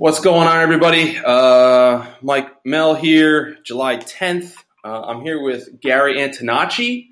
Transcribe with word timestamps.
What's 0.00 0.20
going 0.20 0.46
on, 0.46 0.60
everybody? 0.60 1.18
Uh, 1.18 2.06
Mike 2.22 2.64
Mel 2.64 2.94
here, 2.94 3.56
July 3.64 3.96
10th. 3.96 4.54
Uh, 4.84 5.02
I'm 5.02 5.22
here 5.22 5.42
with 5.42 5.80
Gary 5.80 6.18
Antonacci 6.18 7.08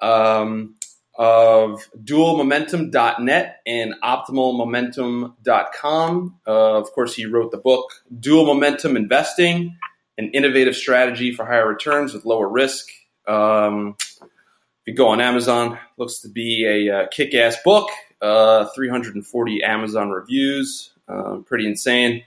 um, 0.00 0.76
of 1.18 1.86
dualmomentum.net 2.02 3.56
and 3.66 3.94
optimalmomentum.com. 4.02 6.40
Uh, 6.46 6.78
of 6.78 6.90
course, 6.92 7.14
he 7.14 7.26
wrote 7.26 7.50
the 7.50 7.58
book 7.58 7.92
Dual 8.18 8.46
Momentum 8.46 8.96
Investing 8.96 9.76
An 10.16 10.30
Innovative 10.30 10.74
Strategy 10.74 11.34
for 11.34 11.44
Higher 11.44 11.68
Returns 11.68 12.14
with 12.14 12.24
Lower 12.24 12.48
Risk. 12.48 12.88
Um, 13.28 13.94
if 14.00 14.86
you 14.86 14.94
go 14.94 15.08
on 15.08 15.20
Amazon, 15.20 15.78
looks 15.98 16.20
to 16.20 16.30
be 16.30 16.64
a 16.64 17.00
uh, 17.00 17.08
kick 17.08 17.34
ass 17.34 17.58
book, 17.62 17.90
uh, 18.22 18.68
340 18.74 19.62
Amazon 19.62 20.08
reviews. 20.08 20.94
Um, 21.08 21.44
pretty 21.44 21.66
insane 21.66 22.24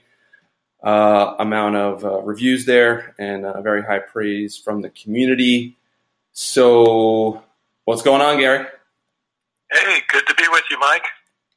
uh, 0.82 1.34
amount 1.38 1.76
of 1.76 2.04
uh, 2.04 2.22
reviews 2.22 2.64
there 2.64 3.14
and 3.18 3.44
uh, 3.44 3.60
very 3.60 3.82
high 3.82 3.98
praise 3.98 4.56
from 4.56 4.80
the 4.82 4.90
community. 4.90 5.76
So, 6.32 7.42
what's 7.84 8.02
going 8.02 8.22
on, 8.22 8.38
Gary? 8.38 8.66
Hey, 9.70 10.00
good 10.08 10.26
to 10.26 10.34
be 10.34 10.44
with 10.50 10.64
you, 10.70 10.78
Mike. 10.78 11.04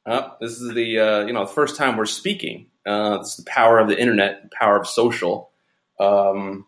Uh, 0.06 0.30
this 0.40 0.60
is 0.60 0.74
the 0.74 0.98
uh, 0.98 1.26
you 1.26 1.32
know 1.32 1.46
the 1.46 1.52
first 1.52 1.76
time 1.76 1.96
we're 1.96 2.06
speaking. 2.06 2.66
Uh, 2.84 3.18
this 3.18 3.30
is 3.30 3.44
the 3.44 3.50
power 3.50 3.78
of 3.78 3.88
the 3.88 3.98
internet, 3.98 4.42
the 4.42 4.50
power 4.56 4.78
of 4.78 4.86
social. 4.86 5.50
Um, 5.98 6.66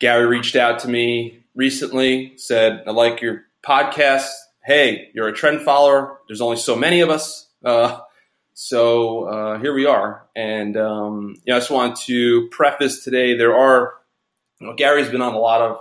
Gary 0.00 0.26
reached 0.26 0.56
out 0.56 0.80
to 0.80 0.88
me 0.88 1.44
recently, 1.54 2.32
said, 2.36 2.82
"I 2.86 2.90
like 2.90 3.20
your 3.20 3.44
podcast. 3.62 4.30
Hey, 4.64 5.10
you're 5.14 5.28
a 5.28 5.32
trend 5.32 5.62
follower. 5.62 6.18
There's 6.26 6.40
only 6.40 6.56
so 6.56 6.74
many 6.74 7.00
of 7.00 7.10
us." 7.10 7.48
Uh, 7.64 8.00
so 8.62 9.24
uh, 9.24 9.58
here 9.58 9.72
we 9.72 9.86
are, 9.86 10.26
and 10.36 10.76
um, 10.76 11.36
yeah, 11.46 11.56
I 11.56 11.60
just 11.60 11.70
want 11.70 11.96
to 12.00 12.46
preface 12.48 13.02
today. 13.02 13.34
There 13.34 13.56
are, 13.56 13.94
you 14.58 14.66
know, 14.66 14.74
Gary's 14.74 15.08
been 15.08 15.22
on 15.22 15.32
a 15.32 15.38
lot 15.38 15.62
of 15.62 15.80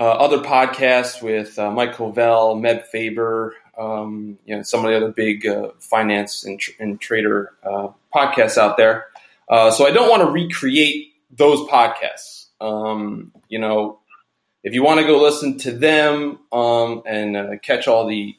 uh, 0.00 0.04
other 0.04 0.38
podcasts 0.38 1.20
with 1.20 1.58
uh, 1.58 1.70
Mike 1.70 1.92
Covel, 1.92 2.56
Meb 2.56 2.86
Faber, 2.86 3.56
um, 3.76 4.38
you 4.46 4.56
know, 4.56 4.62
some 4.62 4.86
of 4.86 4.90
the 4.90 4.96
other 4.96 5.12
big 5.12 5.46
uh, 5.46 5.68
finance 5.78 6.44
and, 6.44 6.58
tr- 6.58 6.70
and 6.80 6.98
trader 6.98 7.52
uh, 7.62 7.88
podcasts 8.14 8.56
out 8.56 8.78
there. 8.78 9.08
Uh, 9.46 9.70
so 9.70 9.86
I 9.86 9.90
don't 9.90 10.08
want 10.08 10.22
to 10.22 10.30
recreate 10.30 11.12
those 11.30 11.60
podcasts. 11.68 12.46
Um, 12.58 13.32
you 13.50 13.58
know, 13.58 13.98
if 14.64 14.72
you 14.72 14.82
want 14.82 15.00
to 15.00 15.06
go 15.06 15.20
listen 15.20 15.58
to 15.58 15.72
them 15.72 16.38
um, 16.52 17.02
and 17.04 17.60
catch 17.60 17.86
all 17.86 18.06
the 18.06 18.34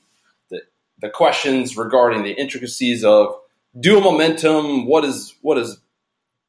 the 0.99 1.09
questions 1.09 1.77
regarding 1.77 2.23
the 2.23 2.31
intricacies 2.31 3.03
of 3.03 3.35
dual 3.79 4.01
momentum. 4.01 4.85
What 4.85 5.05
is 5.05 5.35
what 5.41 5.57
is 5.57 5.77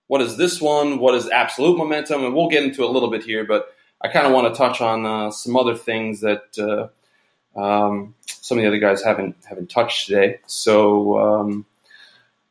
what 0.06 0.22
is 0.22 0.36
this 0.36 0.60
one? 0.60 0.98
What 0.98 1.14
is 1.14 1.28
absolute 1.28 1.77
momentum? 1.77 2.24
And 2.24 2.34
we'll 2.34 2.48
get 2.48 2.62
into 2.64 2.84
a 2.84 2.88
little 2.88 3.10
bit 3.10 3.22
here, 3.24 3.44
but 3.44 3.74
I 4.00 4.08
kind 4.08 4.26
of 4.26 4.32
want 4.32 4.52
to 4.52 4.58
touch 4.58 4.80
on 4.80 5.04
uh, 5.04 5.30
some 5.30 5.56
other 5.56 5.76
things 5.76 6.20
that 6.20 6.58
uh, 6.58 7.60
um, 7.60 8.14
some 8.26 8.58
of 8.58 8.62
the 8.62 8.69
other 8.69 8.78
guys 8.78 9.02
haven't 9.02 9.36
haven't 9.44 9.70
touched 9.70 10.06
today. 10.06 10.38
So 10.46 11.19
um, 11.19 11.66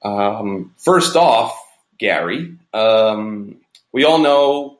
um, 0.03 0.73
first 0.77 1.15
off, 1.15 1.57
Gary, 1.97 2.57
um, 2.73 3.57
we 3.91 4.03
all 4.03 4.19
know 4.19 4.79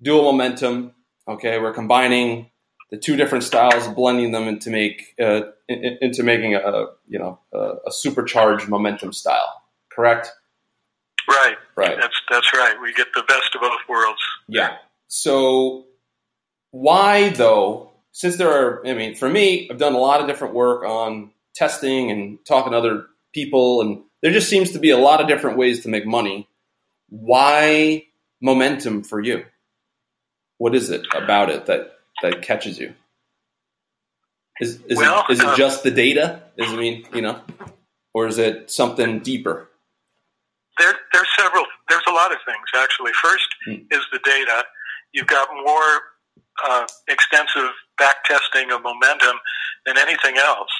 dual 0.00 0.22
momentum. 0.32 0.92
Okay, 1.28 1.58
we're 1.58 1.74
combining 1.74 2.50
the 2.90 2.96
two 2.96 3.16
different 3.16 3.44
styles, 3.44 3.88
blending 3.88 4.32
them 4.32 4.44
into 4.44 4.70
make 4.70 5.14
uh, 5.20 5.42
into 5.68 6.22
making 6.22 6.54
a 6.54 6.86
you 7.08 7.18
know 7.18 7.40
a, 7.52 7.74
a, 7.86 7.92
supercharged 7.92 8.68
momentum 8.68 9.12
style. 9.12 9.62
Correct. 9.90 10.30
Right. 11.28 11.56
Right. 11.76 11.96
That's 12.00 12.20
that's 12.30 12.52
right. 12.54 12.76
We 12.80 12.92
get 12.92 13.08
the 13.14 13.24
best 13.26 13.54
of 13.54 13.60
both 13.60 13.80
worlds. 13.88 14.20
Yeah. 14.48 14.76
So 15.08 15.86
why 16.70 17.30
though? 17.30 17.90
Since 18.12 18.38
there 18.38 18.50
are, 18.50 18.86
I 18.86 18.94
mean, 18.94 19.14
for 19.14 19.28
me, 19.28 19.68
I've 19.70 19.76
done 19.76 19.92
a 19.92 19.98
lot 19.98 20.22
of 20.22 20.26
different 20.26 20.54
work 20.54 20.84
on 20.84 21.32
testing 21.54 22.10
and 22.10 22.38
talking 22.46 22.72
to 22.72 22.78
other 22.78 23.06
people, 23.34 23.82
and 23.82 24.04
there 24.22 24.32
just 24.32 24.48
seems 24.48 24.72
to 24.72 24.78
be 24.78 24.88
a 24.88 24.96
lot 24.96 25.20
of 25.20 25.28
different 25.28 25.58
ways 25.58 25.82
to 25.82 25.90
make 25.90 26.06
money. 26.06 26.48
Why 27.10 28.06
momentum 28.40 29.02
for 29.02 29.20
you? 29.20 29.44
What 30.56 30.74
is 30.74 30.88
it 30.88 31.06
about 31.14 31.50
it 31.50 31.66
that 31.66 31.95
that 32.22 32.42
catches 32.42 32.78
you? 32.78 32.94
Is 34.60 34.80
is, 34.88 34.96
well, 34.96 35.24
it, 35.28 35.34
is 35.34 35.40
it 35.40 35.46
uh, 35.46 35.56
just 35.56 35.82
the 35.82 35.90
data? 35.90 36.42
Is 36.56 36.72
I 36.72 36.76
mean, 36.76 37.06
you 37.12 37.22
know, 37.22 37.40
or 38.14 38.26
is 38.26 38.38
it 38.38 38.70
something 38.70 39.20
deeper? 39.20 39.68
There, 40.78 40.94
there's 41.12 41.28
several. 41.38 41.64
There's 41.88 42.04
a 42.08 42.12
lot 42.12 42.32
of 42.32 42.38
things 42.46 42.64
actually. 42.74 43.12
First 43.22 43.48
hmm. 43.66 43.74
is 43.90 44.00
the 44.12 44.20
data. 44.24 44.64
You've 45.12 45.26
got 45.26 45.48
more 45.64 46.00
uh, 46.64 46.86
extensive 47.08 47.70
back 47.98 48.24
testing 48.24 48.70
of 48.70 48.82
momentum 48.82 49.36
than 49.84 49.98
anything 49.98 50.36
else. 50.38 50.70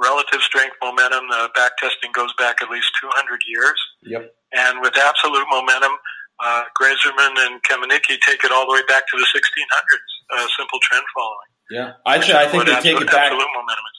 Relative 0.00 0.40
strength 0.42 0.76
momentum, 0.82 1.26
the 1.28 1.50
back 1.54 1.72
testing 1.78 2.10
goes 2.12 2.32
back 2.38 2.62
at 2.62 2.70
least 2.70 2.86
200 3.02 3.40
years. 3.48 3.78
Yep. 4.02 4.32
And 4.54 4.80
with 4.80 4.96
absolute 4.96 5.46
momentum, 5.50 5.92
uh, 6.38 6.62
Greyserman 6.80 7.34
and 7.46 7.60
Kaminski 7.64 8.18
take 8.22 8.44
it 8.44 8.52
all 8.52 8.66
the 8.66 8.74
way 8.74 8.82
back 8.86 9.02
to 9.10 9.16
the 9.18 9.26
1600s, 9.26 10.10
uh, 10.32 10.46
simple 10.56 10.78
trend 10.82 11.04
following. 11.14 11.50
Yeah, 11.70 11.92
actually, 12.06 12.34
I 12.34 12.48
think 12.48 12.64
they 12.66 12.80
take 12.80 13.00
it 13.00 13.10
back. 13.10 13.32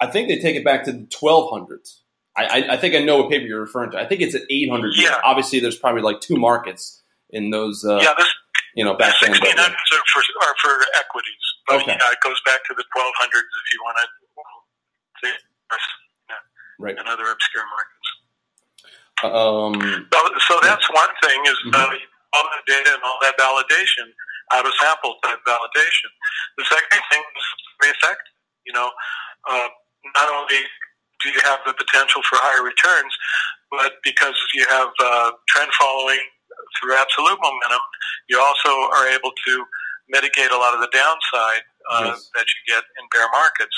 I 0.01 0.07
think 0.07 0.28
they 0.28 0.40
take 0.40 0.56
it 0.56 0.66
back 0.66 0.85
to 0.85 0.91
the 0.91 1.06
1200s. 1.06 2.01
I, 2.35 2.45
I, 2.45 2.73
I, 2.73 2.78
think 2.78 2.95
I 2.95 3.00
know 3.00 3.17
what 3.17 3.29
paper 3.29 3.45
you're 3.45 3.62
referring 3.62 3.91
to. 3.91 4.00
I 4.00 4.06
think 4.06 4.22
it's 4.22 4.34
at 4.34 4.44
800. 4.50 4.94
Yeah. 4.95 5.19
Obviously, 5.23 5.59
there's 5.59 5.78
probably 5.78 6.01
like 6.01 6.22
two 6.22 6.38
markets 6.38 7.01
in 7.29 7.50
those. 7.50 7.84
Uh, 7.84 8.00
yeah, 8.01 8.13
this, 8.17 8.29
you 8.75 8.85
know, 8.85 8.95
back 8.95 9.13
the 9.19 9.28
1600s 9.28 9.59
are 9.59 9.73
for, 10.13 10.22
are 10.22 10.56
for 10.62 10.73
equities. 10.97 11.45
But, 11.67 11.81
okay. 11.81 11.97
Yeah, 12.00 12.12
it 12.13 12.19
goes 12.23 12.41
back 12.46 12.63
to 12.69 12.73
the 12.73 12.84
1200s 12.96 13.44
if 13.44 13.67
you 13.73 13.79
want 13.84 13.97
to. 14.01 14.07
Yeah, 15.22 16.35
right. 16.79 16.97
And 16.97 17.07
other 17.07 17.29
obscure 17.29 17.63
markets. 17.67 18.07
Um, 19.19 20.07
so, 20.13 20.19
so 20.47 20.59
that's 20.63 20.88
one 20.90 21.11
thing 21.22 21.44
is 21.46 21.57
mm-hmm. 21.67 21.75
uh, 21.75 21.91
all 22.34 22.46
that 22.56 22.63
data 22.66 22.96
and 22.96 23.03
all 23.03 23.19
that 23.22 23.35
validation, 23.38 24.07
out 24.53 24.65
of 24.65 24.73
sample 24.81 25.15
type 25.23 25.39
validation. 25.47 26.09
The 26.57 26.65
second 26.65 27.01
thing 27.11 27.23
is 27.23 27.45
the 27.81 27.89
effect. 27.91 28.23
You 28.65 28.73
know, 28.73 28.89
uh, 29.49 29.67
not 30.15 30.29
only 30.29 30.61
do 31.23 31.29
you 31.29 31.41
have 31.43 31.59
the 31.65 31.73
potential 31.73 32.21
for 32.23 32.37
higher 32.39 32.63
returns, 32.63 33.13
but 33.71 33.93
because 34.03 34.35
you 34.53 34.65
have 34.69 34.89
uh, 34.99 35.31
trend 35.49 35.71
following 35.79 36.21
through 36.79 36.95
absolute 36.95 37.37
momentum, 37.41 37.83
you 38.29 38.39
also 38.39 38.71
are 38.93 39.07
able 39.09 39.31
to 39.31 39.53
mitigate 40.09 40.51
a 40.51 40.57
lot 40.57 40.73
of 40.73 40.81
the 40.81 40.89
downside 40.91 41.63
uh, 41.91 42.11
yes. 42.11 42.29
that 42.35 42.45
you 42.45 42.59
get 42.73 42.83
in 42.97 43.05
bear 43.13 43.27
markets. 43.31 43.75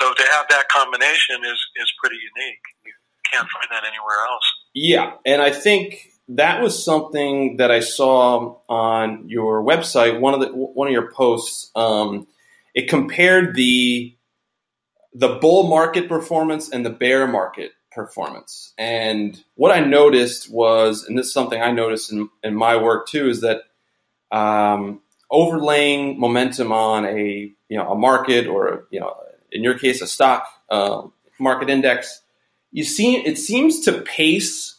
So 0.00 0.12
to 0.12 0.24
have 0.32 0.46
that 0.48 0.68
combination 0.68 1.44
is 1.44 1.60
is 1.76 1.88
pretty 2.00 2.16
unique. 2.16 2.64
You 2.84 2.92
can't 3.30 3.48
find 3.48 3.68
that 3.70 3.84
anywhere 3.84 4.20
else. 4.28 4.46
Yeah, 4.74 5.12
and 5.24 5.42
I 5.42 5.50
think 5.50 6.11
that 6.36 6.62
was 6.62 6.84
something 6.84 7.56
that 7.56 7.70
I 7.70 7.80
saw 7.80 8.56
on 8.68 9.28
your 9.28 9.62
website. 9.62 10.20
One 10.20 10.34
of 10.34 10.40
the 10.40 10.48
one 10.48 10.88
of 10.88 10.92
your 10.92 11.10
posts, 11.10 11.70
um, 11.74 12.26
it 12.74 12.88
compared 12.88 13.54
the 13.54 14.16
the 15.14 15.38
bull 15.40 15.68
market 15.68 16.08
performance 16.08 16.70
and 16.70 16.86
the 16.86 16.90
bear 16.90 17.26
market 17.26 17.72
performance. 17.90 18.72
And 18.78 19.42
what 19.54 19.70
I 19.70 19.80
noticed 19.80 20.50
was, 20.50 21.04
and 21.04 21.18
this 21.18 21.26
is 21.26 21.32
something 21.32 21.60
I 21.60 21.70
noticed 21.70 22.10
in, 22.10 22.30
in 22.42 22.54
my 22.54 22.76
work 22.76 23.08
too, 23.08 23.28
is 23.28 23.42
that 23.42 23.62
um, 24.30 25.02
overlaying 25.30 26.18
momentum 26.18 26.72
on 26.72 27.04
a 27.04 27.52
you 27.68 27.76
know 27.76 27.90
a 27.90 27.98
market 27.98 28.46
or 28.46 28.86
you 28.90 29.00
know 29.00 29.14
in 29.50 29.62
your 29.62 29.78
case 29.78 30.00
a 30.00 30.06
stock 30.06 30.46
uh, 30.70 31.02
market 31.38 31.68
index, 31.68 32.22
you 32.70 32.84
see 32.84 33.16
it 33.16 33.38
seems 33.38 33.80
to 33.80 34.00
pace 34.00 34.71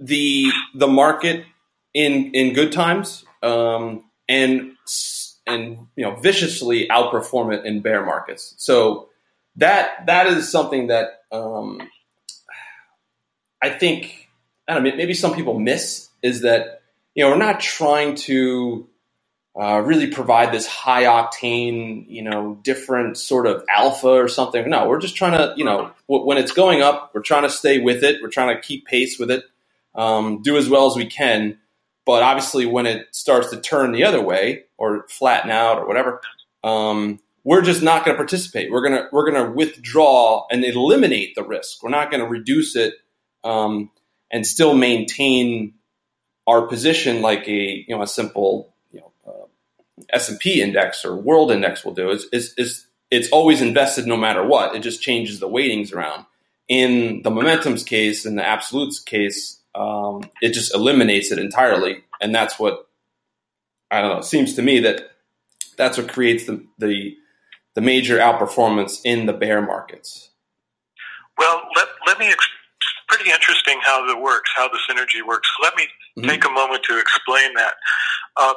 the 0.00 0.50
the 0.74 0.86
market 0.86 1.44
in 1.94 2.32
in 2.34 2.54
good 2.54 2.72
times 2.72 3.24
um, 3.42 4.04
and 4.28 4.72
and 5.46 5.86
you 5.96 6.04
know 6.04 6.14
viciously 6.16 6.88
outperform 6.88 7.54
it 7.54 7.64
in 7.64 7.80
bear 7.80 8.04
markets. 8.04 8.54
So 8.58 9.08
that 9.56 10.06
that 10.06 10.26
is 10.28 10.50
something 10.50 10.88
that 10.88 11.22
um, 11.32 11.80
I 13.62 13.70
think 13.70 14.28
I 14.68 14.74
don't 14.74 14.84
know 14.84 14.94
maybe 14.96 15.14
some 15.14 15.34
people 15.34 15.58
miss 15.58 16.08
is 16.22 16.42
that 16.42 16.82
you 17.14 17.24
know 17.24 17.30
we're 17.30 17.38
not 17.38 17.60
trying 17.60 18.14
to 18.16 18.88
uh, 19.58 19.80
really 19.80 20.06
provide 20.06 20.52
this 20.52 20.68
high 20.68 21.04
octane, 21.04 22.08
you 22.08 22.22
know, 22.22 22.56
different 22.62 23.18
sort 23.18 23.44
of 23.44 23.64
alpha 23.68 24.06
or 24.06 24.28
something. 24.28 24.70
No, 24.70 24.86
we're 24.86 25.00
just 25.00 25.16
trying 25.16 25.32
to, 25.32 25.52
you 25.56 25.64
know, 25.64 25.90
w- 26.08 26.24
when 26.24 26.38
it's 26.38 26.52
going 26.52 26.80
up, 26.80 27.10
we're 27.12 27.22
trying 27.22 27.42
to 27.42 27.50
stay 27.50 27.80
with 27.80 28.04
it. 28.04 28.22
We're 28.22 28.28
trying 28.28 28.54
to 28.54 28.62
keep 28.62 28.86
pace 28.86 29.18
with 29.18 29.32
it 29.32 29.42
um, 29.98 30.40
do 30.40 30.56
as 30.56 30.70
well 30.70 30.86
as 30.86 30.96
we 30.96 31.04
can. 31.04 31.58
But 32.06 32.22
obviously, 32.22 32.64
when 32.64 32.86
it 32.86 33.08
starts 33.10 33.50
to 33.50 33.60
turn 33.60 33.92
the 33.92 34.04
other 34.04 34.22
way 34.22 34.64
or 34.78 35.06
flatten 35.10 35.50
out 35.50 35.78
or 35.78 35.86
whatever, 35.86 36.22
um, 36.64 37.20
we're 37.44 37.60
just 37.60 37.82
not 37.82 38.06
going 38.06 38.14
to 38.14 38.18
participate. 38.18 38.70
We're 38.70 38.82
gonna 38.82 39.08
we're 39.12 39.30
gonna 39.30 39.50
withdraw 39.50 40.46
and 40.50 40.64
eliminate 40.64 41.34
the 41.34 41.42
risk. 41.42 41.82
We're 41.82 41.90
not 41.90 42.10
going 42.10 42.22
to 42.22 42.28
reduce 42.28 42.76
it. 42.76 42.94
Um, 43.44 43.90
and 44.30 44.46
still 44.46 44.74
maintain 44.74 45.74
our 46.46 46.66
position 46.66 47.22
like 47.22 47.46
a 47.48 47.84
you 47.86 47.96
know 47.96 48.02
a 48.02 48.06
simple 48.06 48.74
you 48.92 49.00
know 49.00 49.12
uh, 49.26 50.02
S 50.10 50.28
and 50.28 50.38
P 50.38 50.62
index 50.62 51.04
or 51.04 51.16
world 51.16 51.50
index 51.50 51.84
will 51.84 51.94
do 51.94 52.10
is, 52.10 52.26
is 52.32 52.54
is 52.56 52.86
it's 53.10 53.30
always 53.30 53.62
invested 53.62 54.06
no 54.06 54.16
matter 54.16 54.44
what. 54.44 54.74
It 54.74 54.80
just 54.80 55.02
changes 55.02 55.40
the 55.40 55.48
weightings 55.48 55.92
around. 55.92 56.26
In 56.68 57.22
the 57.22 57.30
momentum's 57.30 57.82
case, 57.82 58.26
in 58.26 58.36
the 58.36 58.44
absolutes 58.44 59.00
case, 59.00 59.57
um, 59.78 60.28
it 60.42 60.52
just 60.52 60.74
eliminates 60.74 61.30
it 61.30 61.38
entirely, 61.38 62.04
and 62.20 62.34
that's 62.34 62.58
what 62.58 62.88
I 63.90 64.00
don't 64.00 64.10
know. 64.10 64.18
It 64.18 64.24
seems 64.24 64.54
to 64.54 64.62
me 64.62 64.80
that 64.80 65.12
that's 65.76 65.96
what 65.96 66.08
creates 66.08 66.44
the 66.44 66.66
the, 66.78 67.16
the 67.74 67.80
major 67.80 68.18
outperformance 68.18 69.00
in 69.04 69.26
the 69.26 69.32
bear 69.32 69.62
markets. 69.62 70.30
Well, 71.38 71.62
let 71.76 71.88
let 72.06 72.18
me. 72.18 72.26
It's 72.26 72.48
pretty 73.08 73.30
interesting 73.30 73.78
how 73.84 74.06
that 74.06 74.20
works, 74.20 74.50
how 74.56 74.68
the 74.68 74.78
synergy 74.88 75.26
works. 75.26 75.48
Let 75.62 75.76
me 75.76 75.84
mm-hmm. 76.18 76.28
take 76.28 76.44
a 76.44 76.50
moment 76.50 76.82
to 76.88 76.98
explain 76.98 77.54
that. 77.54 77.74
Uh, 78.36 78.54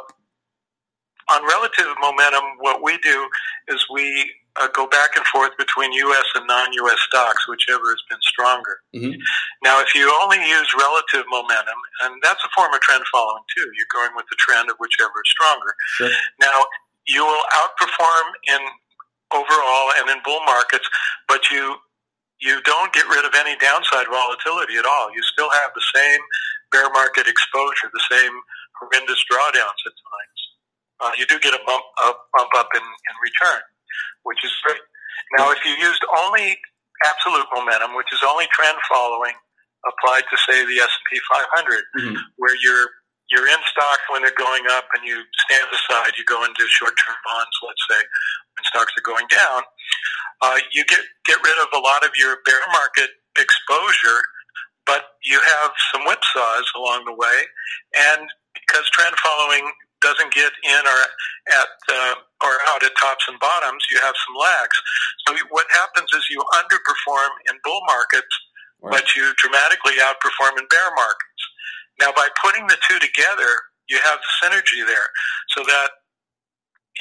on 1.32 1.44
relative 1.46 1.88
momentum, 2.02 2.44
what 2.60 2.84
we 2.84 2.98
do 2.98 3.30
is 3.70 3.86
we 3.94 4.30
uh, 4.60 4.68
go 4.76 4.88
back 4.88 5.16
and 5.16 5.26
forth 5.28 5.56
between 5.58 5.94
U.S. 5.94 6.28
and 6.36 6.46
non-U.S. 6.48 7.00
stocks, 7.08 7.48
whichever 7.48 7.88
has 7.88 8.04
been 8.10 8.20
stronger. 8.22 8.84
Mm-hmm. 8.92 9.16
Now, 9.64 9.80
if 9.80 9.96
you 9.96 10.12
only 10.24 10.44
use 10.44 10.68
relative 10.76 11.24
momentum, 11.32 11.80
and 12.04 12.20
that's 12.24 12.44
a 12.44 12.52
form 12.52 12.74
of 12.74 12.82
trend 12.82 13.04
following 13.12 13.44
too, 13.56 13.68
you're 13.80 13.92
going 13.94 14.12
with 14.16 14.28
the 14.28 14.36
trend 14.40 14.70
of 14.70 14.76
whichever 14.80 15.16
is 15.24 15.30
stronger. 15.32 15.72
Sure. 15.96 16.12
Now, 16.40 16.68
you 17.08 17.24
will 17.24 17.46
outperform 17.56 18.28
in 18.52 18.62
overall 19.32 19.88
and 20.04 20.10
in 20.12 20.20
bull 20.26 20.44
markets, 20.44 20.88
but 21.28 21.48
you 21.50 21.78
you 22.42 22.60
don't 22.66 22.92
get 22.92 23.06
rid 23.06 23.24
of 23.24 23.38
any 23.38 23.56
downside 23.62 24.10
volatility 24.10 24.76
at 24.76 24.86
all. 24.86 25.14
You 25.14 25.22
still 25.22 25.50
have 25.50 25.72
the 25.78 25.86
same 25.94 26.20
bear 26.74 26.90
market 26.90 27.30
exposure, 27.30 27.94
the 27.94 28.02
same 28.10 28.34
horrendous 28.82 29.22
drawdowns 29.30 29.82
at 29.86 29.94
times. 29.94 30.40
Uh, 31.00 31.12
you 31.18 31.26
do 31.30 31.38
get 31.38 31.54
a 31.54 31.62
bump, 31.66 31.86
a 32.02 32.14
bump 32.34 32.50
up 32.58 32.70
in, 32.74 32.82
in 32.82 33.16
return 33.22 33.62
which 34.24 34.44
is 34.44 34.52
great. 34.64 34.82
Now, 35.38 35.52
if 35.52 35.60
you 35.64 35.72
used 35.80 36.04
only 36.26 36.58
absolute 37.06 37.48
momentum, 37.54 37.96
which 37.96 38.12
is 38.14 38.20
only 38.26 38.46
trend 38.54 38.78
following, 38.90 39.34
applied 39.88 40.26
to 40.30 40.38
say 40.38 40.62
the 40.66 40.78
S 40.80 40.92
and 40.92 41.06
P 41.10 41.18
500, 41.58 41.84
mm-hmm. 41.98 42.16
where 42.38 42.56
you're 42.62 42.90
you're 43.32 43.48
in 43.48 43.62
stock 43.64 44.00
when 44.12 44.22
they're 44.22 44.36
going 44.36 44.68
up, 44.76 44.92
and 44.92 45.08
you 45.08 45.24
stand 45.48 45.68
aside. 45.72 46.12
You 46.20 46.28
go 46.28 46.44
into 46.44 46.68
short-term 46.68 47.16
bonds, 47.24 47.56
let's 47.64 47.86
say, 47.88 48.02
when 48.60 48.64
stocks 48.68 48.92
are 48.92 49.08
going 49.08 49.24
down. 49.32 49.64
Uh, 50.44 50.60
you 50.76 50.84
get 50.86 51.00
get 51.26 51.40
rid 51.40 51.56
of 51.64 51.72
a 51.72 51.80
lot 51.80 52.04
of 52.04 52.12
your 52.20 52.44
bear 52.44 52.60
market 52.76 53.16
exposure, 53.40 54.20
but 54.86 55.16
you 55.24 55.40
have 55.40 55.72
some 55.96 56.04
whipsaws 56.04 56.68
along 56.76 57.08
the 57.08 57.16
way, 57.16 57.38
and 57.96 58.28
because 58.54 58.84
trend 58.92 59.16
following 59.24 59.64
doesn't 60.02 60.34
get 60.34 60.52
in 60.64 60.82
or 60.86 61.00
at 61.54 61.72
uh, 61.90 62.16
or 62.44 62.54
out 62.74 62.84
at 62.84 62.92
tops 63.00 63.26
and 63.30 63.40
bottoms, 63.40 63.86
you 63.90 63.98
have 64.02 64.16
some 64.28 64.36
lags. 64.36 64.78
So 65.26 65.38
what 65.50 65.66
happens 65.72 66.10
is 66.14 66.26
you 66.30 66.42
underperform 66.58 67.32
in 67.50 67.56
bull 67.64 67.82
markets, 67.88 68.34
right. 68.82 68.92
but 68.92 69.16
you 69.16 69.34
dramatically 69.38 70.02
outperform 70.02 70.58
in 70.58 70.66
bear 70.70 70.90
markets. 70.96 71.42
Now, 72.00 72.12
by 72.14 72.28
putting 72.42 72.66
the 72.68 72.78
two 72.90 72.98
together, 72.98 73.50
you 73.90 73.98
have 74.04 74.20
the 74.20 74.32
synergy 74.42 74.86
there, 74.86 75.10
so 75.54 75.64
that 75.64 75.90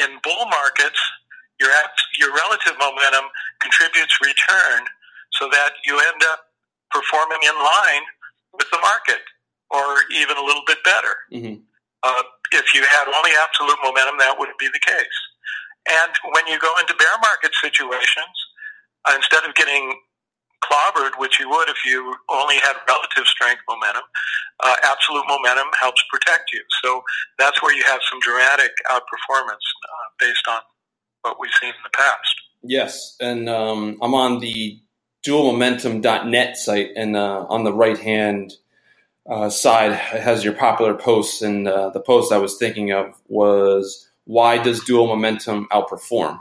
in 0.00 0.20
bull 0.22 0.46
markets, 0.46 1.00
your 1.60 1.70
your 2.18 2.32
relative 2.36 2.76
momentum 2.78 3.28
contributes 3.60 4.16
return, 4.20 4.84
so 5.40 5.48
that 5.48 5.80
you 5.84 5.96
end 5.96 6.22
up 6.32 6.52
performing 6.90 7.40
in 7.44 7.56
line 7.56 8.04
with 8.52 8.68
the 8.70 8.78
market, 8.82 9.22
or 9.70 10.04
even 10.12 10.36
a 10.36 10.44
little 10.44 10.64
bit 10.66 10.78
better. 10.84 11.14
Mm-hmm. 11.32 11.62
Uh, 12.02 12.22
if 12.52 12.74
you 12.74 12.82
had 12.82 13.06
only 13.06 13.30
absolute 13.36 13.78
momentum, 13.84 14.18
that 14.18 14.36
would 14.38 14.48
be 14.58 14.68
the 14.68 14.80
case. 14.80 15.18
And 15.88 16.12
when 16.34 16.46
you 16.46 16.58
go 16.58 16.72
into 16.80 16.94
bear 16.94 17.14
market 17.22 17.52
situations, 17.60 18.36
uh, 19.08 19.14
instead 19.16 19.44
of 19.44 19.54
getting 19.54 19.96
clobbered, 20.64 21.18
which 21.18 21.40
you 21.40 21.48
would 21.48 21.68
if 21.68 21.84
you 21.86 22.14
only 22.28 22.56
had 22.56 22.76
relative 22.88 23.26
strength 23.26 23.62
momentum, 23.68 24.02
uh, 24.62 24.76
absolute 24.82 25.24
momentum 25.28 25.68
helps 25.80 26.02
protect 26.12 26.52
you. 26.52 26.62
So 26.82 27.02
that's 27.38 27.62
where 27.62 27.74
you 27.74 27.82
have 27.84 28.00
some 28.10 28.20
dramatic 28.20 28.70
outperformance 28.90 29.66
uh, 29.84 30.06
based 30.18 30.46
on 30.48 30.60
what 31.22 31.40
we've 31.40 31.52
seen 31.60 31.70
in 31.70 31.82
the 31.82 31.96
past. 31.96 32.34
Yes, 32.62 33.16
and 33.20 33.48
um, 33.48 33.98
I'm 34.02 34.14
on 34.14 34.40
the 34.40 34.78
dualmomentum.net 35.26 36.56
site, 36.56 36.90
and 36.96 37.16
uh, 37.16 37.46
on 37.48 37.64
the 37.64 37.72
right 37.72 37.98
hand 37.98 38.52
uh, 39.28 39.50
side 39.50 39.92
has 39.92 40.44
your 40.44 40.54
popular 40.54 40.94
posts, 40.94 41.42
and 41.42 41.68
uh, 41.68 41.90
the 41.90 42.00
post 42.00 42.32
I 42.32 42.38
was 42.38 42.56
thinking 42.56 42.92
of 42.92 43.20
was 43.28 44.08
why 44.24 44.58
does 44.58 44.84
dual 44.84 45.06
momentum 45.06 45.66
outperform? 45.70 46.40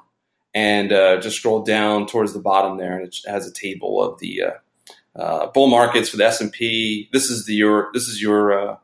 And 0.53 0.91
uh, 0.91 1.19
just 1.19 1.37
scroll 1.37 1.61
down 1.61 2.07
towards 2.07 2.33
the 2.33 2.39
bottom 2.39 2.77
there, 2.77 2.97
and 2.97 3.07
it 3.07 3.17
has 3.27 3.47
a 3.47 3.53
table 3.53 4.01
of 4.01 4.19
the 4.19 4.43
uh, 4.43 5.19
uh, 5.19 5.47
bull 5.51 5.67
markets 5.67 6.09
for 6.09 6.17
the 6.17 6.25
S 6.25 6.41
and 6.41 6.51
P. 6.51 7.09
This 7.13 7.29
is 7.29 7.45
the 7.45 7.53
your 7.53 7.89
this 7.93 8.07
is 8.07 8.21
your 8.21 8.79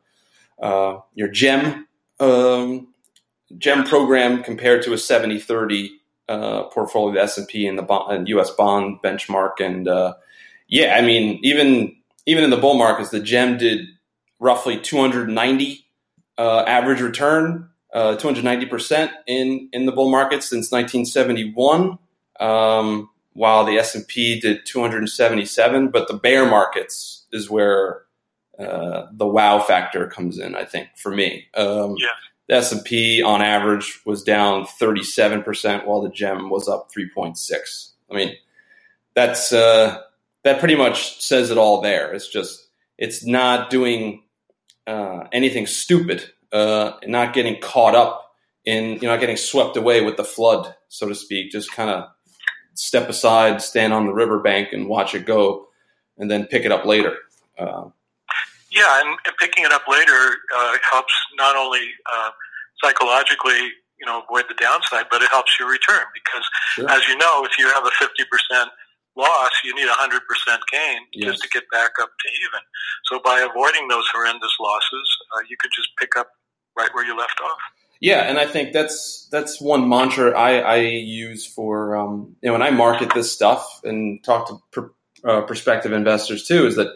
uh, 0.62 1.00
your 1.16 1.28
gem 1.30 1.88
um, 2.20 2.88
gem 3.58 3.84
program 3.84 4.44
compared 4.44 4.84
to 4.84 4.94
a 4.94 4.98
70-30 4.98 5.90
portfolio 6.72 7.10
of 7.10 7.16
the 7.16 7.22
S 7.22 7.38
and 7.38 7.48
P 7.48 7.66
and 7.66 7.78
the 7.78 7.84
bond, 7.84 8.28
U.S. 8.30 8.52
bond 8.52 9.00
benchmark, 9.04 9.60
and 9.60 9.88
yeah, 10.68 10.96
I 10.96 11.02
mean 11.02 11.40
even 11.42 11.96
even 12.26 12.44
in 12.44 12.50
the 12.50 12.58
bull 12.58 12.76
markets, 12.76 13.10
the 13.10 13.20
gem 13.20 13.58
did 13.58 13.88
roughly 14.40 14.80
290 14.80 15.86
uh, 16.38 16.64
average 16.68 17.02
return, 17.02 17.70
uh, 17.94 18.18
290% 18.18 19.10
in, 19.28 19.70
in 19.72 19.86
the 19.86 19.92
bull 19.92 20.10
market 20.10 20.44
since 20.44 20.72
1971, 20.72 21.98
um, 22.40 23.10
while 23.34 23.66
the 23.66 23.78
S&P 23.78 24.40
did 24.40 24.66
277. 24.66 25.90
But 25.90 26.08
the 26.08 26.16
bear 26.16 26.46
markets 26.46 27.26
is 27.32 27.50
where 27.50 28.02
uh, 28.60 29.08
the 29.12 29.28
wow 29.28 29.60
factor 29.60 30.08
comes 30.08 30.40
in, 30.40 30.56
I 30.56 30.66
think, 30.66 30.90
for 30.96 31.12
me. 31.12 31.48
Um, 31.56 31.96
yeah. 31.98 32.10
The 32.48 32.56
S&P 32.56 33.24
on 33.24 33.42
average 33.42 34.02
was 34.06 34.24
down 34.24 34.66
37%, 34.66 35.86
while 35.86 36.02
the 36.02 36.10
gem 36.10 36.50
was 36.50 36.68
up 36.68 36.90
3.6. 36.96 37.92
I 38.12 38.16
mean, 38.16 38.36
that's 39.16 39.52
uh, 39.52 40.02
that 40.46 40.60
pretty 40.60 40.76
much 40.76 41.22
says 41.22 41.50
it 41.50 41.58
all 41.58 41.82
there. 41.82 42.14
It's 42.14 42.30
just 42.30 42.70
it's 42.98 43.26
not 43.26 43.70
doing 43.70 44.24
uh, 44.88 45.24
anything 45.34 45.66
stupid, 45.66 46.32
uh, 46.54 46.94
not 47.06 47.34
getting 47.34 47.60
caught 47.60 47.96
up 47.96 48.32
in, 48.64 48.94
you 48.94 49.02
know, 49.02 49.10
not 49.10 49.20
getting 49.20 49.38
swept 49.38 49.76
away 49.76 50.02
with 50.02 50.18
the 50.18 50.24
flood, 50.24 50.74
so 50.88 51.10
to 51.10 51.16
speak. 51.16 51.52
Just 51.52 51.72
kind 51.72 51.90
of 51.90 52.06
step 52.76 53.10
aside, 53.10 53.62
stand 53.62 53.92
on 53.92 54.06
the 54.06 54.14
riverbank, 54.14 54.72
and 54.72 54.88
watch 54.88 55.16
it 55.16 55.26
go, 55.26 55.68
and 56.18 56.30
then 56.30 56.46
pick 56.46 56.64
it 56.64 56.72
up 56.72 56.86
later. 56.86 57.18
Uh, 57.58 57.90
yeah, 58.72 59.02
and, 59.02 59.18
and, 59.26 59.36
picking 59.40 59.66
it 59.66 59.72
up 59.72 59.88
later 59.88 60.36
uh, 60.56 60.78
helps 60.92 61.14
not 61.38 61.56
only 61.56 61.90
uh, 62.14 62.30
psychologically, 62.84 63.72
you 64.00 64.06
know, 64.06 64.22
avoid 64.22 64.46
the 64.48 64.56
downside, 64.62 65.06
but 65.10 65.24
it 65.24 65.30
helps 65.32 65.58
you 65.60 65.68
return 65.68 66.04
because, 66.14 66.46
sure. 66.74 66.90
as 66.92 67.08
you 67.08 67.18
know, 67.18 67.46
if 67.46 67.58
you 67.58 67.68
have 67.70 67.86
a 67.86 67.92
fifty 67.98 68.26
percent 68.30 68.70
loss, 69.18 69.52
you 69.64 69.74
need 69.76 69.88
a 69.88 69.94
100% 69.94 70.20
gain 70.72 71.00
yes. 71.14 71.32
just 71.32 71.44
to 71.44 71.50
get 71.50 71.64
back 71.72 71.92
up 72.02 72.10
to 72.10 72.30
even. 72.44 72.62
So 73.06 73.20
by 73.24 73.40
avoiding 73.40 73.88
those 73.88 74.06
horrendous 74.14 74.56
losses, 74.60 75.18
uh, 75.36 75.42
you 75.50 75.56
could 75.60 75.72
just 75.76 75.90
pick 76.00 76.16
up 76.18 76.28
right 76.78 76.90
where 76.94 77.06
you 77.06 77.18
left 77.18 77.40
off. 77.44 77.60
Yeah, 78.02 78.22
and 78.22 78.38
I 78.38 78.46
think 78.46 78.74
that's 78.74 79.28
that's 79.32 79.62
one 79.62 79.88
mantra 79.88 80.38
I, 80.38 80.58
I 80.60 80.76
use 80.78 81.46
for 81.46 81.96
um, 81.96 82.36
you 82.42 82.48
know 82.48 82.54
when 82.54 82.62
I 82.62 82.70
market 82.70 83.14
this 83.14 83.32
stuff 83.32 83.82
and 83.84 84.24
talk 84.24 84.48
to 84.50 84.62
per, 84.72 84.92
uh, 85.24 85.42
prospective 85.44 85.94
investors 85.94 86.46
too 86.46 86.68
is 86.68 86.76
that 86.76 86.90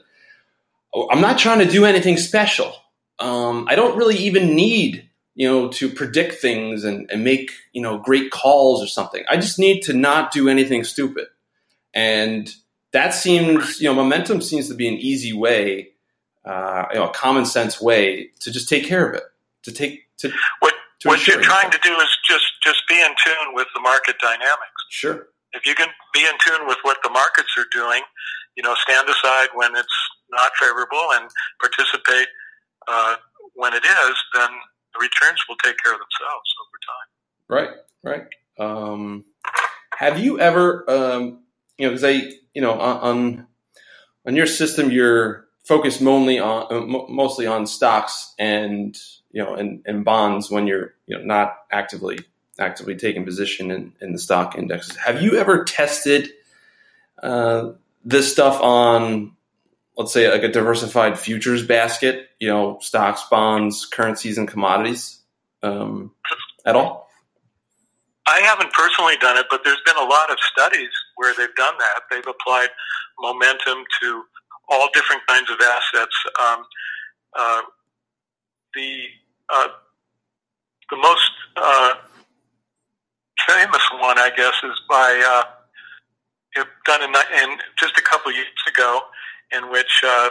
I'm 1.11 1.21
not 1.21 1.37
trying 1.37 1.59
to 1.59 1.65
do 1.65 1.85
anything 1.85 2.17
special. 2.17 2.73
Um, 3.19 3.65
I 3.69 3.75
don't 3.75 3.97
really 3.97 4.17
even 4.17 4.55
need 4.55 5.09
you 5.35 5.47
know 5.47 5.69
to 5.69 5.89
predict 5.89 6.35
things 6.35 6.83
and, 6.83 7.09
and 7.09 7.23
make 7.23 7.51
you 7.71 7.81
know 7.81 7.97
great 7.97 8.29
calls 8.29 8.83
or 8.83 8.87
something. 8.87 9.23
I 9.29 9.37
just 9.37 9.57
need 9.57 9.81
to 9.83 9.93
not 9.93 10.31
do 10.31 10.49
anything 10.49 10.83
stupid. 10.83 11.27
And 11.93 12.53
that 12.91 13.13
seems, 13.13 13.79
you 13.79 13.87
know, 13.87 13.93
momentum 13.93 14.41
seems 14.41 14.67
to 14.69 14.75
be 14.75 14.87
an 14.87 14.95
easy 14.95 15.33
way, 15.33 15.89
uh, 16.45 16.85
you 16.91 16.99
know, 16.99 17.07
a 17.07 17.13
common 17.13 17.45
sense 17.45 17.81
way 17.81 18.29
to 18.39 18.51
just 18.51 18.69
take 18.69 18.85
care 18.85 19.07
of 19.07 19.15
it. 19.15 19.23
To 19.63 19.71
take 19.71 20.07
to 20.19 20.31
what 20.61 20.73
to 21.01 21.09
what 21.09 21.27
you're 21.27 21.41
trying 21.41 21.69
to 21.69 21.79
do 21.83 21.93
is 21.95 22.09
just 22.27 22.45
just 22.63 22.81
be 22.87 22.95
in 22.95 23.13
tune 23.25 23.53
with 23.53 23.67
the 23.73 23.81
market 23.81 24.15
dynamics. 24.21 24.81
Sure. 24.89 25.27
If 25.51 25.65
you 25.65 25.75
can 25.75 25.89
be 26.13 26.21
in 26.21 26.33
tune 26.45 26.67
with 26.67 26.77
what 26.83 26.97
the 27.03 27.09
markets 27.09 27.49
are 27.57 27.65
doing, 27.73 28.01
you 28.55 28.63
know, 28.63 28.75
stand 28.75 29.09
aside 29.09 29.49
when 29.53 29.75
it's 29.75 29.87
not 30.31 30.51
favorable 30.59 31.09
and 31.13 31.29
participate 31.59 32.27
uh, 32.87 33.15
when 33.55 33.73
it 33.73 33.83
is, 33.83 34.15
then 34.33 34.49
the 34.93 34.99
returns 35.01 35.39
will 35.47 35.57
take 35.63 35.75
care 35.83 35.93
of 35.93 35.99
themselves 35.99 36.55
over 36.61 36.77
time. 36.87 37.07
Right. 37.49 37.69
Right. 38.03 38.27
Um, 38.59 39.25
have 39.97 40.19
you 40.19 40.39
ever 40.39 40.89
um, 40.89 41.39
you 41.79 41.87
know, 41.87 41.91
because 41.91 42.03
I, 42.03 42.29
you 42.53 42.61
know, 42.61 42.73
on 42.73 43.47
on 44.27 44.35
your 44.35 44.45
system, 44.45 44.91
you're 44.91 45.47
focused 45.63 46.01
mainly 46.01 46.39
on 46.39 46.67
uh, 46.69 46.81
mostly 47.09 47.47
on 47.47 47.65
stocks 47.65 48.33
and 48.37 48.97
you 49.31 49.41
know 49.41 49.55
and, 49.55 49.81
and 49.85 50.03
bonds 50.03 50.51
when 50.51 50.67
you're 50.67 50.93
you 51.07 51.17
know 51.17 51.23
not 51.23 51.55
actively 51.71 52.19
actively 52.59 52.95
taking 52.95 53.23
position 53.23 53.71
in, 53.71 53.93
in 54.01 54.11
the 54.11 54.19
stock 54.19 54.57
indexes. 54.57 54.97
Have 54.97 55.21
you 55.21 55.37
ever 55.37 55.63
tested 55.63 56.29
uh, 57.23 57.71
this 58.03 58.29
stuff 58.31 58.61
on 58.61 59.31
let's 59.97 60.11
say 60.11 60.29
like 60.29 60.43
a 60.43 60.51
diversified 60.51 61.17
futures 61.17 61.65
basket, 61.65 62.29
you 62.39 62.49
know, 62.49 62.77
stocks, 62.81 63.23
bonds, 63.29 63.85
currencies, 63.85 64.37
and 64.37 64.47
commodities 64.47 65.19
um, 65.63 66.11
at 66.65 66.75
all? 66.75 67.09
I 68.25 68.41
haven't 68.41 68.71
personally 68.73 69.15
done 69.19 69.37
it, 69.37 69.47
but 69.49 69.61
there's 69.63 69.81
been 69.85 69.97
a 69.97 70.05
lot 70.05 70.29
of 70.29 70.37
studies 70.39 70.89
where 71.19 71.33
they've 71.37 71.55
done 71.55 71.75
that. 71.77 72.01
They've 72.09 72.25
applied 72.27 72.69
momentum 73.19 73.83
to 74.01 74.23
all 74.69 74.87
different 74.93 75.21
kinds 75.27 75.49
of 75.51 75.57
assets. 75.59 76.15
Um, 76.39 76.63
uh, 77.37 77.61
the 78.73 79.03
uh, 79.53 79.67
the 80.89 80.97
most 80.97 81.31
uh, 81.57 81.93
famous 83.47 83.83
one, 83.99 84.17
I 84.17 84.31
guess, 84.35 84.53
is 84.63 84.79
by 84.89 85.43
uh, 86.55 86.63
done 86.85 87.03
in, 87.03 87.13
in 87.43 87.57
just 87.77 87.97
a 87.97 88.01
couple 88.01 88.31
years 88.31 88.47
ago 88.67 89.01
in 89.51 89.69
which 89.71 90.01
uh, 90.05 90.29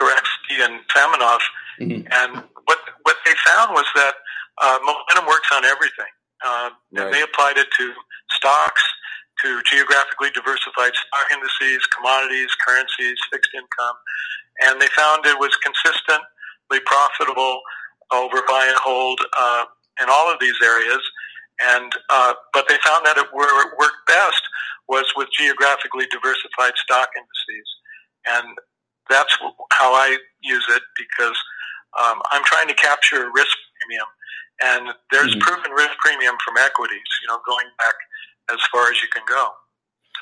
Goretzky 0.00 0.60
and 0.60 0.80
Samonov, 0.94 1.40
mm-hmm. 1.80 2.06
and 2.12 2.44
what 2.64 2.78
what 3.02 3.16
they 3.26 3.32
found 3.46 3.72
was 3.72 3.86
that 3.96 4.14
uh, 4.62 4.78
momentum 4.84 5.26
works 5.26 5.48
on 5.52 5.64
everything. 5.64 6.12
Uh, 6.44 6.70
right. 6.92 7.04
And 7.04 7.14
they 7.14 7.22
applied 7.22 7.56
it 7.56 7.68
to 7.78 7.92
stocks, 8.30 8.82
to 9.42 9.62
geographically 9.68 10.30
diversified 10.34 10.94
stock 10.94 11.26
indices, 11.32 11.84
commodities, 11.94 12.48
currencies, 12.66 13.18
fixed 13.32 13.50
income, 13.54 13.96
and 14.64 14.80
they 14.80 14.88
found 14.96 15.26
it 15.26 15.38
was 15.38 15.54
consistently 15.62 16.80
profitable 16.86 17.60
over 18.12 18.42
buy 18.48 18.66
and 18.66 18.78
hold 18.78 19.20
uh, 19.38 19.64
in 20.02 20.08
all 20.08 20.32
of 20.32 20.38
these 20.40 20.56
areas. 20.62 21.00
And 21.60 21.92
uh, 22.10 22.34
but 22.52 22.66
they 22.68 22.78
found 22.84 23.06
that 23.06 23.18
it 23.18 23.28
worked 23.32 24.06
best 24.06 24.42
was 24.88 25.06
with 25.16 25.28
geographically 25.38 26.06
diversified 26.10 26.74
stock 26.76 27.08
indices 27.14 27.68
and 28.26 28.56
that's 29.10 29.36
how 29.72 29.92
I 29.92 30.16
use 30.42 30.66
it 30.70 30.82
because 30.96 31.36
um, 31.98 32.22
I'm 32.30 32.44
trying 32.44 32.68
to 32.68 32.74
capture 32.74 33.30
risk 33.34 33.56
premium, 33.80 34.08
and 34.62 34.94
there's 35.10 35.34
mm-hmm. 35.34 35.44
proven 35.44 35.72
risk 35.72 35.92
premium 35.98 36.36
from 36.44 36.56
equities. 36.56 37.10
You 37.22 37.28
know, 37.28 37.40
going 37.46 37.66
back 37.78 37.94
as 38.50 38.58
far 38.72 38.90
as 38.90 38.96
you 39.02 39.08
can 39.12 39.22
go. 39.28 39.48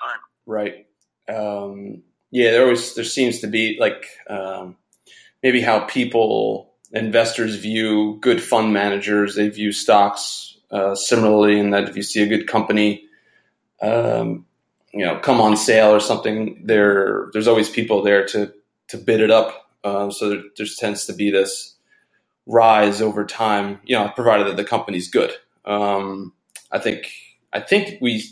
Time. 0.03 0.21
Right. 0.47 0.87
Um, 1.29 2.03
yeah. 2.31 2.51
There 2.53 2.63
always 2.63 2.95
there 2.95 3.05
seems 3.05 3.41
to 3.41 3.47
be 3.47 3.77
like 3.81 4.07
um, 4.29 4.77
maybe 5.43 5.61
how 5.61 5.81
people 5.81 6.73
investors 6.93 7.57
view 7.57 8.19
good 8.21 8.43
fund 8.43 8.73
managers. 8.73 9.37
They 9.37 9.49
view 9.49 9.73
stocks 9.73 10.59
uh, 10.71 10.95
similarly, 10.95 11.59
in 11.59 11.71
that 11.71 11.89
if 11.89 11.97
you 11.97 12.03
see 12.03 12.23
a 12.23 12.27
good 12.29 12.47
company. 12.47 13.05
Um, 13.83 14.47
you 14.93 15.05
know 15.05 15.19
come 15.19 15.41
on 15.41 15.57
sale 15.57 15.91
or 15.91 16.01
something, 16.01 16.63
there 16.65 17.31
there's 17.33 17.49
always 17.49 17.69
people 17.71 18.03
there 18.03 18.27
to 18.27 18.53
to 18.89 18.99
bid 18.99 19.21
it 19.21 19.31
up. 19.31 19.69
Um, 19.85 20.11
so 20.13 20.29
there, 20.29 20.43
there, 20.57 20.67
tends 20.79 21.07
to 21.07 21.15
be 21.15 21.31
this 21.31 21.77
rise 22.47 23.01
over 23.01 23.25
time. 23.25 23.81
You 23.85 23.97
know, 23.97 24.09
provided 24.15 24.47
that 24.49 24.57
the 24.57 24.65
company's 24.65 25.09
good. 25.11 25.33
Um, 25.65 26.33
I 26.73 26.79
think 26.79 27.13
I 27.53 27.61
think 27.61 28.01
we 28.01 28.25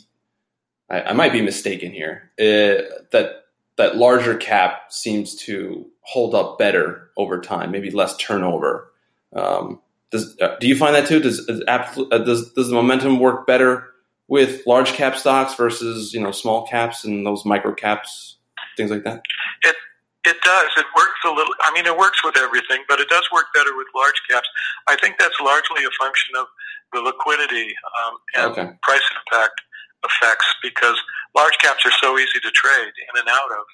I, 0.90 1.02
I 1.02 1.12
might 1.12 1.32
be 1.32 1.42
mistaken 1.42 1.92
here 1.92 2.30
uh, 2.38 2.82
that 3.10 3.44
that 3.76 3.96
larger 3.96 4.36
cap 4.36 4.92
seems 4.92 5.36
to 5.36 5.86
hold 6.00 6.34
up 6.34 6.58
better 6.58 7.10
over 7.16 7.40
time, 7.40 7.70
maybe 7.70 7.90
less 7.90 8.16
turnover. 8.16 8.90
Um, 9.32 9.80
does, 10.10 10.36
uh, 10.40 10.56
do 10.58 10.66
you 10.66 10.76
find 10.76 10.94
that 10.94 11.06
too? 11.06 11.20
Does, 11.20 11.48
uh, 11.48 12.18
does 12.18 12.52
does 12.52 12.68
the 12.68 12.74
momentum 12.74 13.20
work 13.20 13.46
better 13.46 13.88
with 14.26 14.66
large 14.66 14.92
cap 14.92 15.16
stocks 15.16 15.54
versus 15.54 16.12
you 16.12 16.20
know 16.20 16.32
small 16.32 16.66
caps 16.66 17.04
and 17.04 17.26
those 17.26 17.44
micro 17.44 17.72
caps, 17.74 18.36
things 18.76 18.90
like 18.90 19.04
that? 19.04 19.22
It 19.62 19.76
it 20.24 20.36
does. 20.42 20.70
It 20.76 20.86
works 20.96 21.20
a 21.24 21.30
little. 21.30 21.54
I 21.60 21.72
mean, 21.72 21.86
it 21.86 21.96
works 21.96 22.24
with 22.24 22.36
everything, 22.38 22.84
but 22.88 23.00
it 23.00 23.08
does 23.08 23.28
work 23.32 23.46
better 23.54 23.76
with 23.76 23.86
large 23.94 24.20
caps. 24.30 24.48
I 24.88 24.96
think 24.96 25.16
that's 25.18 25.38
largely 25.40 25.84
a 25.84 25.90
function 25.98 26.34
of 26.38 26.46
the 26.92 27.00
liquidity 27.00 27.74
um, 27.96 28.14
and 28.36 28.52
okay. 28.52 28.68
price 28.82 29.04
impact 29.14 29.60
effects 30.04 30.46
because 30.62 30.96
large 31.34 31.56
caps 31.62 31.84
are 31.84 31.96
so 32.00 32.18
easy 32.18 32.38
to 32.40 32.50
trade 32.50 32.92
in 32.94 33.14
and 33.18 33.28
out 33.28 33.50
of, 33.50 33.64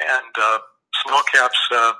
and 0.00 0.32
uh, 0.38 0.58
small 1.04 1.22
caps. 1.32 1.58
Uh, 1.70 1.92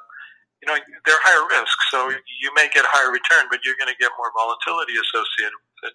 you 0.62 0.72
know, 0.72 0.78
they're 1.04 1.20
higher 1.20 1.44
risk, 1.60 1.76
so 1.90 2.08
you 2.08 2.50
may 2.56 2.68
get 2.72 2.84
a 2.84 2.88
higher 2.88 3.12
return, 3.12 3.44
but 3.50 3.60
you're 3.64 3.76
going 3.76 3.92
to 3.92 4.00
get 4.00 4.08
more 4.16 4.32
volatility 4.32 4.96
associated 4.96 5.52
with 5.60 5.92
it. 5.92 5.94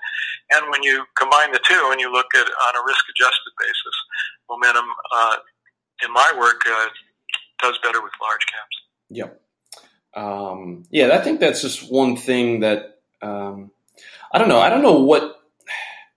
And 0.54 0.70
when 0.70 0.84
you 0.84 1.06
combine 1.18 1.52
the 1.52 1.62
two 1.66 1.90
and 1.90 2.00
you 2.00 2.12
look 2.12 2.30
at 2.36 2.46
on 2.46 2.74
a 2.78 2.84
risk 2.86 3.02
adjusted 3.10 3.54
basis, 3.58 3.96
momentum, 4.46 4.86
uh, 5.10 5.38
in 6.06 6.14
my 6.14 6.32
work, 6.38 6.62
uh, 6.70 6.88
does 7.62 7.80
better 7.84 8.02
with 8.02 8.14
large 8.22 8.46
caps. 8.46 8.76
Yep. 9.10 9.42
Um, 10.14 10.84
yeah, 10.90 11.18
I 11.18 11.22
think 11.22 11.40
that's 11.40 11.62
just 11.62 11.92
one 11.92 12.16
thing 12.16 12.62
that 12.62 13.00
um, 13.22 13.72
I 14.34 14.40
don't 14.40 14.50
know. 14.50 14.60
I 14.60 14.70
don't 14.70 14.84
know 14.84 15.00
what. 15.02 15.36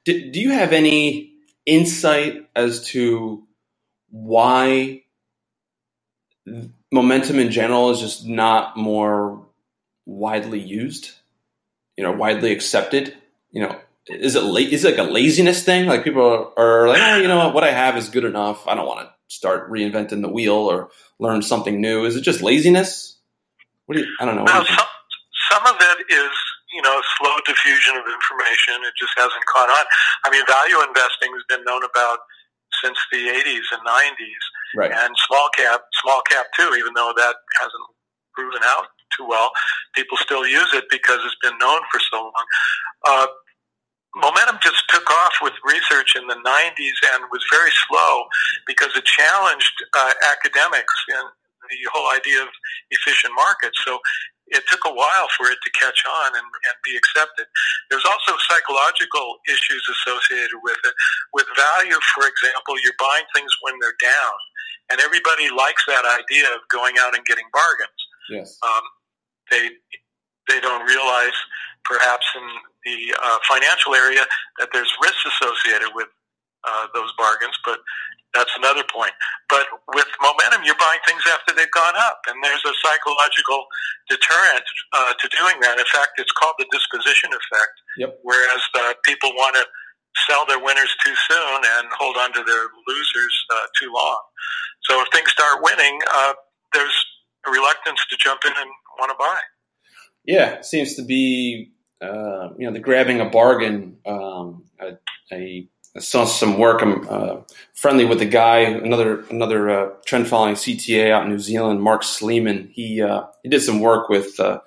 Do, 0.07 0.33
do 0.33 0.41
you 0.41 0.51
have 0.51 0.73
any 0.73 1.33
insight 1.67 2.49
as 2.57 2.85
to 2.89 3.45
why 4.11 5.03
momentum 6.93 7.39
in 7.39 7.51
general 7.51 7.91
is 7.91 8.01
just 8.01 8.27
not 8.27 8.77
more 8.77 9.47
widely 10.07 10.61
used, 10.61 11.13
you 11.97 12.05
know, 12.05 12.13
widely 12.13 12.53
accepted. 12.53 13.17
You 13.51 13.63
know, 13.63 13.79
is 14.09 14.37
it 14.37 14.45
la- 14.45 14.59
is 14.59 14.85
it 14.85 14.99
like 14.99 15.09
a 15.09 15.11
laziness 15.11 15.65
thing? 15.65 15.87
Like 15.87 16.05
people 16.05 16.53
are, 16.57 16.89
like, 16.89 17.01
oh, 17.03 17.19
you 17.19 17.29
know 17.29 17.39
what, 17.39 17.55
what 17.55 17.65
I 17.65 17.73
have 17.73 17.97
is 17.97 18.11
good 18.11 18.25
enough. 18.25 18.67
I 18.69 18.75
don't 18.75 18.87
want 18.87 19.09
to 19.09 19.13
start 19.29 19.71
reinventing 19.71 20.23
the 20.23 20.29
wheel 20.31 20.55
or 20.55 20.91
learn 21.21 21.43
something 21.43 21.81
new. 21.81 22.05
Is 22.07 22.17
it 22.17 22.23
just 22.23 22.43
laziness? 22.43 23.19
What 23.87 23.97
do 23.97 24.03
you? 24.03 24.09
I 24.21 24.27
don't 24.27 24.37
know. 24.37 24.45
Well, 24.45 24.65
some, 24.67 24.87
some 25.53 25.67
of 25.67 25.77
it 25.81 26.15
is 26.15 26.31
you 26.73 26.83
know 26.83 27.01
slow 27.21 27.37
diffusion 27.47 27.97
of 27.97 28.05
information. 28.09 28.83
It 28.85 28.97
just 28.99 29.13
hasn't 29.17 29.45
caught 29.47 29.71
on. 29.71 29.85
I 30.25 30.31
mean, 30.31 30.45
value 30.49 30.81
investing 30.83 31.31
has 31.33 31.45
been 31.49 31.65
known 31.65 31.85
about 31.85 32.25
since 32.81 32.99
the 33.13 33.29
80s 33.29 33.69
and 33.73 33.85
90s. 33.85 34.45
Right. 34.75 34.91
And 34.91 35.15
small 35.29 35.49
cap, 35.57 35.85
small 36.01 36.23
cap 36.29 36.47
too, 36.57 36.75
even 36.79 36.95
though 36.95 37.13
that 37.17 37.37
hasn't 37.61 37.87
proven 38.35 38.63
out 38.65 38.89
too 39.17 39.27
well, 39.29 39.51
people 39.95 40.17
still 40.17 40.47
use 40.47 40.73
it 40.73 40.85
because 40.91 41.21
it's 41.25 41.37
been 41.43 41.59
known 41.59 41.81
for 41.93 42.01
so 42.11 42.23
long. 42.23 42.47
Uh, 43.07 43.27
momentum 44.17 44.59
just 44.63 44.83
took 44.89 45.09
off 45.11 45.35
with 45.43 45.53
research 45.65 46.17
in 46.17 46.27
the 46.27 46.41
90s 46.45 46.99
and 47.15 47.25
was 47.31 47.45
very 47.53 47.71
slow 47.89 48.25
because 48.67 48.91
it 48.97 49.05
challenged 49.05 49.73
uh, 49.97 50.13
academics 50.33 50.95
and 51.09 51.29
the 51.71 51.89
whole 51.93 52.11
idea 52.13 52.43
of 52.43 52.49
efficient 52.91 53.33
markets. 53.37 53.79
So 53.85 54.01
it 54.53 54.65
took 54.69 54.85
a 54.85 54.93
while 54.93 55.29
for 55.37 55.49
it 55.49 55.59
to 55.65 55.71
catch 55.73 55.97
on 56.05 56.37
and, 56.37 56.45
and 56.45 56.77
be 56.85 56.95
accepted. 56.97 57.49
There's 57.89 58.05
also 58.05 58.37
psychological 58.49 59.41
issues 59.49 59.83
associated 59.89 60.61
with 60.61 60.79
it. 60.85 60.95
With 61.33 61.49
value, 61.57 61.97
for 62.15 62.29
example, 62.29 62.77
you're 62.85 62.99
buying 63.01 63.25
things 63.33 63.51
when 63.65 63.81
they're 63.81 63.97
down, 64.01 64.37
and 64.93 65.01
everybody 65.01 65.49
likes 65.49 65.83
that 65.89 66.05
idea 66.05 66.47
of 66.53 66.61
going 66.69 67.01
out 67.01 67.17
and 67.17 67.25
getting 67.25 67.49
bargains. 67.53 68.01
Yes. 68.29 68.57
Um, 68.61 68.85
they 69.51 69.65
they 70.49 70.61
don't 70.61 70.85
realize, 70.85 71.37
perhaps 71.85 72.27
in 72.37 72.47
the 72.85 73.15
uh, 73.15 73.39
financial 73.49 73.95
area, 73.95 74.27
that 74.59 74.69
there's 74.73 74.91
risks 75.01 75.25
associated 75.39 75.95
with 75.95 76.09
uh, 76.67 76.87
those 76.95 77.13
bargains, 77.17 77.57
but 77.65 77.79
that's 78.35 78.53
another 78.57 78.85
point. 78.89 79.13
But 79.49 79.69
with 79.95 80.09
momentum, 80.21 80.65
you're 80.65 80.79
buying 80.81 81.01
things 81.07 81.23
after 81.29 81.53
they've 81.55 81.71
gone 81.71 81.97
up, 81.97 82.25
and 82.29 82.37
there's 82.43 82.65
a 82.65 82.75
psychological 82.81 83.69
deterrent 84.09 84.65
uh, 84.93 85.13
to 85.21 85.27
doing 85.37 85.61
that. 85.61 85.79
In 85.79 85.89
fact, 85.93 86.17
it's 86.17 86.33
called 86.33 86.57
the 86.59 86.67
disposition 86.73 87.31
effect. 87.31 87.77
Yep. 87.99 88.21
Whereas 88.25 88.63
uh, 88.75 88.93
people 89.05 89.31
want 89.37 89.57
to 89.57 89.65
sell 90.29 90.45
their 90.47 90.59
winners 90.59 90.93
too 91.05 91.15
soon 91.29 91.61
and 91.77 91.89
hold 91.97 92.17
on 92.17 92.33
to 92.33 92.43
their 92.45 92.65
losers 92.89 93.35
uh, 93.53 93.67
too 93.81 93.93
long. 93.93 94.21
So 94.89 95.01
if 95.01 95.09
things 95.13 95.31
start 95.31 95.63
winning, 95.63 96.01
uh, 96.11 96.35
there's 96.75 96.97
a 97.47 97.51
reluctance 97.51 98.01
to 98.11 98.17
jump 98.17 98.41
in 98.45 98.53
and 98.57 98.71
want 98.99 99.11
to 99.11 99.17
buy. 99.19 99.39
Yeah, 100.25 100.55
it 100.55 100.65
seems 100.65 100.97
to 100.97 101.03
be 101.03 101.73
uh, 102.01 102.51
you 102.59 102.67
know 102.67 102.73
the 102.73 102.81
grabbing 102.81 103.21
a 103.21 103.29
bargain. 103.29 103.99
Um, 104.07 104.65
a, 104.81 104.99
a 105.33 105.69
I 105.95 106.01
saw 106.01 106.25
some 106.25 106.59
work. 106.59 106.81
I'm 106.81 107.07
uh, 107.09 107.37
friendly 107.75 108.05
with 108.05 108.23
a 108.23 108.27
guy, 108.27 108.61
another 108.61 109.23
another 109.25 109.71
uh, 109.71 109.91
trend 110.07 110.27
following 110.27 110.55
CTA 110.55 111.11
out 111.11 111.25
in 111.25 111.31
New 111.31 111.39
Zealand, 111.39 111.83
Mark 111.83 112.03
Sleeman. 112.03 112.71
He 112.73 113.03
uh, 113.03 113.25
he 113.43 113.51
did 113.51 113.61
some 113.61 113.81
work 113.81 114.09
with 114.09 114.41
uh, 114.41 114.61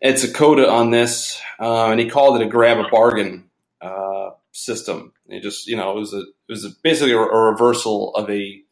Ed 0.00 0.14
Seykota 0.14 0.70
on 0.70 0.90
this, 0.90 1.40
uh, 1.58 1.86
and 1.86 1.98
he 1.98 2.08
called 2.08 2.40
it 2.40 2.46
a 2.46 2.48
grab 2.48 2.78
a 2.78 2.88
bargain 2.88 3.50
uh, 3.80 4.30
system. 4.52 5.12
It 5.26 5.42
just 5.42 5.66
you 5.66 5.76
know 5.76 5.90
it 5.90 5.98
was 5.98 6.14
a 6.14 6.20
it 6.20 6.50
was 6.50 6.64
a, 6.64 6.70
basically 6.82 7.12
a, 7.12 7.18
a, 7.18 7.50
reversal 7.50 8.14
of 8.14 8.30
a 8.30 8.62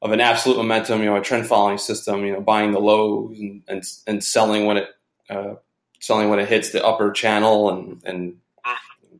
of 0.00 0.12
an 0.12 0.20
absolute 0.20 0.58
momentum, 0.58 1.00
you 1.00 1.06
know, 1.06 1.16
a 1.16 1.20
trend 1.20 1.48
following 1.48 1.78
system, 1.78 2.24
you 2.24 2.32
know, 2.32 2.40
buying 2.40 2.70
the 2.70 2.78
lows 2.78 3.40
and 3.40 3.64
and, 3.66 3.82
and 4.06 4.22
selling 4.22 4.66
when 4.66 4.76
it 4.76 4.88
selling 6.00 6.28
when 6.28 6.38
it 6.38 6.48
hits 6.48 6.70
the 6.70 6.84
upper 6.84 7.10
channel 7.10 7.70
and 7.70 8.00
and 8.04 8.36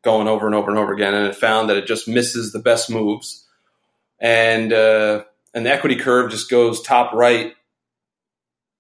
going 0.03 0.29
over 0.29 0.47
and 0.47 0.55
over 0.55 0.71
and 0.71 0.79
over 0.79 0.93
again, 0.93 1.15
and 1.15 1.27
it 1.27 1.37
found 1.37 1.69
that 1.69 1.77
it 1.77 1.87
just 1.87 2.09
misses 2.09 2.53
the 2.53 2.59
best 2.59 2.91
moves, 2.91 3.47
and 4.21 4.73
uh, 4.73 5.25
and 5.55 5.67
the 5.67 5.73
equity 5.73 5.97
curve 5.97 6.31
just 6.31 6.51
goes 6.51 6.83
top 6.83 7.13
right, 7.13 7.55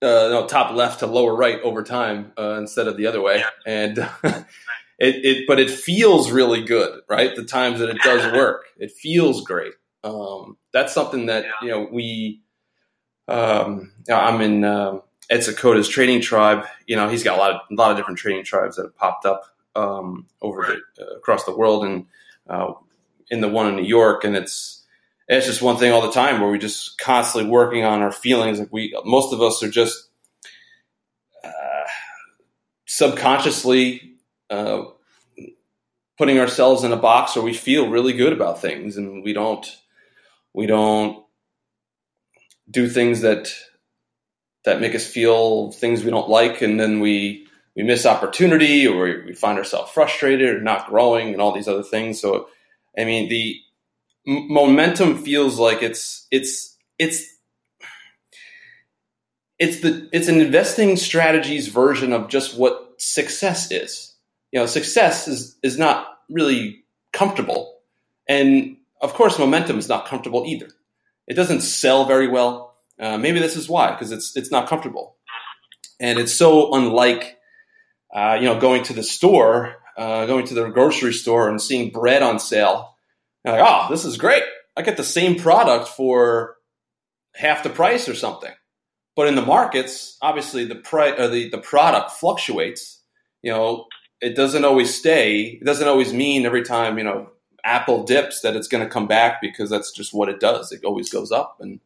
uh, 0.02 0.28
no 0.30 0.46
top 0.46 0.74
left 0.74 1.00
to 1.00 1.06
lower 1.06 1.34
right 1.34 1.60
over 1.62 1.82
time 1.82 2.32
uh, 2.38 2.54
instead 2.54 2.88
of 2.88 2.96
the 2.96 3.06
other 3.06 3.20
way, 3.20 3.42
and 3.66 3.98
it, 4.22 4.44
it 4.98 5.44
but 5.46 5.58
it 5.58 5.70
feels 5.70 6.30
really 6.30 6.62
good, 6.62 7.00
right? 7.08 7.34
The 7.34 7.44
times 7.44 7.80
that 7.80 7.90
it 7.90 7.98
does 8.02 8.32
work, 8.36 8.66
it 8.78 8.92
feels 8.92 9.42
great. 9.42 9.74
Um, 10.04 10.56
that's 10.72 10.92
something 10.92 11.26
that 11.26 11.46
you 11.62 11.68
know 11.68 11.88
we. 11.90 12.42
Um, 13.26 13.92
I'm 14.10 14.40
in 14.40 14.64
um, 14.64 15.02
Ed 15.28 15.40
Seykota 15.40 15.86
trading 15.88 16.22
tribe. 16.22 16.64
You 16.86 16.96
know, 16.96 17.08
he's 17.08 17.22
got 17.22 17.36
a 17.36 17.40
lot 17.40 17.50
of 17.52 17.60
a 17.70 17.74
lot 17.74 17.90
of 17.90 17.96
different 17.96 18.18
trading 18.18 18.44
tribes 18.44 18.76
that 18.76 18.84
have 18.84 18.96
popped 18.96 19.26
up 19.26 19.44
um, 19.78 20.26
over 20.42 20.60
right. 20.60 20.78
the, 20.96 21.04
uh, 21.04 21.16
across 21.16 21.44
the 21.44 21.56
world, 21.56 21.84
and 21.84 22.06
uh, 22.48 22.72
in 23.30 23.40
the 23.40 23.48
one 23.48 23.68
in 23.68 23.76
New 23.76 23.84
York, 23.84 24.24
and 24.24 24.36
it's 24.36 24.84
it's 25.28 25.46
just 25.46 25.62
one 25.62 25.76
thing 25.76 25.92
all 25.92 26.02
the 26.02 26.12
time 26.12 26.40
where 26.40 26.50
we 26.50 26.58
just 26.58 26.98
constantly 26.98 27.50
working 27.50 27.84
on 27.84 28.00
our 28.00 28.12
feelings. 28.12 28.58
Like 28.58 28.72
we, 28.72 28.98
most 29.04 29.32
of 29.32 29.42
us 29.42 29.62
are 29.62 29.70
just 29.70 30.08
uh, 31.44 31.48
subconsciously 32.86 34.14
uh, 34.50 34.84
putting 36.16 36.38
ourselves 36.38 36.82
in 36.82 36.92
a 36.92 36.96
box 36.96 37.36
where 37.36 37.44
we 37.44 37.54
feel 37.54 37.90
really 37.90 38.14
good 38.14 38.32
about 38.32 38.60
things, 38.60 38.96
and 38.96 39.22
we 39.22 39.32
don't 39.32 39.66
we 40.54 40.66
don't 40.66 41.24
do 42.70 42.88
things 42.88 43.20
that 43.20 43.48
that 44.64 44.80
make 44.80 44.94
us 44.94 45.06
feel 45.06 45.70
things 45.72 46.04
we 46.04 46.10
don't 46.10 46.28
like, 46.28 46.62
and 46.62 46.80
then 46.80 47.00
we 47.00 47.47
we 47.78 47.84
miss 47.84 48.04
opportunity, 48.04 48.88
or 48.88 49.22
we 49.24 49.32
find 49.32 49.56
ourselves 49.56 49.92
frustrated, 49.92 50.56
or 50.56 50.60
not 50.60 50.88
growing, 50.88 51.32
and 51.32 51.40
all 51.40 51.52
these 51.52 51.68
other 51.68 51.84
things. 51.84 52.20
So, 52.20 52.48
I 52.98 53.04
mean, 53.04 53.28
the 53.28 53.56
m- 54.26 54.52
momentum 54.52 55.16
feels 55.18 55.60
like 55.60 55.80
it's 55.80 56.26
it's 56.32 56.76
it's 56.98 57.24
it's 59.60 59.80
the 59.80 60.08
it's 60.12 60.26
an 60.26 60.40
investing 60.40 60.96
strategies 60.96 61.68
version 61.68 62.12
of 62.12 62.28
just 62.28 62.58
what 62.58 63.00
success 63.00 63.70
is. 63.70 64.12
You 64.50 64.58
know, 64.58 64.66
success 64.66 65.28
is 65.28 65.56
is 65.62 65.78
not 65.78 66.18
really 66.28 66.82
comfortable, 67.12 67.78
and 68.28 68.76
of 69.00 69.14
course, 69.14 69.38
momentum 69.38 69.78
is 69.78 69.88
not 69.88 70.06
comfortable 70.06 70.44
either. 70.44 70.68
It 71.28 71.34
doesn't 71.34 71.60
sell 71.60 72.06
very 72.06 72.26
well. 72.26 72.74
Uh, 72.98 73.18
maybe 73.18 73.38
this 73.38 73.54
is 73.54 73.68
why, 73.68 73.92
because 73.92 74.10
it's 74.10 74.36
it's 74.36 74.50
not 74.50 74.68
comfortable, 74.68 75.14
and 76.00 76.18
it's 76.18 76.32
so 76.32 76.74
unlike, 76.74 77.37
uh, 78.14 78.38
you 78.40 78.46
know, 78.46 78.58
going 78.58 78.82
to 78.84 78.92
the 78.92 79.02
store, 79.02 79.76
uh, 79.96 80.26
going 80.26 80.46
to 80.46 80.54
the 80.54 80.68
grocery 80.68 81.12
store 81.12 81.48
and 81.48 81.60
seeing 81.60 81.90
bread 81.90 82.22
on 82.22 82.38
sale. 82.38 82.96
like, 83.44 83.60
oh, 83.64 83.86
this 83.90 84.04
is 84.04 84.16
great! 84.16 84.42
I 84.76 84.82
get 84.82 84.96
the 84.96 85.04
same 85.04 85.36
product 85.36 85.88
for 85.88 86.56
half 87.34 87.62
the 87.62 87.70
price 87.70 88.08
or 88.08 88.14
something. 88.14 88.52
But 89.16 89.26
in 89.26 89.34
the 89.34 89.42
markets, 89.42 90.16
obviously 90.22 90.64
the 90.64 90.76
price 90.76 91.18
or 91.18 91.28
the, 91.28 91.48
the 91.48 91.58
product 91.58 92.12
fluctuates. 92.12 93.00
You 93.42 93.52
know, 93.52 93.86
it 94.20 94.36
doesn't 94.36 94.64
always 94.64 94.94
stay. 94.94 95.58
It 95.60 95.64
doesn't 95.64 95.88
always 95.88 96.12
mean 96.12 96.46
every 96.46 96.62
time 96.62 96.98
you 96.98 97.04
know 97.04 97.30
Apple 97.64 98.04
dips 98.04 98.40
that 98.42 98.56
it's 98.56 98.68
going 98.68 98.84
to 98.84 98.90
come 98.90 99.06
back 99.06 99.40
because 99.40 99.70
that's 99.70 99.92
just 99.92 100.14
what 100.14 100.28
it 100.28 100.40
does. 100.40 100.72
It 100.72 100.84
always 100.84 101.10
goes 101.10 101.32
up, 101.32 101.56
and 101.60 101.80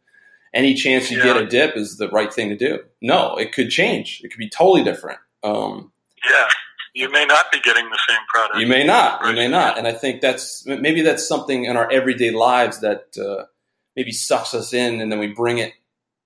any 0.54 0.74
chance 0.74 1.10
you 1.10 1.18
yeah. 1.18 1.24
get 1.24 1.36
a 1.36 1.46
dip 1.46 1.76
is 1.76 1.96
the 1.96 2.08
right 2.08 2.32
thing 2.32 2.50
to 2.50 2.56
do. 2.56 2.80
No, 3.00 3.36
it 3.36 3.52
could 3.52 3.70
change. 3.70 4.20
It 4.22 4.30
could 4.30 4.38
be 4.38 4.48
totally 4.48 4.84
different. 4.84 5.18
Um, 5.42 5.91
yeah, 6.28 6.48
you 6.94 7.10
may 7.10 7.24
not 7.24 7.46
be 7.52 7.60
getting 7.60 7.88
the 7.88 7.98
same 8.08 8.18
product. 8.32 8.60
You 8.60 8.66
may 8.66 8.84
not. 8.84 9.20
Right. 9.20 9.30
You 9.30 9.36
may 9.36 9.48
not. 9.48 9.78
And 9.78 9.86
I 9.86 9.92
think 9.92 10.20
that's 10.20 10.66
maybe 10.66 11.02
that's 11.02 11.26
something 11.26 11.64
in 11.64 11.76
our 11.76 11.90
everyday 11.90 12.30
lives 12.30 12.80
that 12.80 13.16
uh, 13.18 13.44
maybe 13.96 14.12
sucks 14.12 14.54
us 14.54 14.72
in, 14.72 15.00
and 15.00 15.10
then 15.10 15.18
we 15.18 15.28
bring 15.28 15.58
it. 15.58 15.72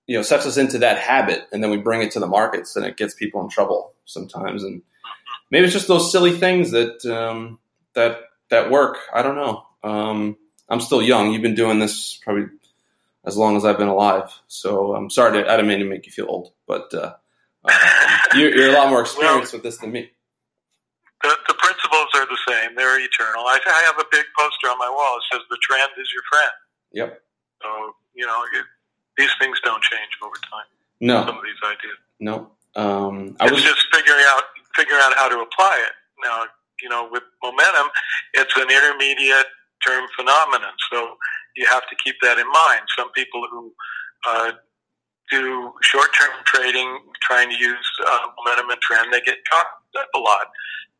You 0.06 0.16
know, 0.16 0.22
sucks 0.22 0.46
us 0.46 0.56
into 0.56 0.78
that 0.78 0.98
habit, 0.98 1.48
and 1.52 1.62
then 1.62 1.70
we 1.70 1.78
bring 1.78 2.02
it 2.02 2.12
to 2.12 2.20
the 2.20 2.28
markets, 2.28 2.76
and 2.76 2.84
it 2.84 2.96
gets 2.96 3.14
people 3.14 3.40
in 3.42 3.48
trouble 3.48 3.92
sometimes. 4.04 4.62
And 4.62 4.82
maybe 5.50 5.64
it's 5.64 5.72
just 5.72 5.88
those 5.88 6.12
silly 6.12 6.32
things 6.38 6.70
that 6.70 7.04
um, 7.06 7.58
that 7.94 8.20
that 8.50 8.70
work. 8.70 8.98
I 9.12 9.22
don't 9.22 9.36
know. 9.36 9.66
Um, 9.82 10.36
I'm 10.68 10.80
still 10.80 11.02
young. 11.02 11.32
You've 11.32 11.42
been 11.42 11.54
doing 11.54 11.78
this 11.78 12.20
probably 12.22 12.46
as 13.24 13.36
long 13.36 13.56
as 13.56 13.64
I've 13.64 13.78
been 13.78 13.88
alive. 13.88 14.30
So 14.46 14.94
I'm 14.94 15.10
sorry 15.10 15.42
to, 15.42 15.48
I 15.48 15.56
didn't 15.56 15.68
mean 15.68 15.80
to 15.80 15.84
make 15.84 16.06
you 16.06 16.12
feel 16.12 16.26
old, 16.28 16.52
but 16.66 16.92
uh, 16.94 17.14
uh, 17.64 18.18
you're, 18.38 18.54
you're, 18.54 18.70
a 18.70 18.72
lot 18.72 18.90
more 18.90 19.00
experienced 19.00 19.52
well, 19.52 19.58
with 19.58 19.64
this 19.64 19.78
than 19.78 19.92
me. 19.92 20.10
The, 21.22 21.32
the, 21.48 21.54
principles 21.54 22.08
are 22.14 22.26
the 22.26 22.38
same. 22.46 22.76
They're 22.76 23.00
eternal. 23.00 23.44
I, 23.46 23.58
I, 23.64 23.82
have 23.90 23.98
a 23.98 24.08
big 24.12 24.26
poster 24.38 24.68
on 24.68 24.78
my 24.78 24.88
wall. 24.88 25.18
It 25.18 25.24
says, 25.32 25.42
the 25.50 25.58
trend 25.62 25.90
is 25.98 26.08
your 26.12 26.22
friend. 26.30 26.54
Yep. 26.92 27.22
So, 27.62 27.68
you 28.14 28.26
know, 28.26 28.42
it, 28.54 28.64
these 29.16 29.30
things 29.40 29.58
don't 29.64 29.82
change 29.82 30.12
over 30.22 30.36
time. 30.50 30.68
No. 31.00 31.24
Some 31.26 31.38
of 31.38 31.44
these 31.44 31.60
ideas. 31.64 31.98
No. 32.20 32.50
Um, 32.76 33.36
I 33.40 33.46
it's 33.46 33.54
was 33.54 33.64
just 33.64 33.86
figuring 33.92 34.24
out 34.28 34.44
figuring 34.76 35.00
out 35.02 35.16
how 35.16 35.28
to 35.28 35.40
apply 35.40 35.80
it. 35.88 35.92
Now, 36.22 36.44
you 36.82 36.88
know, 36.88 37.08
with 37.10 37.22
momentum, 37.42 37.88
it's 38.34 38.54
an 38.56 38.68
intermediate 38.68 39.46
term 39.86 40.06
phenomenon. 40.16 40.72
So 40.92 41.16
you 41.56 41.66
have 41.66 41.88
to 41.88 41.96
keep 42.04 42.16
that 42.22 42.38
in 42.38 42.46
mind. 42.46 42.82
Some 42.96 43.10
people 43.12 43.46
who 43.50 43.72
uh, 44.28 44.52
do 45.30 45.72
short-term 45.82 46.30
trading, 46.44 46.98
trying 47.22 47.50
to 47.50 47.56
use 47.56 47.90
uh, 48.06 48.18
momentum 48.38 48.70
and 48.70 48.80
trend, 48.80 49.12
they 49.12 49.20
get 49.20 49.38
caught 49.50 49.66
up 49.98 50.08
a 50.14 50.18
lot 50.18 50.48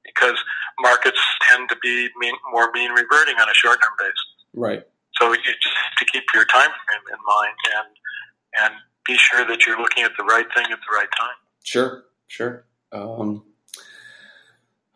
because 0.05 0.37
markets 0.81 1.21
tend 1.51 1.69
to 1.69 1.77
be 1.83 2.09
mean, 2.19 2.35
more 2.51 2.71
mean 2.73 2.91
reverting 2.91 3.37
on 3.41 3.49
a 3.49 3.55
short-term 3.55 3.93
basis. 3.99 4.15
Right. 4.55 4.83
So 5.21 5.33
you 5.33 5.39
just 5.39 5.77
have 5.83 5.99
to 5.99 6.05
keep 6.13 6.25
your 6.35 6.45
time 6.45 6.71
frame 6.87 7.03
in 7.11 7.19
mind 7.27 7.57
and 7.77 7.97
and 8.59 8.75
be 9.07 9.17
sure 9.17 9.47
that 9.47 9.67
you're 9.67 9.81
looking 9.81 10.03
at 10.03 10.13
the 10.19 10.25
right 10.25 10.47
thing 10.55 10.65
at 10.65 10.79
the 10.79 10.97
right 10.97 11.09
time. 11.19 11.37
Sure, 11.63 12.05
sure. 12.27 12.65
Um, 12.93 13.45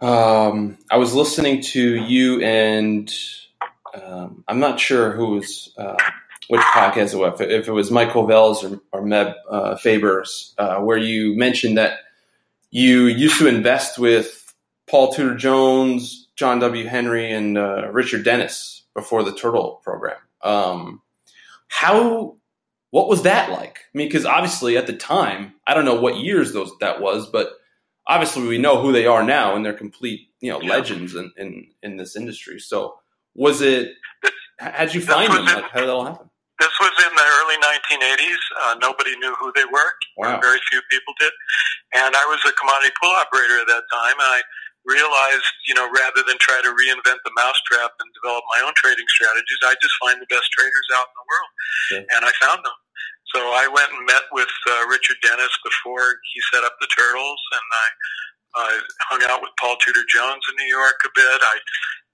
um, 0.00 0.78
I 0.90 0.96
was 0.96 1.14
listening 1.14 1.62
to 1.62 1.96
you 1.96 2.40
and 2.42 3.12
um, 3.94 4.44
I'm 4.48 4.60
not 4.60 4.80
sure 4.80 5.12
who 5.12 5.34
was 5.34 5.72
uh, 5.76 5.96
which 6.50 6.60
podcast 6.62 7.14
it 7.14 7.16
was, 7.16 7.40
if 7.40 7.68
it 7.68 7.70
was 7.70 7.92
Mike 7.92 8.10
Covel's 8.10 8.64
or, 8.64 8.80
or 8.90 9.02
Meb 9.02 9.34
uh, 9.48 9.76
Faber's, 9.76 10.52
uh, 10.58 10.78
where 10.78 10.98
you 10.98 11.36
mentioned 11.36 11.78
that 11.78 12.00
you 12.72 13.06
used 13.06 13.38
to 13.38 13.46
invest 13.46 14.00
with 14.00 14.52
Paul 14.88 15.12
Tudor 15.12 15.36
Jones, 15.36 16.26
John 16.34 16.58
W. 16.58 16.88
Henry, 16.88 17.30
and 17.30 17.56
uh, 17.56 17.88
Richard 17.92 18.24
Dennis 18.24 18.82
before 18.94 19.22
the 19.22 19.32
Turtle 19.32 19.80
program. 19.84 20.18
Um, 20.42 21.02
how 21.68 22.36
what 22.90 23.06
was 23.06 23.22
that 23.22 23.52
like? 23.52 23.78
I 23.94 23.98
mean, 23.98 24.08
because 24.08 24.26
obviously 24.26 24.76
at 24.76 24.88
the 24.88 24.96
time, 24.96 25.54
I 25.68 25.74
don't 25.74 25.84
know 25.84 26.00
what 26.00 26.16
years 26.16 26.52
those 26.52 26.72
that 26.80 27.00
was, 27.00 27.30
but 27.30 27.52
obviously 28.08 28.48
we 28.48 28.58
know 28.58 28.82
who 28.82 28.90
they 28.90 29.06
are 29.06 29.22
now 29.22 29.54
and 29.54 29.64
they're 29.64 29.72
complete, 29.72 30.30
you 30.40 30.50
know, 30.50 30.60
yeah. 30.60 30.70
legends 30.70 31.14
in, 31.14 31.30
in, 31.36 31.68
in 31.84 31.96
this 31.96 32.16
industry. 32.16 32.58
So 32.58 32.98
was 33.36 33.62
it, 33.62 33.92
how'd 34.58 34.92
you 34.92 35.00
find 35.00 35.32
them? 35.32 35.44
like, 35.44 35.70
how 35.70 35.78
did 35.78 35.88
that 35.88 35.94
all 35.94 36.04
happen? 36.04 36.29
This 36.60 36.72
was 36.80 36.94
in 37.02 37.12
the 37.16 37.28
early 37.42 37.58
1980s. 37.64 38.42
Uh, 38.62 38.74
nobody 38.84 39.16
knew 39.18 39.34
who 39.40 39.50
they 39.56 39.66
were. 39.66 39.90
Wow. 40.20 40.38
Very 40.44 40.60
few 40.70 40.82
people 40.92 41.14
did. 41.20 41.32
And 41.96 42.14
I 42.14 42.24
was 42.30 42.40
a 42.46 42.52
commodity 42.54 42.94
pool 43.00 43.12
operator 43.16 43.58
at 43.64 43.68
that 43.72 43.86
time. 43.90 44.16
And 44.20 44.30
I 44.38 44.40
realized, 44.86 45.50
you 45.66 45.74
know, 45.74 45.88
rather 45.90 46.22
than 46.28 46.38
try 46.38 46.60
to 46.62 46.70
reinvent 46.76 47.20
the 47.26 47.34
mousetrap 47.34 47.96
and 47.98 48.08
develop 48.22 48.44
my 48.54 48.62
own 48.64 48.74
trading 48.78 49.08
strategies, 49.10 49.60
I 49.66 49.74
just 49.82 49.96
find 49.98 50.20
the 50.22 50.30
best 50.30 50.48
traders 50.54 50.88
out 51.00 51.08
in 51.10 51.16
the 51.18 51.28
world. 51.28 51.50
Okay. 51.90 52.02
And 52.14 52.22
I 52.28 52.32
found 52.44 52.60
them. 52.62 52.78
So 53.34 53.40
I 53.40 53.66
went 53.72 53.90
and 53.94 54.04
met 54.06 54.26
with 54.32 54.52
uh, 54.70 54.86
Richard 54.90 55.18
Dennis 55.22 55.52
before 55.64 56.18
he 56.34 56.38
set 56.52 56.64
up 56.64 56.74
the 56.80 56.88
Turtles, 56.94 57.42
and 57.56 57.66
I 57.72 57.86
uh, 58.58 58.78
hung 59.10 59.22
out 59.30 59.42
with 59.42 59.52
Paul 59.60 59.76
Tudor 59.84 60.04
Jones 60.10 60.42
in 60.50 60.54
New 60.58 60.70
York 60.70 60.98
a 61.06 61.12
bit. 61.14 61.40
I 61.42 61.56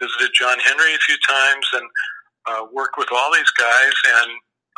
visited 0.02 0.32
John 0.36 0.58
Henry 0.60 0.94
a 0.94 1.02
few 1.08 1.16
times 1.28 1.66
and 1.74 1.86
uh, 2.48 2.66
worked 2.72 2.98
with 2.98 3.08
all 3.12 3.32
these 3.32 3.50
guys 3.58 3.94
and 4.22 4.30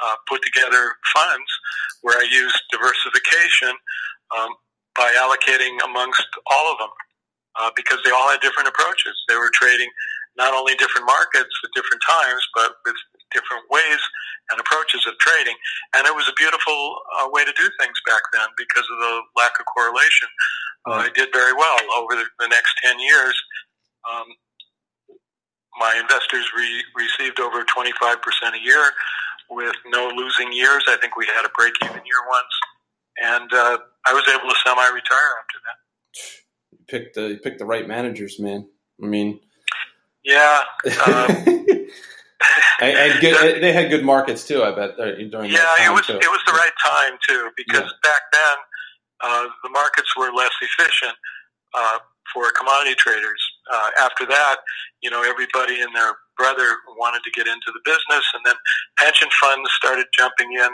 uh, 0.03 0.15
put 0.29 0.41
together 0.43 0.95
funds 1.15 1.51
where 2.03 2.19
I 2.19 2.27
used 2.31 2.59
diversification 2.71 3.75
um, 4.39 4.51
by 4.97 5.11
allocating 5.19 5.77
amongst 5.85 6.27
all 6.51 6.73
of 6.73 6.79
them 6.79 6.95
uh, 7.59 7.71
because 7.75 7.99
they 8.05 8.11
all 8.11 8.31
had 8.31 8.41
different 8.41 8.69
approaches. 8.69 9.15
They 9.29 9.37
were 9.37 9.51
trading 9.53 9.91
not 10.37 10.55
only 10.55 10.75
different 10.77 11.07
markets 11.07 11.51
at 11.65 11.71
different 11.75 12.03
times, 12.07 12.43
but 12.55 12.79
with 12.87 12.95
different 13.35 13.65
ways 13.71 14.01
and 14.51 14.61
approaches 14.61 15.05
of 15.07 15.19
trading. 15.19 15.57
And 15.95 16.07
it 16.07 16.15
was 16.15 16.31
a 16.31 16.37
beautiful 16.39 16.97
uh, 17.19 17.29
way 17.31 17.45
to 17.45 17.53
do 17.53 17.69
things 17.81 17.99
back 18.07 18.23
then 18.33 18.47
because 18.57 18.87
of 18.87 18.99
the 19.03 19.15
lack 19.37 19.59
of 19.59 19.67
correlation. 19.67 20.29
Uh, 20.87 21.05
I 21.05 21.11
did 21.13 21.29
very 21.35 21.53
well 21.53 21.77
over 21.99 22.15
the, 22.15 22.25
the 22.39 22.49
next 22.49 22.79
10 22.85 22.99
years. 23.01 23.37
Um, 24.09 24.25
my 25.79 25.97
investors 26.01 26.47
re- 26.57 26.85
received 26.97 27.41
over 27.41 27.65
25% 27.65 28.17
a 28.55 28.65
year 28.65 28.93
with 29.51 29.75
no 29.87 30.09
losing 30.15 30.53
years. 30.53 30.85
I 30.89 30.97
think 31.01 31.17
we 31.17 31.27
had 31.27 31.45
a 31.45 31.51
break 31.57 31.73
even 31.85 31.97
year 32.05 32.23
once, 32.29 32.55
and 33.23 33.53
uh, 33.53 33.79
I 34.07 34.13
was 34.13 34.25
able 34.29 34.49
to 34.49 34.57
semi 34.65 34.87
retire 34.89 35.31
after 35.41 35.59
that. 35.65 35.79
You 36.73 36.79
picked 36.87 37.15
the 37.15 37.29
you 37.29 37.39
picked 37.39 37.59
the 37.59 37.67
right 37.67 37.87
managers, 37.87 38.39
man. 38.39 38.69
I 39.03 39.07
mean, 39.07 39.41
yeah. 40.25 40.61
Um, 41.07 41.47
and, 42.81 43.21
good, 43.21 43.63
they 43.63 43.73
had 43.73 43.91
good 43.91 44.05
markets 44.05 44.47
too. 44.47 44.63
I 44.63 44.75
bet 44.75 44.99
uh, 44.99 45.15
during 45.31 45.51
yeah, 45.51 45.67
it 45.81 45.93
was 45.93 46.07
too. 46.07 46.15
it 46.15 46.31
was 46.31 46.41
the 46.47 46.53
right 46.53 46.73
time 46.85 47.19
too 47.27 47.51
because 47.57 47.83
Yeah. 47.83 48.11
back 48.11 48.23
then 48.33 48.57
uh, 49.23 49.47
the 49.63 49.71
markets 49.71 50.17
were 50.17 50.31
less 50.33 50.53
efficient 50.61 51.17
uh, 51.75 51.99
for 52.35 52.51
commodity 52.53 52.95
traders. 52.97 53.43
Uh, 53.73 53.91
after 54.01 54.27
that, 54.27 54.57
you 55.03 55.11
know, 55.11 55.23
everybody 55.23 55.81
and 55.81 55.95
their 55.95 56.17
brother 56.37 56.77
wanted 56.97 57.23
to 57.25 57.31
get 57.31 57.47
into 57.47 57.71
the 57.73 57.81
business, 57.85 58.25
and 58.35 58.43
then 58.45 58.55
pension 58.97 59.29
funds 59.41 59.71
started 59.77 60.07
jumping 60.17 60.53
in 60.53 60.71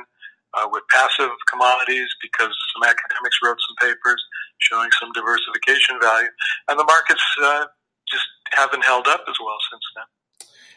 uh, 0.55 0.69
with 0.71 0.83
passive 0.91 1.31
commodities 1.51 2.09
because 2.23 2.55
some 2.75 2.83
academics 2.85 3.39
wrote 3.43 3.59
some 3.67 3.89
papers 3.89 4.23
showing 4.59 4.89
some 5.01 5.11
diversification 5.13 5.99
value, 6.01 6.29
and 6.69 6.79
the 6.79 6.85
markets 6.85 7.25
uh, 7.43 7.65
just 8.09 8.25
haven't 8.53 8.85
held 8.85 9.07
up 9.09 9.25
as 9.29 9.35
well 9.41 9.59
since 9.71 9.83
then. 9.97 10.05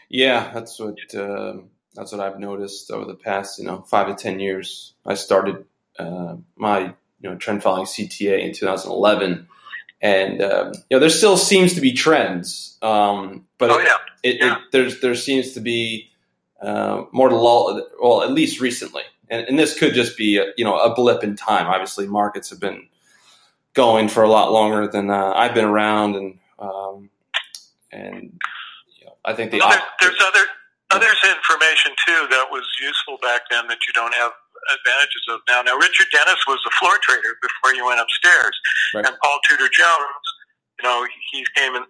Yeah, 0.10 0.52
that's 0.54 0.80
what 0.80 0.98
um 1.16 1.70
that's 1.94 2.12
what 2.12 2.22
I've 2.22 2.40
noticed 2.40 2.92
over 2.92 3.06
the 3.06 3.16
past 3.16 3.60
you 3.60 3.66
know 3.66 3.82
five 3.82 4.08
to 4.08 4.16
ten 4.16 4.40
years. 4.40 4.94
I 5.06 5.16
started 5.16 5.66
uh, 6.00 6.36
my 6.56 6.94
you 7.20 7.30
know 7.30 7.36
trend 7.36 7.64
following 7.64 7.86
CTA 7.86 8.40
in 8.42 8.54
2011, 8.54 9.48
and 10.02 10.42
um, 10.42 10.74
you 10.90 10.96
know 10.98 11.00
there 11.00 11.10
still 11.10 11.38
seems 11.38 11.74
to 11.74 11.82
be 11.82 11.92
trends, 11.94 12.78
um, 12.82 13.46
but 13.58 13.70
Oh 13.72 13.80
yeah. 13.80 13.98
it, 14.24 14.38
Yeah. 14.40 14.56
it, 14.58 14.62
there's 14.72 15.00
there 15.02 15.16
seems 15.16 15.54
to 15.54 15.60
be 15.60 16.10
uh, 16.62 17.04
more 17.12 17.32
lull. 17.32 17.82
Well, 18.02 18.24
at 18.24 18.32
least 18.32 18.60
recently, 18.62 19.04
and, 19.30 19.48
and 19.48 19.60
this 19.60 19.78
could 19.78 19.94
just 19.94 20.18
be 20.18 20.38
a, 20.38 20.46
you 20.58 20.66
know 20.66 20.78
a 20.78 20.94
blip 20.94 21.24
in 21.24 21.36
time. 21.36 21.68
Obviously, 21.68 22.08
markets 22.08 22.50
have 22.50 22.60
been 22.60 22.88
going 23.74 24.10
for 24.10 24.24
a 24.24 24.30
lot 24.30 24.52
longer 24.52 24.88
than 24.88 25.10
uh, 25.10 25.34
I've 25.36 25.54
been 25.54 25.66
around, 25.66 26.16
and 26.16 26.40
um, 26.60 27.10
and 27.92 28.40
you 29.00 29.06
know, 29.06 29.14
I 29.26 29.34
think 29.34 29.52
the 29.52 29.60
Well, 29.60 29.70
op- 29.74 30.00
there's 30.00 30.20
other 30.22 30.46
others 30.92 31.18
information 31.24 31.92
too 32.08 32.28
that 32.32 32.48
was 32.52 32.64
useful 32.82 33.18
back 33.22 33.42
then 33.52 33.68
that 33.68 33.80
you 33.88 33.94
don't 33.94 34.14
have 34.16 34.32
advantages 34.70 35.24
of 35.30 35.40
now. 35.48 35.62
Now 35.62 35.76
Richard 35.78 36.08
Dennis 36.12 36.40
was 36.48 36.60
a 36.68 36.72
floor 36.80 36.98
trader 37.02 37.36
before 37.42 37.74
you 37.76 37.86
went 37.86 38.00
upstairs, 38.00 38.56
Right. 38.94 39.06
and 39.06 39.16
Paul 39.24 39.40
Tudor 39.48 39.70
Jones, 39.72 40.26
you 40.80 40.84
know, 40.88 41.06
he 41.32 41.46
came 41.56 41.76
in. 41.76 41.84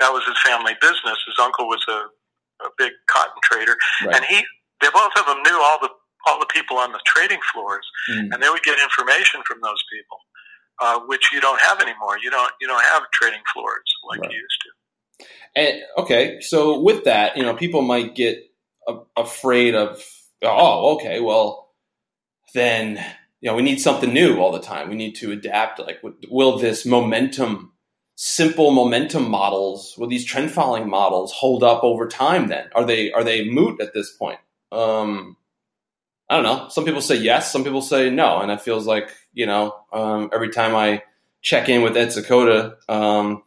That 0.00 0.12
was 0.12 0.24
his 0.26 0.38
family 0.44 0.74
business. 0.80 1.18
His 1.26 1.36
uncle 1.40 1.68
was 1.68 1.84
a, 1.88 2.64
a 2.66 2.70
big 2.78 2.92
cotton 3.10 3.38
trader, 3.44 3.76
Right. 4.04 4.16
and 4.16 4.24
he 4.26 4.42
they 4.80 4.90
both 4.90 5.12
of 5.16 5.26
them 5.26 5.42
knew 5.42 5.58
all 5.60 5.78
the 5.80 5.90
all 6.26 6.38
the 6.38 6.46
people 6.46 6.76
on 6.78 6.92
the 6.92 7.00
trading 7.06 7.40
floors, 7.52 7.86
Mm. 8.10 8.32
and 8.32 8.42
they 8.42 8.48
would 8.48 8.62
get 8.62 8.78
information 8.80 9.42
from 9.46 9.60
those 9.62 9.82
people, 9.92 10.18
uh, 10.80 10.98
which 11.06 11.30
you 11.32 11.40
don't 11.40 11.60
have 11.60 11.80
anymore. 11.80 12.18
You 12.22 12.30
don't 12.30 12.52
you 12.60 12.66
don't 12.66 12.82
have 12.82 13.02
trading 13.12 13.42
floors 13.52 13.84
like 14.10 14.20
Right. 14.20 14.30
you 14.32 14.38
used 14.38 14.62
to. 14.62 15.26
And 15.54 15.82
okay, 15.98 16.40
so 16.40 16.80
with 16.80 17.04
that, 17.04 17.36
you 17.36 17.42
know, 17.42 17.54
people 17.54 17.82
might 17.82 18.14
get 18.14 18.38
a, 18.88 18.96
afraid 19.16 19.74
of, 19.74 20.02
oh, 20.42 20.94
okay, 20.96 21.20
well, 21.20 21.61
then 22.54 23.04
you 23.42 23.50
know, 23.50 23.56
we 23.56 23.62
need 23.62 23.80
something 23.80 24.14
new 24.14 24.38
all 24.38 24.52
the 24.52 24.60
time. 24.60 24.88
We 24.88 24.94
need 24.94 25.16
to 25.16 25.32
adapt. 25.32 25.80
Like, 25.80 26.00
will 26.30 26.58
this 26.58 26.86
momentum, 26.86 27.72
simple 28.14 28.70
momentum 28.70 29.28
models, 29.28 29.96
will 29.98 30.06
these 30.06 30.24
trend 30.24 30.52
following 30.52 30.88
models 30.88 31.32
hold 31.32 31.64
up 31.64 31.82
over 31.82 32.06
time? 32.06 32.46
Then 32.46 32.68
are 32.74 32.84
they 32.84 33.10
are 33.12 33.24
they 33.24 33.48
moot 33.48 33.80
at 33.80 33.94
this 33.94 34.12
point? 34.12 34.38
Um, 34.70 35.36
I 36.30 36.36
don't 36.36 36.44
know. 36.44 36.68
Some 36.68 36.84
people 36.84 37.00
say 37.00 37.16
yes, 37.16 37.50
some 37.50 37.64
people 37.64 37.82
say 37.82 38.10
no, 38.10 38.40
and 38.40 38.50
it 38.52 38.60
feels 38.60 38.86
like 38.86 39.10
you 39.34 39.46
know, 39.46 39.74
um, 39.92 40.30
every 40.32 40.50
time 40.50 40.76
I 40.76 41.02
check 41.42 41.68
in 41.68 41.82
with 41.82 41.96
Ed 41.96 42.08
Seykota, 42.08 42.76
um, 42.88 43.42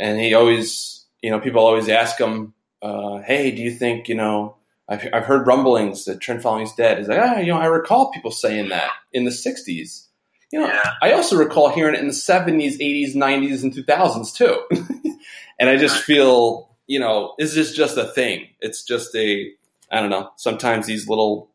and 0.00 0.18
he 0.18 0.32
always 0.32 1.04
you 1.22 1.30
know, 1.30 1.40
people 1.40 1.60
always 1.60 1.88
ask 1.88 2.18
him, 2.18 2.54
uh, 2.80 3.18
"Hey, 3.18 3.50
do 3.50 3.60
you 3.60 3.72
think 3.72 4.08
you 4.08 4.14
know?" 4.14 4.56
I've, 4.88 5.06
I've 5.12 5.24
heard 5.24 5.46
rumblings 5.46 6.04
that 6.06 6.20
trend 6.20 6.42
following 6.42 6.64
is 6.64 6.72
dead. 6.72 6.98
He's 6.98 7.08
like, 7.08 7.20
ah, 7.20 7.38
you 7.38 7.52
know, 7.52 7.58
I 7.58 7.66
recall 7.66 8.10
people 8.10 8.30
saying 8.30 8.70
that 8.70 8.90
in 9.12 9.24
the 9.24 9.30
'60s. 9.30 10.06
You 10.50 10.60
know, 10.60 10.66
Yeah. 10.66 10.92
I 11.02 11.12
also 11.12 11.36
recall 11.36 11.68
hearing 11.68 11.94
it 11.94 12.00
in 12.00 12.06
the 12.06 12.12
'70s, 12.12 12.78
'80s, 12.78 13.14
'90s, 13.14 13.62
and 13.62 13.72
2000s 13.72 14.34
too. 14.34 14.62
and 15.60 15.68
I 15.68 15.76
just 15.76 16.02
feel, 16.02 16.70
you 16.86 16.98
know, 16.98 17.34
is 17.38 17.54
this 17.54 17.72
just 17.74 17.98
a 17.98 18.04
thing? 18.06 18.46
It's 18.60 18.82
just 18.82 19.14
a, 19.14 19.50
I 19.90 20.00
don't 20.00 20.10
know. 20.10 20.30
Sometimes 20.36 20.86
these 20.86 21.06
little 21.08 21.50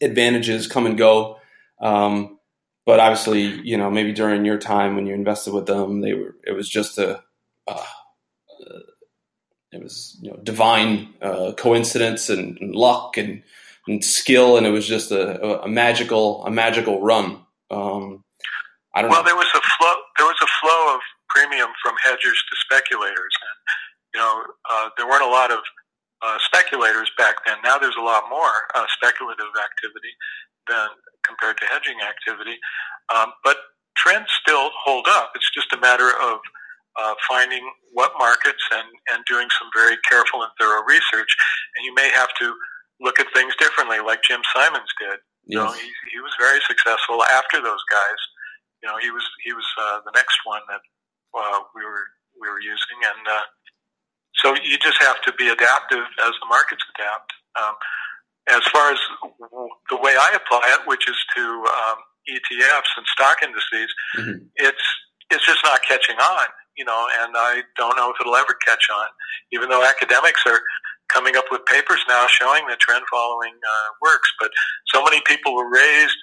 advantages 0.00 0.66
come 0.68 0.86
and 0.86 0.96
go. 0.96 1.38
Um, 1.80 2.38
but 2.86 3.00
obviously, 3.00 3.42
you 3.42 3.76
know, 3.76 3.90
maybe 3.90 4.12
during 4.12 4.44
your 4.44 4.58
time 4.58 4.94
when 4.96 5.06
you 5.06 5.14
invested 5.14 5.52
with 5.52 5.66
them, 5.66 6.00
they 6.00 6.14
were. 6.14 6.36
It 6.46 6.52
was 6.52 6.68
just 6.68 6.98
a. 6.98 7.22
Uh, 7.66 7.84
it 9.72 9.82
was 9.82 10.16
you 10.20 10.30
know 10.30 10.36
divine 10.42 11.14
uh, 11.22 11.52
coincidence 11.56 12.28
and, 12.28 12.58
and 12.60 12.74
luck 12.74 13.16
and, 13.16 13.42
and 13.88 14.04
skill, 14.04 14.56
and 14.56 14.66
it 14.66 14.70
was 14.70 14.86
just 14.86 15.10
a, 15.10 15.62
a 15.62 15.68
magical 15.68 16.44
a 16.46 16.50
magical 16.50 17.00
run. 17.00 17.40
Um, 17.70 18.22
I 18.94 19.02
don't 19.02 19.10
Well, 19.10 19.22
know. 19.22 19.26
there 19.26 19.36
was 19.36 19.48
a 19.54 19.60
flow. 19.78 19.94
There 20.18 20.26
was 20.26 20.36
a 20.42 20.50
flow 20.60 20.94
of 20.94 21.00
premium 21.28 21.70
from 21.82 21.94
hedgers 22.04 22.42
to 22.50 22.56
speculators, 22.64 23.34
and 23.40 23.56
you 24.14 24.20
know 24.20 24.44
uh, 24.70 24.88
there 24.96 25.06
weren't 25.08 25.24
a 25.24 25.30
lot 25.30 25.50
of 25.50 25.60
uh, 26.22 26.38
speculators 26.44 27.10
back 27.18 27.36
then. 27.46 27.56
Now 27.64 27.78
there's 27.78 27.96
a 27.98 28.02
lot 28.04 28.24
more 28.30 28.68
uh, 28.74 28.86
speculative 28.96 29.50
activity 29.58 30.12
than 30.68 30.88
compared 31.24 31.56
to 31.58 31.64
hedging 31.66 31.98
activity. 32.06 32.58
Um, 33.14 33.32
but 33.44 33.56
trends 33.96 34.28
still 34.40 34.70
hold 34.84 35.06
up. 35.08 35.32
It's 35.34 35.50
just 35.52 35.72
a 35.72 35.80
matter 35.80 36.10
of 36.22 36.38
uh, 37.00 37.14
finding 37.28 37.64
what 37.92 38.12
markets 38.18 38.62
and, 38.72 38.88
and 39.12 39.24
doing 39.28 39.48
some 39.58 39.68
very 39.76 39.96
careful 40.08 40.42
and 40.42 40.52
thorough 40.60 40.84
research. 40.84 41.30
And 41.76 41.84
you 41.84 41.94
may 41.94 42.10
have 42.10 42.28
to 42.40 42.54
look 43.00 43.18
at 43.20 43.26
things 43.34 43.54
differently, 43.56 43.98
like 44.00 44.22
Jim 44.22 44.40
Simons 44.54 44.90
did. 45.00 45.18
You 45.46 45.58
know, 45.58 45.72
he, 45.72 45.88
he 46.12 46.20
was 46.20 46.32
very 46.38 46.60
successful 46.68 47.22
after 47.34 47.58
those 47.60 47.82
guys. 47.90 48.20
You 48.82 48.88
know, 48.88 48.96
he 48.98 49.10
was 49.10 49.24
he 49.44 49.52
was 49.52 49.66
uh, 49.80 49.98
the 50.04 50.12
next 50.14 50.38
one 50.44 50.62
that 50.68 50.80
uh, 51.34 51.60
we 51.74 51.82
were 51.84 52.06
we 52.40 52.48
were 52.48 52.60
using, 52.60 52.98
and 53.02 53.26
uh, 53.26 53.42
so 54.42 54.54
you 54.62 54.78
just 54.78 54.98
have 55.02 55.20
to 55.22 55.32
be 55.34 55.48
adaptive 55.48 56.04
as 56.22 56.32
the 56.40 56.46
markets 56.48 56.82
adapt. 56.94 57.32
Um, 57.58 57.74
as 58.50 58.62
far 58.72 58.90
as 58.92 58.98
w- 59.40 59.68
the 59.90 59.96
way 59.96 60.14
I 60.18 60.34
apply 60.34 60.62
it, 60.78 60.86
which 60.86 61.08
is 61.08 61.16
to 61.36 61.42
um, 61.42 61.98
ETFs 62.30 62.90
and 62.96 63.06
stock 63.06 63.38
indices, 63.42 63.90
Mhm. 64.18 64.46
it's 64.56 64.86
it's 65.30 65.46
just 65.46 65.62
not 65.64 65.80
catching 65.82 66.16
on. 66.18 66.46
You 66.76 66.84
know, 66.84 67.06
and 67.22 67.34
I 67.36 67.62
don't 67.76 67.96
know 67.96 68.10
if 68.10 68.16
it'll 68.20 68.36
ever 68.36 68.56
catch 68.66 68.88
on, 68.92 69.06
even 69.52 69.68
though 69.68 69.84
academics 69.84 70.42
are 70.46 70.60
coming 71.08 71.36
up 71.36 71.44
with 71.50 71.60
papers 71.66 72.00
now 72.08 72.26
showing 72.26 72.66
that 72.68 72.80
trend 72.80 73.04
following 73.10 73.52
uh, 73.52 73.88
works. 74.00 74.32
But 74.40 74.50
so 74.86 75.04
many 75.04 75.20
people 75.26 75.54
were 75.54 75.70
raised 75.70 76.16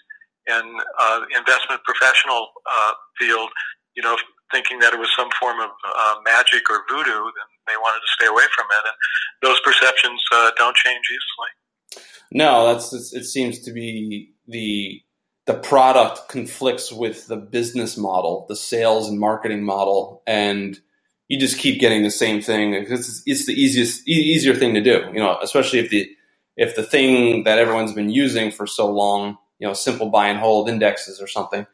in 0.47 0.77
uh, 0.99 1.21
investment 1.37 1.81
professional 1.85 2.49
uh, 2.65 2.93
field, 3.19 3.49
you 3.95 4.01
know, 4.01 4.17
thinking 4.51 4.79
that 4.79 4.93
it 4.93 4.99
was 4.99 5.09
some 5.15 5.29
form 5.39 5.59
of 5.59 5.69
uh, 5.85 6.15
magic 6.25 6.63
or 6.69 6.81
voodoo, 6.89 7.23
and 7.29 7.49
they 7.67 7.77
wanted 7.77 8.01
to 8.01 8.11
stay 8.17 8.25
away 8.25 8.45
from 8.55 8.65
it. 8.71 8.83
And 8.85 8.97
those 9.43 9.59
perceptions 9.61 10.21
uh, 10.33 10.51
don't 10.57 10.75
change 10.75 11.05
easily. 11.05 12.03
No, 12.31 12.73
that's 12.73 12.93
it. 13.13 13.25
Seems 13.25 13.59
to 13.59 13.71
be 13.71 14.33
the 14.47 15.01
the 15.45 15.53
product 15.55 16.29
conflicts 16.29 16.91
with 16.91 17.27
the 17.27 17.37
business 17.37 17.97
model, 17.97 18.45
the 18.47 18.55
sales 18.55 19.09
and 19.09 19.19
marketing 19.19 19.63
model, 19.63 20.21
and 20.27 20.79
you 21.27 21.39
just 21.39 21.57
keep 21.57 21.79
getting 21.79 22.03
the 22.03 22.11
same 22.11 22.41
thing. 22.41 22.73
It's, 22.73 23.23
it's 23.25 23.45
the 23.45 23.53
easiest, 23.53 24.07
e- 24.07 24.11
easier 24.13 24.55
thing 24.55 24.73
to 24.75 24.81
do. 24.81 25.05
You 25.13 25.19
know, 25.19 25.37
especially 25.41 25.79
if 25.79 25.89
the 25.89 26.09
if 26.57 26.75
the 26.75 26.83
thing 26.83 27.43
that 27.45 27.57
everyone's 27.57 27.93
been 27.93 28.09
using 28.09 28.51
for 28.51 28.67
so 28.67 28.91
long, 28.91 29.37
you 29.59 29.67
know, 29.67 29.73
simple 29.73 30.09
buy 30.09 30.27
and 30.27 30.39
hold 30.39 30.69
indexes 30.69 31.21
or 31.21 31.27
something, 31.27 31.65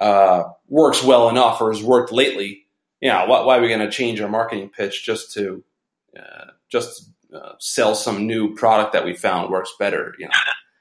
uh, 0.00 0.44
works 0.68 1.02
well 1.04 1.28
enough 1.28 1.60
or 1.60 1.72
has 1.72 1.82
worked 1.82 2.10
lately. 2.12 2.66
Yeah, 3.00 3.26
why, 3.26 3.44
why 3.44 3.58
are 3.58 3.60
we 3.60 3.68
going 3.68 3.80
to 3.80 3.90
change 3.90 4.20
our 4.20 4.28
marketing 4.28 4.70
pitch 4.70 5.04
just 5.04 5.32
to 5.34 5.62
uh, 6.18 6.46
just 6.70 7.08
uh, 7.34 7.52
sell 7.58 7.94
some 7.94 8.26
new 8.26 8.54
product 8.54 8.92
that 8.94 9.04
we 9.04 9.14
found 9.14 9.50
works 9.50 9.72
better? 9.78 10.14
You 10.18 10.26
know, 10.26 10.32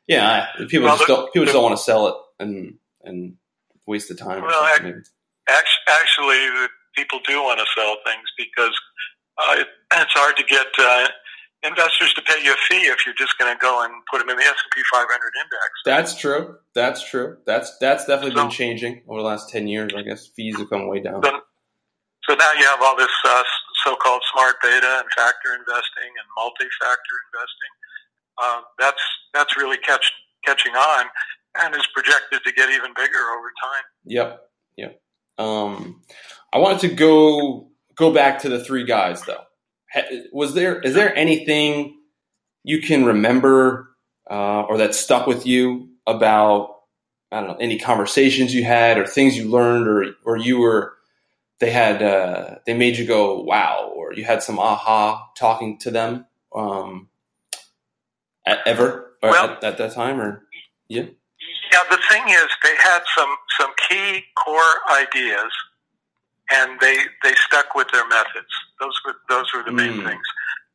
yeah, 0.07 0.47
I- 0.59 0.65
people 0.65 0.85
Well, 0.87 0.97
just 0.97 1.07
don't 1.07 1.31
people 1.33 1.45
just 1.45 1.53
don't 1.53 1.63
want 1.63 1.77
to 1.77 1.83
sell 1.83 2.07
it 2.07 2.15
and 2.41 2.75
and 3.03 3.35
waste 3.87 4.09
the 4.09 4.15
time. 4.15 4.41
Well. 4.41 4.69
Actually, 5.47 6.67
people 6.95 7.19
do 7.27 7.41
want 7.41 7.59
to 7.59 7.65
sell 7.75 7.97
things 8.05 8.23
because 8.37 8.75
uh, 9.37 9.55
it, 9.59 9.67
it's 9.93 10.13
hard 10.13 10.37
to 10.37 10.43
get 10.43 10.67
uh, 10.79 11.07
investors 11.63 12.13
to 12.13 12.21
pay 12.21 12.43
you 12.43 12.53
a 12.53 12.57
fee 12.69 12.87
if 12.87 13.05
you're 13.05 13.15
just 13.15 13.37
going 13.37 13.53
to 13.53 13.59
go 13.59 13.83
and 13.83 13.93
put 14.11 14.19
them 14.19 14.29
in 14.29 14.37
the 14.37 14.43
S 14.43 14.49
and 14.49 14.71
P 14.73 14.81
500 14.91 15.07
index. 15.09 15.71
That's 15.85 16.15
true. 16.15 16.55
That's 16.75 17.03
true. 17.09 17.37
That's 17.45 17.77
that's 17.79 18.05
definitely 18.05 18.35
been 18.35 18.49
changing 18.49 19.01
over 19.07 19.19
the 19.19 19.27
last 19.27 19.49
ten 19.49 19.67
years. 19.67 19.91
I 19.95 20.01
guess 20.01 20.27
fees 20.27 20.57
have 20.57 20.69
come 20.69 20.87
way 20.87 21.01
down. 21.01 21.23
So, 21.23 21.39
so 22.29 22.35
now 22.35 22.53
you 22.53 22.65
have 22.65 22.81
all 22.81 22.95
this 22.95 23.11
uh, 23.25 23.43
so-called 23.83 24.21
smart 24.31 24.55
beta 24.61 25.01
and 25.01 25.09
factor 25.17 25.53
investing 25.57 26.11
and 26.15 26.27
multi-factor 26.37 27.15
investing. 27.33 27.73
uh, 28.37 28.61
that's 28.79 29.01
that's 29.33 29.57
really 29.57 29.77
catch, 29.77 30.11
catching 30.45 30.73
on 30.73 31.05
and 31.59 31.75
is 31.75 31.87
projected 31.93 32.41
to 32.43 32.51
get 32.53 32.69
even 32.69 32.91
bigger 32.95 33.19
over 33.37 33.51
time. 33.61 33.83
Yep, 34.05 34.41
yep. 34.77 35.01
Um, 35.37 36.01
I 36.53 36.59
wanted 36.59 36.81
to 36.89 36.95
go 36.95 37.69
go 37.95 38.13
back 38.13 38.39
to 38.39 38.49
the 38.49 38.63
three 38.63 38.85
guys 38.85 39.23
though. 39.23 39.43
Was 40.31 40.53
there 40.53 40.79
is 40.79 40.93
there 40.93 41.15
anything 41.15 41.97
you 42.63 42.81
can 42.81 43.05
remember 43.05 43.89
uh, 44.29 44.61
or 44.61 44.77
that 44.77 44.95
stuck 44.95 45.27
with 45.27 45.45
you 45.45 45.89
about 46.07 46.75
I 47.31 47.39
don't 47.39 47.49
know 47.49 47.57
any 47.59 47.79
conversations 47.79 48.53
you 48.53 48.63
had 48.63 48.97
or 48.97 49.05
things 49.05 49.37
you 49.37 49.49
learned 49.49 49.87
or 49.87 50.05
or 50.23 50.37
you 50.37 50.59
were 50.59 50.93
they 51.59 51.71
had 51.71 52.01
uh, 52.01 52.55
they 52.65 52.73
made 52.73 52.97
you 52.97 53.05
go 53.05 53.41
wow 53.41 53.91
or 53.95 54.13
you 54.13 54.23
had 54.23 54.43
some 54.43 54.59
aha 54.59 55.29
talking 55.37 55.77
to 55.79 55.91
them 55.91 56.25
um, 56.55 57.09
ever 58.45 59.13
well, 59.21 59.51
at, 59.51 59.63
at, 59.63 59.77
that 59.77 59.93
time 59.93 60.19
or 60.19 60.43
yeah 60.87 61.05
yeah 61.71 61.83
the 61.89 61.99
thing 62.09 62.23
is 62.29 62.47
they 62.63 62.75
had 62.77 63.01
some 63.17 63.35
some 63.59 63.71
key 63.89 64.23
core 64.35 64.75
ideas 64.91 65.51
and 66.51 66.79
they 66.79 66.97
they 67.23 67.33
stuck 67.35 67.75
with 67.75 67.87
their 67.91 68.07
methods 68.07 68.51
those 68.79 68.99
were 69.05 69.15
those 69.29 69.51
were 69.53 69.63
the 69.63 69.71
main 69.71 69.93
mm. 69.93 70.05
things 70.05 70.27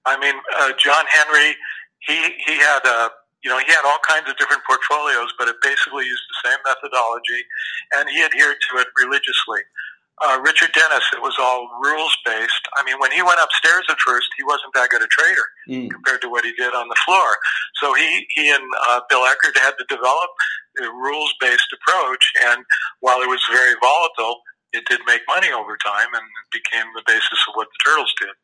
I 0.04 0.18
mean 0.18 0.34
uh, 0.58 0.72
John 0.78 1.04
Henry 1.08 1.56
he 2.00 2.34
he 2.46 2.56
had 2.58 2.84
a 2.84 3.10
you 3.46 3.54
know, 3.54 3.62
he 3.62 3.70
had 3.70 3.86
all 3.86 4.02
kinds 4.02 4.26
of 4.28 4.36
different 4.42 4.66
portfolios, 4.66 5.30
but 5.38 5.46
it 5.46 5.54
basically 5.62 6.02
used 6.02 6.26
the 6.26 6.50
same 6.50 6.58
methodology, 6.66 7.46
and 7.94 8.10
he 8.10 8.18
adhered 8.26 8.58
to 8.58 8.82
it 8.82 8.88
religiously. 8.98 9.62
Uh, 10.18 10.42
Richard 10.42 10.74
Dennis, 10.74 11.06
it 11.14 11.22
was 11.22 11.36
all 11.38 11.70
rules 11.78 12.10
based. 12.24 12.66
I 12.74 12.82
mean, 12.82 12.98
when 12.98 13.12
he 13.12 13.22
went 13.22 13.38
upstairs 13.38 13.86
at 13.88 14.02
first, 14.02 14.26
he 14.36 14.42
wasn't 14.42 14.74
that 14.74 14.90
good 14.90 15.02
a 15.02 15.06
trader 15.06 15.46
mm. 15.68 15.90
compared 15.92 16.22
to 16.22 16.28
what 16.28 16.42
he 16.44 16.58
did 16.58 16.74
on 16.74 16.88
the 16.88 16.98
floor. 17.06 17.38
So 17.78 17.94
he, 17.94 18.26
he 18.34 18.50
and 18.50 18.64
uh, 18.88 19.00
Bill 19.08 19.22
Eckhardt 19.22 19.58
had 19.58 19.78
to 19.78 19.86
develop 19.86 20.30
rules 20.84 21.32
based 21.40 21.72
approach. 21.72 22.32
And 22.48 22.64
while 23.00 23.20
it 23.22 23.28
was 23.28 23.42
very 23.50 23.74
volatile, 23.80 24.40
it 24.72 24.84
did 24.86 25.00
make 25.06 25.22
money 25.28 25.50
over 25.52 25.76
time 25.76 26.08
and 26.12 26.24
became 26.52 26.86
the 26.94 27.02
basis 27.06 27.40
of 27.48 27.54
what 27.54 27.68
the 27.68 27.90
Turtles 27.90 28.12
did. 28.20 28.34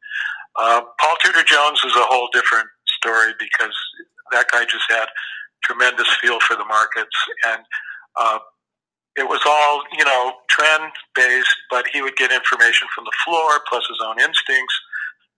Uh, 0.59 0.83
Paul 1.01 1.17
Tudor 1.23 1.45
Jones 1.45 1.81
is 1.85 1.97
a 1.97 2.07
whole 2.09 2.29
different 2.33 2.69
story 2.99 3.33
because 3.39 3.75
that 4.33 4.47
guy 4.53 4.65
just 4.65 4.85
had 4.89 5.07
tremendous 5.65 6.09
feel 6.21 6.41
for 6.41 6.57
the 6.57 6.65
markets 6.65 7.17
and 7.47 7.63
uh, 8.17 8.39
it 9.17 9.29
was 9.29 9.41
all 9.47 9.83
you 9.97 10.05
know 10.05 10.33
trend 10.49 10.93
based 11.15 11.55
but 11.71 11.87
he 11.93 12.03
would 12.03 12.17
get 12.17 12.33
information 12.33 12.89
from 12.95 13.05
the 13.05 13.13
floor 13.25 13.61
plus 13.69 13.85
his 13.89 13.99
own 14.05 14.19
instincts 14.19 14.75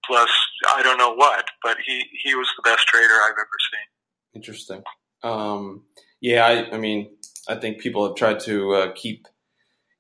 plus 0.07 0.31
i 0.77 0.83
don't 0.83 0.99
know 0.99 1.13
what 1.15 1.47
but 1.63 1.77
he 1.85 2.05
he 2.23 2.35
was 2.35 2.49
the 2.57 2.63
best 2.63 2.87
trader 2.87 3.15
i've 3.25 3.33
ever 3.33 3.59
seen 3.73 3.87
interesting 4.35 4.83
um, 5.23 5.83
yeah 6.25 6.45
I, 6.47 6.75
I 6.75 6.79
mean 6.79 7.11
i 7.49 7.55
think 7.55 7.79
people 7.79 8.07
have 8.07 8.17
tried 8.17 8.41
to 8.41 8.75
uh, 8.75 8.93
keep 8.95 9.29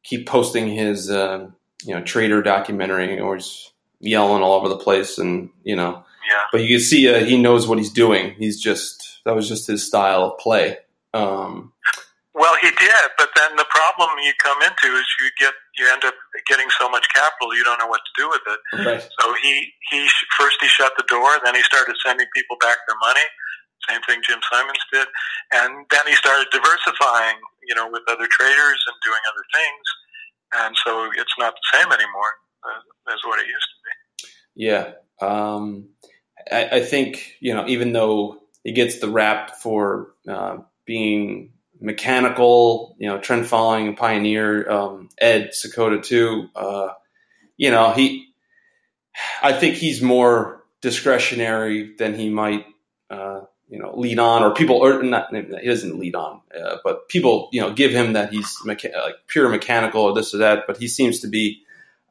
keep 0.02 0.26
posting 0.26 0.68
his 0.68 1.10
uh, 1.10 1.50
you 1.84 1.94
know 1.94 2.02
trader 2.02 2.42
documentary 2.42 3.20
or 3.20 3.36
he's 3.36 3.72
yelling 4.00 4.42
all 4.42 4.54
over 4.54 4.68
the 4.68 4.76
place 4.76 5.18
and 5.18 5.50
you 5.62 5.76
know 5.76 6.04
yeah. 6.28 6.44
But 6.52 6.62
you 6.62 6.76
can 6.76 6.80
see 6.80 7.08
uh, 7.08 7.24
he 7.24 7.36
knows 7.40 7.68
what 7.68 7.78
he's 7.78 7.92
doing. 7.92 8.34
He's 8.38 8.60
just 8.60 9.20
that 9.24 9.34
was 9.34 9.48
just 9.48 9.66
his 9.66 9.86
style 9.86 10.24
of 10.24 10.38
play. 10.38 10.78
Um, 11.12 11.72
well, 12.34 12.56
he 12.60 12.70
did, 12.70 13.04
but 13.16 13.30
then 13.36 13.54
the 13.56 13.66
problem 13.70 14.10
you 14.18 14.32
come 14.42 14.60
into 14.62 14.96
is 14.96 15.06
you 15.20 15.30
get 15.38 15.54
you 15.78 15.88
end 15.92 16.04
up 16.04 16.14
getting 16.48 16.66
so 16.78 16.88
much 16.88 17.06
capital 17.14 17.54
you 17.54 17.62
don't 17.62 17.78
know 17.78 17.86
what 17.86 18.00
to 18.02 18.22
do 18.22 18.28
with 18.28 18.40
it. 18.46 18.86
Right. 18.86 19.02
So 19.20 19.34
he 19.42 19.72
he 19.90 20.08
first 20.38 20.56
he 20.60 20.68
shut 20.68 20.92
the 20.96 21.04
door, 21.08 21.28
then 21.44 21.54
he 21.54 21.62
started 21.62 21.94
sending 22.04 22.26
people 22.34 22.56
back 22.60 22.78
their 22.88 22.98
money. 23.00 23.26
Same 23.88 24.00
thing 24.08 24.20
Jim 24.26 24.40
Simons 24.50 24.84
did, 24.92 25.08
and 25.52 25.86
then 25.90 26.04
he 26.06 26.14
started 26.14 26.46
diversifying, 26.50 27.36
you 27.66 27.74
know, 27.74 27.88
with 27.90 28.02
other 28.08 28.28
traders 28.30 28.80
and 28.86 28.96
doing 29.04 29.22
other 29.28 29.44
things, 29.52 29.84
and 30.64 30.76
so 30.84 31.10
it's 31.16 31.34
not 31.38 31.54
the 31.54 31.78
same 31.78 31.92
anymore 31.92 32.32
uh, 32.64 33.12
as 33.12 33.20
what 33.24 33.40
it 33.40 33.46
used 33.46 33.68
to 33.70 33.78
be. 33.84 34.28
Yeah. 34.66 34.92
Um, 35.20 35.88
I, 36.50 36.68
I, 36.78 36.80
think 36.80 37.36
you 37.40 37.54
know, 37.54 37.66
even 37.66 37.92
though 37.92 38.40
he 38.64 38.72
gets 38.72 38.98
the 38.98 39.08
rap 39.08 39.56
for 39.56 40.14
uh, 40.28 40.58
being 40.84 41.52
mechanical, 41.80 42.96
you 42.98 43.08
know, 43.08 43.18
trend 43.18 43.46
following 43.46 43.94
pioneer, 43.94 44.68
um, 44.70 45.08
Ed 45.18 45.50
Seykota 45.52 46.02
too. 46.02 46.48
Uh, 46.54 46.88
you 47.56 47.70
know, 47.70 47.92
he, 47.92 48.26
I 49.42 49.52
think 49.52 49.76
he's 49.76 50.02
more 50.02 50.64
discretionary 50.80 51.94
than 51.96 52.14
he 52.14 52.30
might, 52.30 52.66
uh, 53.10 53.42
you 53.68 53.78
know, 53.78 53.96
lead 53.96 54.18
on 54.18 54.42
or 54.42 54.52
people, 54.52 54.76
or 54.76 55.02
not, 55.02 55.34
he 55.34 55.66
doesn't 55.66 55.98
lead 55.98 56.14
on, 56.14 56.40
uh, 56.58 56.76
but 56.84 57.08
people, 57.08 57.48
you 57.52 57.60
know, 57.60 57.72
give 57.72 57.92
him 57.92 58.12
that 58.12 58.30
he's 58.32 58.58
mecha- 58.64 58.94
like 58.94 59.16
pure 59.26 59.48
mechanical 59.48 60.02
or 60.02 60.14
this 60.14 60.34
or 60.34 60.38
that, 60.38 60.64
but 60.66 60.76
he 60.76 60.86
seems 60.86 61.20
to 61.20 61.28
be, 61.28 61.62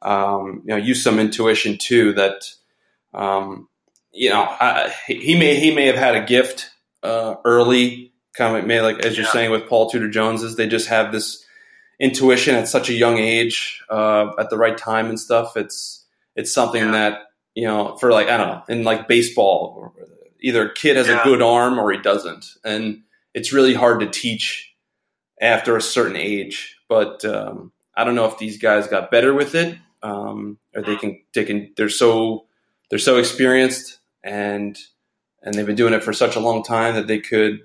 um, 0.02 0.62
you 0.64 0.74
know, 0.74 0.76
use 0.76 1.02
some 1.02 1.18
intuition 1.18 1.78
too 1.78 2.12
that, 2.14 2.50
um, 3.14 3.68
you 4.12 4.30
know, 4.30 4.42
I, 4.42 4.94
he 5.06 5.38
may 5.38 5.56
he 5.56 5.74
may 5.74 5.86
have 5.86 5.96
had 5.96 6.14
a 6.14 6.24
gift 6.24 6.70
uh, 7.02 7.36
early, 7.44 8.12
kind 8.32 8.56
of 8.56 8.64
may 8.66 8.80
like 8.80 9.04
as 9.04 9.16
you're 9.16 9.26
saying 9.26 9.50
with 9.50 9.68
Paul 9.68 9.90
Tudor 9.90 10.08
Joneses, 10.08 10.56
they 10.56 10.68
just 10.68 10.88
have 10.88 11.12
this 11.12 11.44
intuition 11.98 12.54
at 12.54 12.68
such 12.68 12.88
a 12.88 12.92
young 12.92 13.18
age, 13.18 13.82
uh, 13.90 14.32
at 14.38 14.50
the 14.50 14.56
right 14.56 14.76
time 14.76 15.08
and 15.08 15.18
stuff. 15.18 15.56
It's 15.56 16.04
it's 16.36 16.52
something 16.52 16.82
yeah. 16.82 16.90
that 16.90 17.22
you 17.54 17.66
know 17.66 17.96
for 17.96 18.10
like 18.12 18.28
I 18.28 18.36
don't 18.36 18.48
know 18.48 18.62
in 18.68 18.84
like 18.84 19.08
baseball, 19.08 19.94
either 20.44 20.68
a 20.68 20.74
kid 20.74 20.96
has 20.96 21.08
yeah. 21.08 21.20
a 21.20 21.24
good 21.24 21.40
arm 21.40 21.78
or 21.78 21.90
he 21.90 21.98
doesn't, 21.98 22.54
and 22.64 23.02
it's 23.32 23.52
really 23.52 23.72
hard 23.74 24.00
to 24.00 24.06
teach 24.06 24.74
after 25.40 25.76
a 25.76 25.82
certain 25.82 26.16
age. 26.16 26.76
But 26.86 27.24
um, 27.24 27.72
I 27.96 28.04
don't 28.04 28.14
know 28.14 28.26
if 28.26 28.38
these 28.38 28.58
guys 28.58 28.86
got 28.86 29.10
better 29.10 29.32
with 29.32 29.54
it, 29.54 29.78
um, 30.02 30.58
or 30.74 30.82
they 30.82 30.96
can 30.96 31.20
they 31.32 31.44
can 31.44 31.72
they're 31.76 31.88
so 31.88 32.44
they're 32.90 32.98
so 32.98 33.16
experienced 33.16 33.98
and 34.22 34.78
and 35.42 35.54
they've 35.54 35.66
been 35.66 35.76
doing 35.76 35.94
it 35.94 36.04
for 36.04 36.12
such 36.12 36.36
a 36.36 36.40
long 36.40 36.62
time 36.62 36.94
that 36.94 37.06
they 37.06 37.20
could 37.20 37.60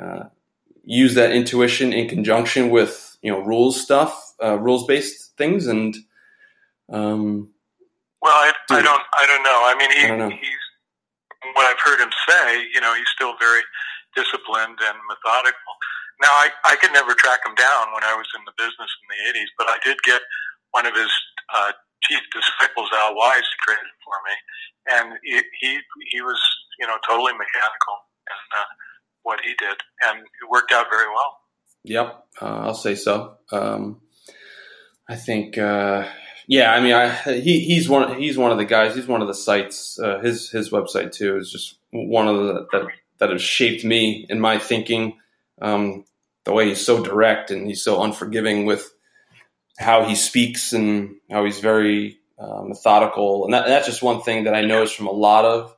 uh, 0.00 0.24
use 0.84 1.14
that 1.14 1.32
intuition 1.32 1.92
in 1.92 2.08
conjunction 2.08 2.70
with 2.70 3.18
you 3.20 3.32
know 3.32 3.40
rules 3.40 3.80
stuff, 3.80 4.34
uh, 4.42 4.56
rules 4.56 4.86
based 4.86 5.36
things, 5.36 5.66
and 5.66 5.96
um, 6.88 7.50
well, 8.22 8.32
I, 8.32 8.52
I, 8.70 8.80
don't 8.80 9.02
I 9.12 9.26
don't 9.26 9.42
know. 9.42 9.62
I 9.64 9.74
mean, 9.76 9.90
he, 9.90 10.24
I 10.24 10.36
he's 10.36 10.65
what 11.56 11.64
I've 11.64 11.80
heard 11.80 11.98
him 11.98 12.12
say. 12.28 12.68
You 12.76 12.84
know, 12.84 12.92
he's 12.94 13.08
still 13.16 13.34
very 13.40 13.64
disciplined 14.14 14.76
and 14.76 14.96
methodical. 15.08 15.72
Now, 16.20 16.32
I 16.44 16.48
I 16.64 16.76
could 16.76 16.92
never 16.92 17.16
track 17.16 17.40
him 17.44 17.56
down 17.56 17.92
when 17.96 18.04
I 18.04 18.14
was 18.14 18.28
in 18.36 18.44
the 18.44 18.54
business 18.60 18.92
in 19.02 19.06
the 19.08 19.20
'80s, 19.32 19.50
but 19.56 19.66
I 19.68 19.80
did 19.84 19.96
get 20.04 20.20
one 20.72 20.86
of 20.86 20.94
his 20.94 21.12
uh, 21.52 21.72
chief 22.04 22.20
disciples, 22.32 22.88
Al 22.92 23.16
Wise, 23.16 23.48
created 23.64 23.96
for 24.04 24.16
me, 24.28 24.34
and 24.92 25.06
he 25.24 25.40
he, 25.60 25.80
he 26.12 26.20
was 26.20 26.40
you 26.78 26.86
know 26.86 26.96
totally 27.08 27.32
mechanical 27.32 27.96
in 28.28 28.40
uh, 28.56 28.70
what 29.24 29.40
he 29.40 29.52
did, 29.58 29.76
and 30.08 30.20
it 30.20 30.46
worked 30.48 30.72
out 30.72 30.86
very 30.92 31.08
well. 31.08 31.40
Yep, 31.84 32.24
uh, 32.42 32.60
I'll 32.66 32.74
say 32.74 32.94
so. 32.94 33.36
Um, 33.52 34.00
I 35.08 35.14
think, 35.14 35.56
uh, 35.56 36.08
yeah, 36.46 36.72
I 36.72 36.80
mean, 36.80 36.92
I, 36.92 37.08
he 37.08 37.60
he's 37.60 37.88
one 37.88 38.18
he's 38.18 38.38
one 38.38 38.52
of 38.52 38.58
the 38.58 38.64
guys. 38.64 38.94
He's 38.94 39.06
one 39.06 39.22
of 39.22 39.28
the 39.28 39.34
sites. 39.34 39.98
Uh, 39.98 40.20
his 40.20 40.50
his 40.50 40.70
website 40.70 41.12
too 41.12 41.36
is 41.36 41.50
just 41.50 41.76
one 41.90 42.28
of 42.28 42.36
the 42.36 42.66
that 42.72 42.86
that 43.18 43.30
has 43.30 43.42
shaped 43.42 43.84
me 43.84 44.26
in 44.28 44.40
my 44.40 44.58
thinking. 44.58 45.18
Um, 45.60 46.04
the 46.44 46.52
way 46.52 46.68
he's 46.68 46.84
so 46.84 47.02
direct 47.02 47.50
and 47.50 47.66
he's 47.66 47.82
so 47.82 48.02
unforgiving 48.02 48.66
with 48.66 48.92
how 49.78 50.04
he 50.04 50.14
speaks 50.14 50.72
and 50.72 51.16
how 51.30 51.44
he's 51.44 51.58
very 51.58 52.18
uh, 52.38 52.62
methodical. 52.62 53.44
And, 53.44 53.54
that, 53.54 53.66
that's 53.66 53.86
just 53.86 54.02
one 54.02 54.22
thing 54.22 54.44
that 54.44 54.54
I 54.54 54.62
noticed 54.62 54.96
from 54.96 55.08
a 55.08 55.12
lot 55.12 55.44
of 55.44 55.76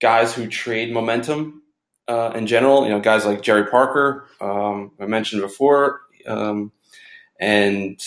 guys 0.00 0.34
who 0.34 0.48
trade 0.48 0.92
momentum 0.92 1.62
uh, 2.08 2.32
in 2.34 2.46
general. 2.46 2.84
You 2.84 2.90
know, 2.90 3.00
guys 3.00 3.26
like 3.26 3.42
Jerry 3.42 3.66
Parker, 3.66 4.26
um, 4.40 4.92
I 4.98 5.06
mentioned 5.06 5.42
before, 5.42 6.00
um, 6.26 6.72
and 7.38 8.00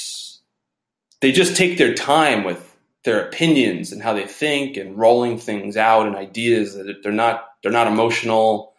they 1.24 1.32
just 1.32 1.56
take 1.56 1.78
their 1.78 1.94
time 1.94 2.44
with 2.44 2.76
their 3.06 3.26
opinions 3.26 3.94
and 3.94 4.02
how 4.02 4.14
they 4.14 4.26
think 4.26 4.76
and 4.76 4.98
rolling 4.98 5.38
things 5.38 5.78
out 5.78 6.06
and 6.06 6.18
ideas. 6.18 6.76
That 6.76 7.02
they're 7.02 7.14
not 7.14 7.46
they're 7.62 7.72
not 7.72 7.88
emotional, 7.88 8.74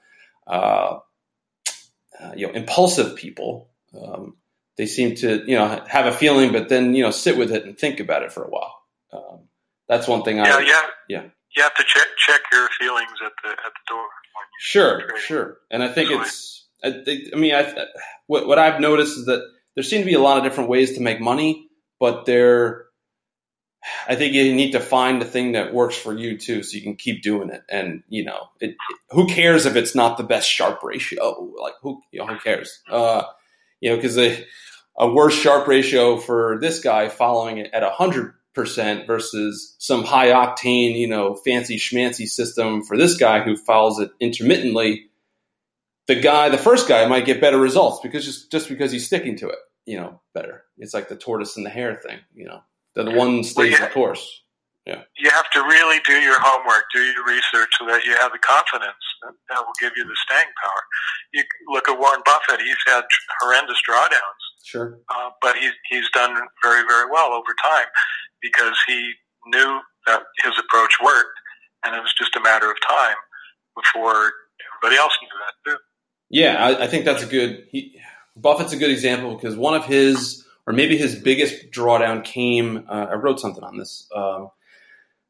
uh, 0.46 0.98
uh 2.20 2.33
you 2.37 2.46
know, 2.46 2.52
impulsive 2.52 3.16
people. 3.16 3.70
Um, 3.98 4.37
they 4.76 4.85
seem 4.85 5.14
to 5.16 5.42
you 5.46 5.57
know 5.57 5.83
have 5.88 6.04
a 6.04 6.12
feeling, 6.12 6.52
but 6.52 6.68
then 6.68 6.94
you 6.94 7.02
know 7.02 7.11
sit 7.11 7.38
with 7.38 7.50
it 7.50 7.64
and 7.64 7.78
think 7.78 7.98
about 7.98 8.22
it 8.22 8.30
for 8.30 8.44
a 8.44 8.50
while. 8.50 8.74
Um, 9.11 9.48
that's 9.88 10.07
one 10.07 10.22
thing. 10.22 10.37
Yeah, 10.37 10.57
I, 10.57 10.61
yeah, 10.61 10.80
yeah. 11.09 11.22
You 11.57 11.62
have 11.62 11.74
to 11.76 11.85
check 11.85 12.09
check 12.18 12.42
your 12.52 12.68
feelings 12.78 13.18
at 13.24 13.33
the 13.42 13.52
at 13.52 13.72
the 13.72 13.88
door. 13.88 14.04
Sure, 14.59 15.16
sure. 15.16 15.57
And 15.70 15.83
I 15.83 15.88
think 15.88 16.11
it's. 16.11 16.66
I, 16.85 16.90
think, 17.02 17.30
I 17.33 17.38
mean, 17.38 17.54
I, 17.54 17.87
what 18.26 18.46
what 18.46 18.59
I've 18.59 18.80
noticed 18.80 19.16
is 19.16 19.24
that 19.24 19.42
there 19.74 19.83
seem 19.83 20.02
to 20.02 20.07
be 20.07 20.12
a 20.12 20.20
lot 20.20 20.37
of 20.37 20.44
different 20.44 20.68
ways 20.68 20.92
to 20.96 21.00
make 21.00 21.22
money, 21.22 21.70
but 22.04 22.26
they're 22.26 22.84
I 24.06 24.14
think 24.14 24.34
you 24.34 24.54
need 24.54 24.72
to 24.72 24.80
find 24.80 25.22
the 25.22 25.26
thing 25.26 25.52
that 25.52 25.72
works 25.72 25.96
for 25.96 26.12
you 26.12 26.36
too, 26.36 26.62
so 26.62 26.76
you 26.76 26.82
can 26.82 26.96
keep 26.96 27.22
doing 27.22 27.48
it. 27.48 27.62
And 27.70 28.02
you 28.08 28.24
know, 28.24 28.48
it, 28.60 28.70
it, 28.70 28.76
who 29.08 29.26
cares 29.26 29.64
if 29.64 29.74
it's 29.74 29.94
not 29.94 30.18
the 30.18 30.22
best 30.22 30.50
Sharpe 30.50 30.82
ratio? 30.82 31.50
Like 31.64 31.74
who, 31.80 32.02
you 32.12 32.20
know, 32.20 32.26
who 32.26 32.38
cares? 32.38 32.82
Uh, 32.90 33.22
you 33.80 33.88
know, 33.88 33.96
because 33.96 34.18
a, 34.18 34.44
a 34.98 35.10
worse 35.10 35.34
Sharpe 35.34 35.66
ratio 35.66 36.18
for 36.18 36.58
this 36.60 36.80
guy 36.80 37.08
following 37.08 37.56
it 37.56 37.70
at 37.72 37.82
a 37.82 37.88
hundred 37.88 38.34
percent 38.54 39.06
versus 39.06 39.74
some 39.78 40.04
high 40.04 40.28
octane, 40.28 40.94
you 40.98 41.08
know, 41.08 41.34
fancy 41.34 41.78
schmancy 41.78 42.26
system 42.26 42.82
for 42.82 42.98
this 42.98 43.16
guy 43.16 43.40
who 43.40 43.56
follows 43.56 43.98
it 43.98 44.10
intermittently. 44.20 45.06
The 46.06 46.16
guy, 46.16 46.50
the 46.50 46.58
first 46.58 46.86
guy, 46.86 47.06
might 47.06 47.24
get 47.24 47.40
better 47.40 47.58
results 47.58 48.00
because 48.02 48.26
just 48.26 48.52
just 48.52 48.68
because 48.68 48.92
he's 48.92 49.06
sticking 49.06 49.36
to 49.38 49.48
it, 49.48 49.58
you 49.86 49.96
know, 49.96 50.20
better. 50.34 50.64
It's 50.78 50.94
like 50.94 51.08
the 51.08 51.16
tortoise 51.16 51.56
and 51.56 51.66
the 51.66 51.70
hare 51.70 51.96
thing, 51.96 52.18
you 52.34 52.46
know 52.46 52.60
that 52.94 53.12
one 53.14 53.42
stays 53.42 53.72
well, 53.72 53.88
the 53.88 53.94
course. 53.94 54.42
Yeah. 54.86 55.02
You 55.16 55.30
have 55.30 55.50
to 55.52 55.60
really 55.60 55.98
do 56.06 56.12
your 56.12 56.38
homework, 56.38 56.84
do 56.94 57.00
your 57.00 57.24
research 57.24 57.70
so 57.78 57.86
that 57.86 58.04
you 58.04 58.14
have 58.16 58.32
the 58.32 58.38
confidence 58.38 59.00
that, 59.22 59.32
that 59.48 59.60
will 59.64 59.72
give 59.80 59.92
you 59.96 60.04
the 60.04 60.16
staying 60.28 60.52
power. 60.62 60.82
You 61.32 61.42
look 61.68 61.88
at 61.88 61.98
Warren 61.98 62.20
Buffett, 62.24 62.60
he's 62.60 62.76
had 62.86 63.04
horrendous 63.40 63.80
drawdowns. 63.88 64.42
Sure. 64.62 65.00
Uh, 65.08 65.30
but 65.40 65.56
he's, 65.56 65.72
he's 65.88 66.08
done 66.12 66.34
very, 66.62 66.84
very 66.86 67.10
well 67.10 67.32
over 67.32 67.54
time 67.64 67.86
because 68.42 68.76
he 68.86 69.12
knew 69.46 69.80
that 70.06 70.22
his 70.44 70.52
approach 70.58 70.92
worked 71.02 71.38
and 71.84 71.96
it 71.96 72.00
was 72.00 72.12
just 72.18 72.36
a 72.36 72.40
matter 72.40 72.70
of 72.70 72.76
time 72.86 73.16
before 73.74 74.32
everybody 74.68 75.00
else 75.00 75.16
knew 75.22 75.28
that 75.40 75.70
too. 75.70 75.78
Yeah, 76.28 76.62
I, 76.62 76.84
I 76.84 76.86
think 76.88 77.06
that's 77.06 77.22
a 77.22 77.26
good, 77.26 77.64
he, 77.70 77.98
Buffett's 78.36 78.72
a 78.72 78.76
good 78.76 78.90
example 78.90 79.34
because 79.34 79.56
one 79.56 79.74
of 79.74 79.84
his 79.84 80.44
or 80.66 80.72
maybe 80.72 80.96
his 80.96 81.14
biggest 81.14 81.70
drawdown 81.70 82.24
came. 82.24 82.84
Uh, 82.88 83.06
I 83.10 83.14
wrote 83.14 83.40
something 83.40 83.62
on 83.62 83.76
this. 83.76 84.08
Um, 84.14 84.50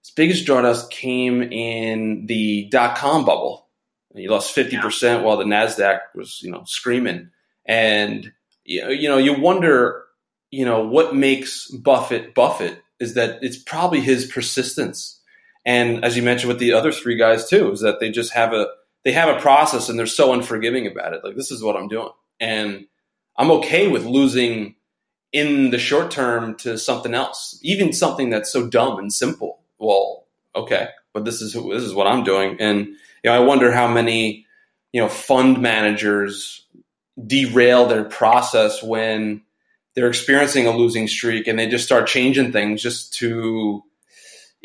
his 0.01 0.11
biggest 0.11 0.47
drawdown 0.47 0.89
came 0.91 1.43
in 1.43 2.27
the 2.27 2.69
dot 2.71 2.97
com 2.97 3.25
bubble. 3.25 3.69
He 4.15 4.29
lost 4.29 4.55
fifty 4.55 4.79
percent 4.79 5.25
while 5.25 5.37
the 5.37 5.45
Nasdaq 5.45 6.01
was, 6.15 6.41
you 6.43 6.53
know, 6.53 6.63
screaming. 6.67 7.31
And 7.67 8.33
you 8.65 9.09
know, 9.09 9.19
you 9.19 9.39
wonder, 9.39 10.05
you 10.51 10.65
know, 10.65 10.87
what 10.87 11.15
makes 11.17 11.69
Buffett 11.69 12.35
Buffett 12.35 12.81
is 13.01 13.15
that 13.15 13.41
it's 13.43 13.59
probably 13.59 14.01
his 14.01 14.27
persistence. 14.27 15.21
And 15.67 16.05
as 16.05 16.17
you 16.17 16.23
mentioned 16.23 16.49
with 16.49 16.61
the 16.61 16.75
other 16.75 16.93
three 16.93 17.17
guys 17.17 17.49
too, 17.49 17.73
is 17.73 17.81
that 17.81 17.99
they 17.99 18.11
just 18.11 18.33
have 18.35 18.53
a 18.53 18.69
they 19.05 19.13
have 19.13 19.37
a 19.37 19.41
process 19.41 19.89
and 19.89 19.99
they're 19.99 20.07
so 20.07 20.33
unforgiving 20.33 20.87
about 20.87 21.13
it. 21.13 21.25
Like 21.25 21.37
this 21.37 21.51
is 21.51 21.63
what 21.63 21.77
I'm 21.77 21.89
doing, 21.89 22.11
and 22.39 22.87
I'm 23.37 23.51
okay 23.53 23.89
with 23.89 24.05
losing 24.05 24.77
in 25.33 25.71
the 25.71 25.79
short 25.79 26.11
term 26.11 26.55
to 26.57 26.79
something 26.79 27.15
else, 27.15 27.59
even 27.63 27.93
something 27.93 28.31
that's 28.31 28.53
so 28.53 28.69
dumb 28.69 28.99
and 28.99 29.13
simple. 29.13 29.61
Well, 29.79 30.27
okay, 30.55 30.89
but 31.13 31.25
this 31.25 31.43
is 31.43 31.53
this 31.55 31.83
is 31.83 31.95
what 31.95 32.07
I'm 32.07 32.25
doing, 32.25 32.57
and 32.61 32.87
you 32.87 32.97
know, 33.25 33.33
I 33.33 33.41
wonder 33.41 33.73
how 33.73 33.89
many 33.89 34.47
you 34.93 35.01
know 35.01 35.09
fund 35.09 35.61
managers 35.61 36.65
derail 37.27 37.87
their 37.87 38.05
process 38.05 38.83
when 38.83 39.43
they're 39.95 40.09
experiencing 40.09 40.67
a 40.67 40.77
losing 40.77 41.07
streak 41.07 41.47
and 41.47 41.59
they 41.59 41.69
just 41.69 41.85
start 41.85 42.09
changing 42.09 42.51
things 42.51 42.83
just 42.83 43.15
to 43.15 43.83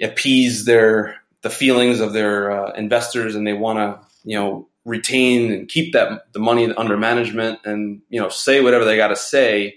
appease 0.02 0.66
their 0.66 1.16
the 1.42 1.50
feelings 1.50 2.00
of 2.00 2.14
their 2.14 2.52
uh, 2.52 2.72
investors 2.72 3.36
and 3.36 3.46
they 3.46 3.54
want 3.54 3.78
to 3.78 4.08
you 4.24 4.38
know 4.38 4.68
retain 4.90 5.52
and 5.52 5.68
keep 5.70 5.94
that 5.94 6.34
the 6.34 6.40
money 6.40 6.74
under 6.74 6.98
management 6.98 7.60
and 7.64 8.02
you 8.10 8.20
know 8.20 8.30
say 8.30 8.62
whatever 8.62 8.84
they 8.84 8.98
got 8.98 9.10
to 9.10 9.16
say 9.16 9.76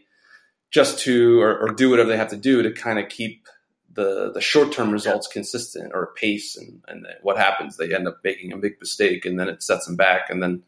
just 0.70 0.98
to 1.00 1.38
or, 1.40 1.58
or, 1.58 1.74
do 1.74 1.90
whatever 1.90 2.08
they 2.08 2.16
have 2.16 2.30
to 2.30 2.36
do 2.36 2.62
to 2.62 2.72
kind 2.72 2.98
of 2.98 3.08
keep 3.10 3.46
the 3.92 4.32
the 4.32 4.40
short 4.40 4.72
term 4.72 4.90
results 4.90 5.26
consistent 5.26 5.92
or 5.94 6.14
pace 6.16 6.56
and 6.56 6.82
and 6.88 7.06
what 7.20 7.36
happens 7.36 7.76
they 7.76 7.94
end 7.94 8.08
up 8.08 8.18
making 8.24 8.52
a 8.52 8.56
big 8.56 8.80
mistake 8.80 9.26
and 9.26 9.38
then 9.38 9.48
it 9.48 9.62
sets 9.62 9.84
them 9.84 9.96
back 9.96 10.30
and 10.30 10.42
then 10.42 10.62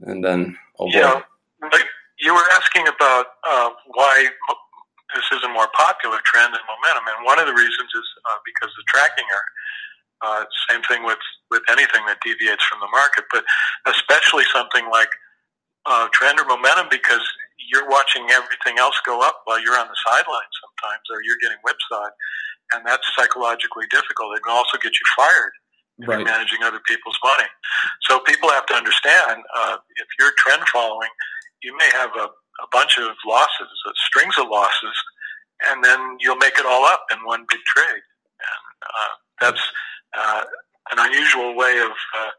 and 0.00 0.24
then 0.24 0.56
oh 0.80 0.86
boy. 0.86 0.98
yeah 0.98 1.20
you 2.18 2.34
were 2.34 2.48
asking 2.56 2.88
about 2.88 3.26
uh, 3.46 3.70
why 3.92 4.26
this 5.14 5.24
is 5.32 5.44
a 5.44 5.48
more 5.52 5.68
popular 5.76 6.18
trend 6.24 6.52
in 6.52 6.60
momentum 6.66 7.06
and 7.14 7.24
one 7.24 7.38
of 7.38 7.46
the 7.46 7.54
reasons 7.54 7.90
is 7.94 8.08
uh, 8.26 8.38
because 8.44 8.74
the 8.74 8.82
tracking 8.88 9.24
error 9.30 9.50
uh, 10.24 10.44
same 10.70 10.82
thing 10.88 11.04
with 11.04 11.20
with 11.50 11.62
anything 11.70 12.04
that 12.06 12.18
deviates 12.24 12.64
from 12.64 12.80
the 12.80 12.88
market 12.90 13.24
but 13.32 13.44
especially 13.86 14.44
something 14.52 14.88
like 14.90 15.08
uh, 15.86 16.08
trend 16.12 16.38
or 16.38 16.44
momentum 16.44 16.88
because 16.90 17.22
you're 17.70 17.88
watching 17.88 18.26
everything 18.30 18.78
else 18.78 18.94
go 19.06 19.22
up 19.22 19.42
while 19.44 19.60
you're 19.62 19.78
on 19.78 19.88
the 19.88 19.98
sidelines 20.06 20.54
sometimes, 20.62 21.02
or 21.10 21.22
you're 21.22 21.40
getting 21.40 21.58
whipsawed, 21.62 22.12
and 22.74 22.86
that's 22.86 23.06
psychologically 23.16 23.86
difficult. 23.90 24.36
It 24.36 24.42
can 24.42 24.54
also 24.54 24.78
get 24.78 24.92
you 24.92 25.06
fired 25.16 25.54
if 25.98 26.08
right. 26.08 26.18
you're 26.18 26.28
managing 26.28 26.62
other 26.62 26.80
people's 26.86 27.18
money. 27.24 27.48
So 28.02 28.20
people 28.20 28.50
have 28.50 28.66
to 28.66 28.74
understand 28.74 29.42
uh, 29.56 29.78
if 29.96 30.08
you're 30.18 30.32
trend 30.38 30.62
following, 30.68 31.08
you 31.62 31.76
may 31.76 31.88
have 31.94 32.10
a, 32.14 32.28
a 32.28 32.68
bunch 32.72 32.98
of 32.98 33.16
losses, 33.26 33.70
uh, 33.88 33.92
strings 33.96 34.36
of 34.38 34.48
losses, 34.48 34.96
and 35.70 35.82
then 35.82 35.98
you'll 36.20 36.42
make 36.42 36.58
it 36.58 36.66
all 36.66 36.84
up 36.84 37.06
in 37.12 37.18
one 37.24 37.46
big 37.48 37.60
trade. 37.64 38.04
And 38.36 38.78
uh, 38.84 39.12
that's 39.40 39.62
uh, 40.16 40.42
an 40.92 40.98
unusual 40.98 41.56
way 41.56 41.78
of 41.78 41.90
uh, 41.90 42.30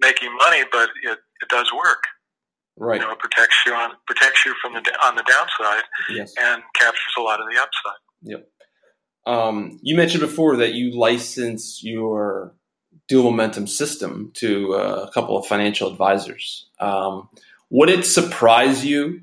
making 0.00 0.34
money, 0.36 0.64
but 0.70 0.90
it, 1.02 1.18
it 1.42 1.48
does 1.48 1.70
work. 1.72 2.02
Right. 2.78 3.00
You 3.00 3.06
know, 3.06 3.12
it 3.12 3.18
protects 3.18 3.56
you 3.64 3.72
on 3.72 3.92
protects 4.06 4.44
you 4.44 4.54
from 4.60 4.74
the 4.74 4.80
on 5.02 5.16
the 5.16 5.22
downside, 5.22 5.84
yes. 6.10 6.34
and 6.38 6.62
captures 6.74 7.14
a 7.18 7.22
lot 7.22 7.40
of 7.40 7.46
the 7.50 7.58
upside. 7.58 8.00
Yep. 8.22 8.48
Um, 9.26 9.80
you 9.82 9.96
mentioned 9.96 10.20
before 10.20 10.58
that 10.58 10.74
you 10.74 10.96
license 10.96 11.82
your 11.82 12.54
dual 13.08 13.30
momentum 13.30 13.66
system 13.66 14.30
to 14.34 14.74
uh, 14.74 15.06
a 15.08 15.12
couple 15.12 15.36
of 15.36 15.46
financial 15.46 15.90
advisors. 15.90 16.68
Um, 16.78 17.28
would 17.70 17.88
it 17.88 18.04
surprise 18.04 18.84
you 18.84 19.22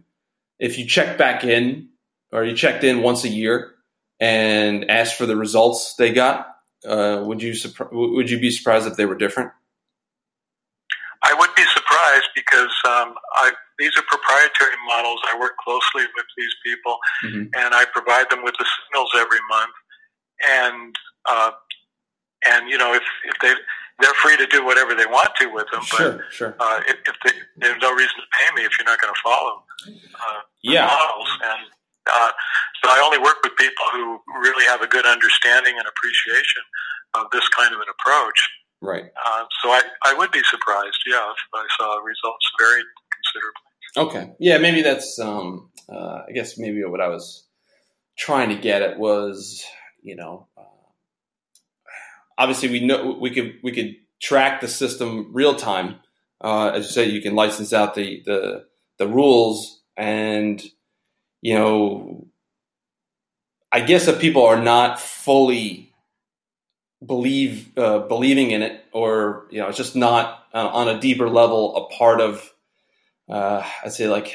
if 0.60 0.78
you 0.78 0.86
checked 0.86 1.18
back 1.18 1.44
in 1.44 1.90
or 2.32 2.44
you 2.44 2.56
checked 2.56 2.84
in 2.84 3.02
once 3.02 3.24
a 3.24 3.30
year 3.30 3.72
and 4.20 4.90
asked 4.90 5.16
for 5.16 5.26
the 5.26 5.36
results 5.36 5.96
they 5.96 6.12
got? 6.12 6.53
Uh, 6.88 7.24
would 7.26 7.42
you 7.42 7.54
would 7.92 8.30
you 8.30 8.40
be 8.40 8.52
surprised 8.52 8.88
if 8.88 8.96
they 8.96 9.06
were 9.06 9.16
different? 9.16 9.52
I 11.24 11.34
would 11.34 11.56
be 11.56 11.64
surprised 11.64 12.30
because 12.36 12.74
um, 12.86 13.16
I, 13.40 13.54
these 13.80 13.96
are 13.98 14.04
proprietary 14.08 14.76
models. 14.88 15.22
I 15.34 15.40
work 15.40 15.56
closely 15.58 16.04
with 16.16 16.26
these 16.38 16.54
people, 16.66 16.98
mm-hmm. 17.24 17.44
and 17.56 17.74
I 17.74 17.86
provide 17.94 18.30
them 18.30 18.44
with 18.44 18.56
the 18.60 18.66
signals 18.66 19.12
every 19.16 19.40
month. 19.50 19.72
And 20.46 20.96
uh, 21.30 21.52
and 22.46 22.70
you 22.70 22.78
know, 22.78 22.94
if 22.94 23.04
if 23.26 23.36
they 23.42 23.54
they're 24.00 24.14
free 24.16 24.36
to 24.38 24.46
do 24.48 24.66
whatever 24.66 24.94
they 24.96 25.06
want 25.06 25.30
to 25.40 25.48
with 25.48 25.68
them, 25.72 25.84
sure, 25.84 26.12
but 26.14 26.22
sure. 26.32 26.56
Uh, 26.60 26.82
if, 26.88 26.98
if 27.08 27.16
they, 27.24 27.32
there's 27.58 27.82
no 27.82 27.94
reason 27.94 28.16
to 28.16 28.28
pay 28.40 28.56
me 28.56 28.66
if 28.66 28.72
you're 28.78 28.86
not 28.86 29.00
going 29.00 29.14
to 29.14 29.22
follow 29.24 29.64
uh, 29.88 30.40
yeah. 30.62 30.88
models. 30.88 31.30
And 31.44 31.62
uh, 32.12 32.32
so 32.84 32.90
I 32.90 33.02
only 33.06 33.20
work 33.20 33.38
with 33.44 33.56
people 33.58 33.86
who 33.94 34.20
really 34.42 34.66
have 34.66 34.82
a 34.82 34.88
good 34.88 35.06
understanding 35.06 35.76
and 35.78 35.88
appreciation 35.88 36.64
of 37.16 37.28
this 37.32 37.48
kind 37.50 37.74
of 37.74 37.80
an 37.80 37.88
approach. 37.88 38.50
Right. 38.82 39.06
Uh, 39.26 39.46
so 39.62 39.70
I, 39.70 39.82
I 40.06 40.14
would 40.14 40.32
be 40.32 40.42
surprised, 40.44 40.98
yeah, 41.08 41.32
if 41.32 41.38
I 41.54 41.66
saw 41.78 41.98
results 42.00 42.46
varied 42.60 42.86
considerably. 43.96 44.26
Okay. 44.26 44.36
Yeah, 44.40 44.58
maybe 44.58 44.82
that's, 44.82 45.18
um, 45.20 45.70
uh, 45.88 46.24
I 46.28 46.32
guess 46.34 46.58
maybe 46.58 46.84
what 46.84 47.00
I 47.00 47.08
was 47.08 47.48
trying 48.18 48.50
to 48.50 48.56
get 48.56 48.82
at 48.82 49.00
was, 49.00 49.64
you 50.02 50.16
know, 50.16 50.48
uh, 50.58 50.64
obviously 52.38 52.70
we 52.70 52.86
know 52.86 53.18
we 53.20 53.30
could, 53.30 53.60
we 53.64 53.72
could 53.72 53.96
track 54.22 54.60
the 54.60 54.68
system 54.68 55.30
real 55.32 55.56
time. 55.56 56.00
Uh, 56.42 56.72
as 56.72 56.88
you 56.88 56.92
say, 56.92 57.06
you 57.06 57.22
can 57.22 57.36
license 57.36 57.72
out 57.72 57.96
the, 57.96 58.22
the, 58.26 58.66
the 58.98 59.08
rules 59.08 59.82
and, 59.96 60.62
you 61.44 61.56
know, 61.56 62.28
I 63.72 63.82
guess 63.82 64.08
if 64.08 64.20
people 64.20 64.46
are 64.46 64.62
not 64.62 65.00
fully 65.00 65.94
believe 67.06 67.78
uh, 67.78 68.00
believing 68.00 68.52
in 68.52 68.62
it, 68.62 68.86
or 68.94 69.48
you 69.52 69.60
know, 69.60 69.68
it's 69.68 69.78
just 69.78 69.96
not 69.96 70.46
uh, 70.54 70.68
on 70.68 70.88
a 70.88 71.00
deeper 71.00 71.30
level 71.30 71.76
a 71.76 71.94
part 71.94 72.22
of. 72.22 72.50
Uh, 73.30 73.64
I'd 73.84 73.94
say 73.94 74.08
like 74.08 74.34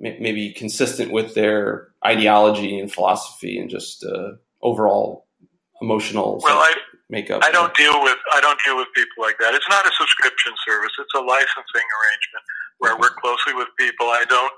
maybe 0.00 0.52
consistent 0.52 1.12
with 1.12 1.34
their 1.34 1.88
ideology 2.04 2.78
and 2.78 2.92
philosophy 2.92 3.58
and 3.58 3.70
just 3.70 4.04
uh, 4.04 4.32
overall 4.60 5.26
emotional 5.80 6.40
well, 6.42 6.58
I, 6.58 6.74
makeup. 7.08 7.42
I 7.44 7.52
don't 7.52 7.74
deal 7.76 8.02
with 8.02 8.16
I 8.32 8.40
don't 8.40 8.58
deal 8.64 8.76
with 8.76 8.88
people 8.94 9.22
like 9.22 9.36
that. 9.38 9.54
It's 9.54 9.68
not 9.68 9.86
a 9.86 9.92
subscription 9.98 10.52
service. 10.66 10.92
It's 10.98 11.14
a 11.14 11.20
licensing 11.20 11.86
arrangement 11.86 12.44
where 12.78 12.92
I 12.94 12.98
work 12.98 13.16
closely 13.20 13.54
with 13.54 13.68
people. 13.78 14.06
I 14.06 14.24
don't 14.28 14.52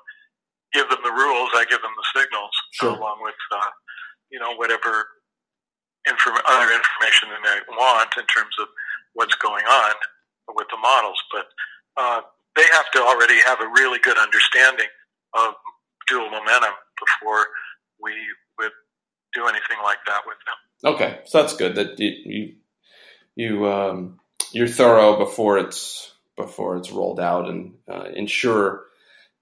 give 0.74 0.90
them 0.90 0.98
the 1.02 1.14
rules. 1.14 1.50
I 1.54 1.64
give 1.70 1.80
them 1.80 1.94
the 1.96 2.20
signals 2.20 2.50
sure. 2.72 2.98
along 2.98 3.22
with 3.22 3.38
uh, 3.54 3.70
you 4.30 4.38
know 4.38 4.54
whatever 4.56 5.06
inform- 6.04 6.44
other 6.46 6.68
information 6.74 7.30
they 7.30 7.60
want 7.70 8.10
in 8.18 8.26
terms 8.26 8.54
of 8.60 8.68
what's 9.14 9.34
going 9.36 9.64
on 9.64 9.94
with 10.54 10.66
the 10.70 10.76
models. 10.76 11.18
But 11.32 11.46
uh, 11.96 12.20
they 12.56 12.66
have 12.72 12.90
to 12.92 13.00
already 13.00 13.40
have 13.46 13.60
a 13.60 13.68
really 13.68 13.98
good 14.00 14.18
understanding 14.18 14.90
of 15.34 15.54
dual 16.08 16.30
momentum 16.30 16.74
before 16.98 17.46
we 18.02 18.12
would 18.58 18.72
do 19.32 19.46
anything 19.46 19.78
like 19.82 19.98
that 20.06 20.22
with 20.26 20.36
them. 20.46 20.94
Okay, 20.94 21.20
so 21.24 21.40
that's 21.40 21.56
good 21.56 21.76
that 21.76 21.98
you 21.98 22.12
you, 22.24 22.52
you 23.36 23.66
um, 23.68 24.20
you're 24.52 24.68
thorough 24.68 25.18
before 25.18 25.58
it's 25.58 26.12
before 26.36 26.76
it's 26.76 26.90
rolled 26.90 27.20
out 27.20 27.48
and 27.48 27.74
uh, 27.88 28.06
ensure 28.14 28.84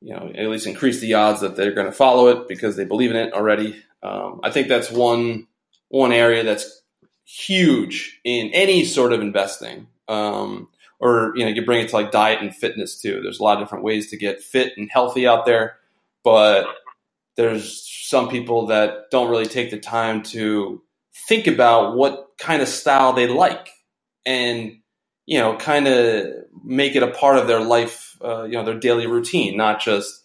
you 0.02 0.14
know 0.14 0.30
at 0.34 0.48
least 0.48 0.66
increase 0.66 1.00
the 1.00 1.14
odds 1.14 1.40
that 1.40 1.56
they're 1.56 1.74
going 1.74 1.86
to 1.86 1.92
follow 1.92 2.28
it 2.28 2.48
because 2.48 2.76
they 2.76 2.84
believe 2.84 3.10
in 3.10 3.16
it 3.16 3.32
already. 3.32 3.82
Um, 4.02 4.40
I 4.42 4.50
think 4.50 4.68
that's 4.68 4.90
one 4.90 5.46
one 5.88 6.12
area 6.12 6.42
that's 6.42 6.82
huge 7.24 8.20
in 8.24 8.48
any 8.48 8.84
sort 8.84 9.12
of 9.12 9.20
investing. 9.20 9.86
Um, 10.08 10.68
or 11.00 11.32
you 11.36 11.44
know, 11.44 11.50
you 11.50 11.64
bring 11.64 11.84
it 11.84 11.90
to 11.90 11.96
like 11.96 12.10
diet 12.10 12.40
and 12.40 12.54
fitness 12.54 13.00
too. 13.00 13.20
There's 13.22 13.40
a 13.40 13.42
lot 13.42 13.58
of 13.58 13.64
different 13.64 13.84
ways 13.84 14.10
to 14.10 14.16
get 14.16 14.42
fit 14.42 14.72
and 14.76 14.90
healthy 14.90 15.26
out 15.26 15.46
there, 15.46 15.76
but 16.24 16.66
there's 17.36 17.88
some 18.08 18.28
people 18.28 18.66
that 18.66 19.10
don't 19.10 19.30
really 19.30 19.46
take 19.46 19.70
the 19.70 19.80
time 19.80 20.22
to 20.22 20.82
think 21.28 21.46
about 21.46 21.96
what 21.96 22.28
kind 22.38 22.62
of 22.62 22.68
style 22.68 23.12
they 23.12 23.26
like 23.26 23.70
and 24.26 24.78
you 25.26 25.38
know 25.38 25.56
kind 25.56 25.86
of 25.88 26.26
make 26.64 26.96
it 26.96 27.02
a 27.02 27.10
part 27.10 27.38
of 27.38 27.46
their 27.46 27.60
life 27.60 28.16
uh, 28.24 28.44
you 28.44 28.52
know 28.52 28.64
their 28.64 28.78
daily 28.78 29.06
routine 29.06 29.56
not 29.56 29.80
just 29.80 30.24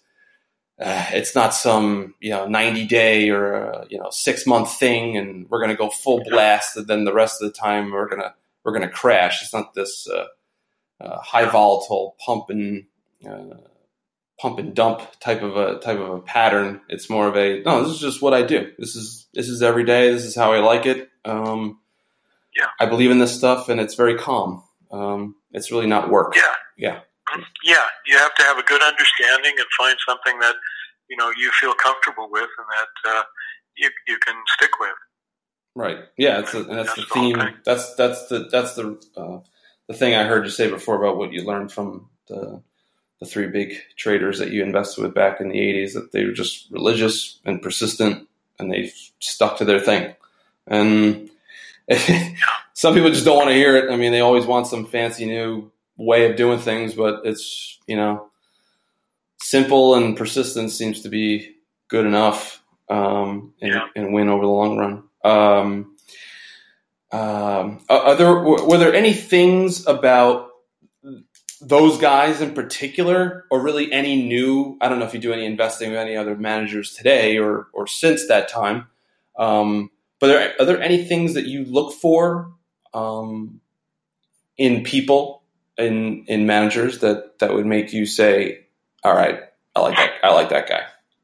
uh, 0.79 1.07
it's 1.11 1.33
not 1.33 1.53
some 1.53 2.13
you 2.19 2.29
know 2.29 2.47
90 2.47 2.85
day 2.85 3.29
or 3.29 3.73
uh, 3.73 3.85
you 3.89 3.97
know 3.97 4.09
six 4.11 4.45
month 4.45 4.71
thing 4.77 5.17
and 5.17 5.49
we're 5.49 5.59
going 5.59 5.71
to 5.71 5.75
go 5.75 5.89
full 5.89 6.23
blast 6.23 6.77
and 6.77 6.87
then 6.87 7.03
the 7.03 7.13
rest 7.13 7.41
of 7.41 7.47
the 7.47 7.53
time 7.53 7.91
we're 7.91 8.09
going 8.09 8.21
to 8.21 8.33
we're 8.63 8.73
going 8.73 8.87
to 8.87 8.93
crash 8.93 9.41
it's 9.41 9.53
not 9.53 9.73
this 9.73 10.07
uh, 10.07 10.25
uh, 10.99 11.19
high 11.19 11.45
volatile 11.45 12.15
pump 12.23 12.49
and 12.49 12.85
uh, 13.27 13.55
pump 14.39 14.59
and 14.59 14.75
dump 14.75 15.01
type 15.19 15.41
of 15.41 15.57
a 15.57 15.79
type 15.79 15.99
of 15.99 16.09
a 16.09 16.19
pattern. 16.19 16.81
It's 16.89 17.09
more 17.09 17.27
of 17.27 17.35
a 17.35 17.61
no. 17.63 17.83
This 17.83 17.93
is 17.93 17.99
just 17.99 18.21
what 18.21 18.33
I 18.33 18.43
do. 18.43 18.71
This 18.77 18.95
is 18.95 19.27
this 19.33 19.49
is 19.49 19.61
every 19.61 19.83
day. 19.83 20.11
This 20.11 20.25
is 20.25 20.35
how 20.35 20.53
I 20.53 20.59
like 20.59 20.85
it. 20.85 21.09
Um, 21.25 21.79
yeah, 22.55 22.67
I 22.79 22.85
believe 22.85 23.11
in 23.11 23.19
this 23.19 23.35
stuff, 23.35 23.69
and 23.69 23.79
it's 23.79 23.95
very 23.95 24.17
calm. 24.17 24.63
Um, 24.91 25.35
it's 25.51 25.71
really 25.71 25.87
not 25.87 26.09
work. 26.09 26.35
Yeah, 26.35 26.53
yeah, 26.77 26.99
yeah. 27.63 27.85
You 28.05 28.17
have 28.17 28.35
to 28.35 28.43
have 28.43 28.57
a 28.57 28.63
good 28.63 28.81
understanding 28.81 29.53
and 29.57 29.67
find 29.77 29.97
something 30.07 30.39
that 30.39 30.55
you 31.09 31.17
know 31.17 31.31
you 31.37 31.51
feel 31.59 31.73
comfortable 31.73 32.29
with, 32.31 32.49
and 32.57 32.67
that 32.69 33.11
uh, 33.11 33.23
you 33.77 33.89
you 34.07 34.17
can 34.25 34.35
stick 34.55 34.71
with. 34.79 34.95
Right. 35.75 35.99
Yeah. 36.17 36.41
That's, 36.41 36.55
a, 36.55 36.63
that's, 36.63 36.95
that's 36.95 36.95
the 36.95 37.13
theme. 37.13 37.41
That's 37.63 37.95
that's 37.95 38.27
the 38.27 38.49
that's 38.51 38.73
the 38.73 38.99
uh, 39.15 39.39
the 39.87 39.93
thing 39.93 40.15
I 40.15 40.23
heard 40.23 40.43
you 40.43 40.49
say 40.49 40.69
before 40.69 40.95
about 40.95 41.17
what 41.17 41.31
you 41.31 41.43
learned 41.43 41.71
from 41.71 42.09
the 42.27 42.63
the 43.19 43.25
three 43.25 43.47
big 43.47 43.75
traders 43.95 44.39
that 44.39 44.51
you 44.51 44.63
invested 44.63 45.01
with 45.01 45.13
back 45.13 45.41
in 45.41 45.49
the 45.49 45.57
80s 45.57 45.93
that 45.93 46.11
they 46.11 46.23
were 46.25 46.33
just 46.33 46.69
religious 46.71 47.39
and 47.45 47.61
persistent 47.61 48.27
and 48.59 48.71
they 48.71 48.91
stuck 49.19 49.57
to 49.57 49.65
their 49.65 49.79
thing. 49.79 50.13
And 50.67 51.29
some 52.73 52.93
people 52.93 53.09
just 53.09 53.25
don't 53.25 53.37
want 53.37 53.49
to 53.49 53.55
hear 53.55 53.75
it. 53.77 53.91
I 53.91 53.95
mean, 53.95 54.11
they 54.11 54.21
always 54.21 54.45
want 54.45 54.67
some 54.67 54.85
fancy 54.85 55.25
new 55.25 55.71
way 55.97 56.29
of 56.29 56.35
doing 56.35 56.59
things, 56.59 56.93
but 56.93 57.21
it's, 57.25 57.79
you 57.87 57.95
know, 57.95 58.29
simple 59.39 59.95
and 59.95 60.17
persistence 60.17 60.75
seems 60.77 61.01
to 61.01 61.09
be 61.09 61.55
good 61.87 62.05
enough 62.05 62.61
um, 62.89 63.53
and, 63.61 63.73
yeah. 63.73 63.87
and, 63.95 64.13
win 64.13 64.29
over 64.29 64.43
the 64.43 64.51
long 64.51 64.77
run. 64.77 65.03
Um, 65.23 65.95
um, 67.11 67.79
are 67.89 68.15
there 68.15 68.35
were 68.35 68.77
there 68.77 68.93
any 68.93 69.13
things 69.13 69.87
about 69.87 70.49
those 71.61 71.97
guys 71.97 72.41
in 72.41 72.53
particular, 72.53 73.45
or 73.49 73.61
really 73.61 73.91
any 73.93 74.27
new? 74.27 74.77
I 74.81 74.89
don't 74.89 74.99
know 74.99 75.05
if 75.05 75.13
you 75.13 75.19
do 75.19 75.31
any 75.31 75.45
investing 75.45 75.91
with 75.91 75.99
any 75.99 76.17
other 76.17 76.35
managers 76.35 76.93
today 76.93 77.37
or 77.37 77.67
or 77.73 77.87
since 77.87 78.27
that 78.27 78.49
time. 78.49 78.87
Um, 79.39 79.89
but 80.19 80.29
are, 80.29 80.53
are 80.59 80.65
there 80.65 80.81
any 80.81 81.03
things 81.03 81.33
that 81.35 81.45
you 81.45 81.65
look 81.65 81.93
for 81.93 82.53
um, 82.93 83.61
in 84.57 84.83
people 84.83 85.43
in 85.77 86.25
in 86.27 86.45
managers 86.45 86.99
that 86.99 87.39
that 87.39 87.53
would 87.53 87.65
make 87.65 87.93
you 87.93 88.05
say, 88.05 88.65
"All 89.03 89.15
right, 89.15 89.41
I 89.75 89.81
like 89.81 89.95
that. 89.95 90.11
I 90.23 90.33
like 90.33 90.49
that 90.49 90.67
guy," 90.67 90.83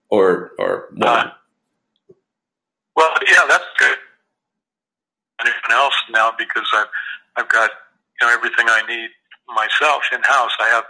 or 0.09 0.51
or 0.59 0.89
uh, 1.01 1.29
well, 2.95 3.13
yeah, 3.27 3.41
that's 3.47 3.65
good 3.79 3.97
anyone 5.43 5.71
else 5.71 5.95
now 6.09 6.31
because 6.37 6.67
I've 6.73 6.91
I've 7.35 7.49
got 7.49 7.71
you 8.19 8.27
know 8.27 8.33
everything 8.33 8.65
I 8.67 8.81
need 8.87 9.09
myself 9.47 10.03
in 10.11 10.21
house. 10.23 10.51
I 10.59 10.69
have 10.69 10.85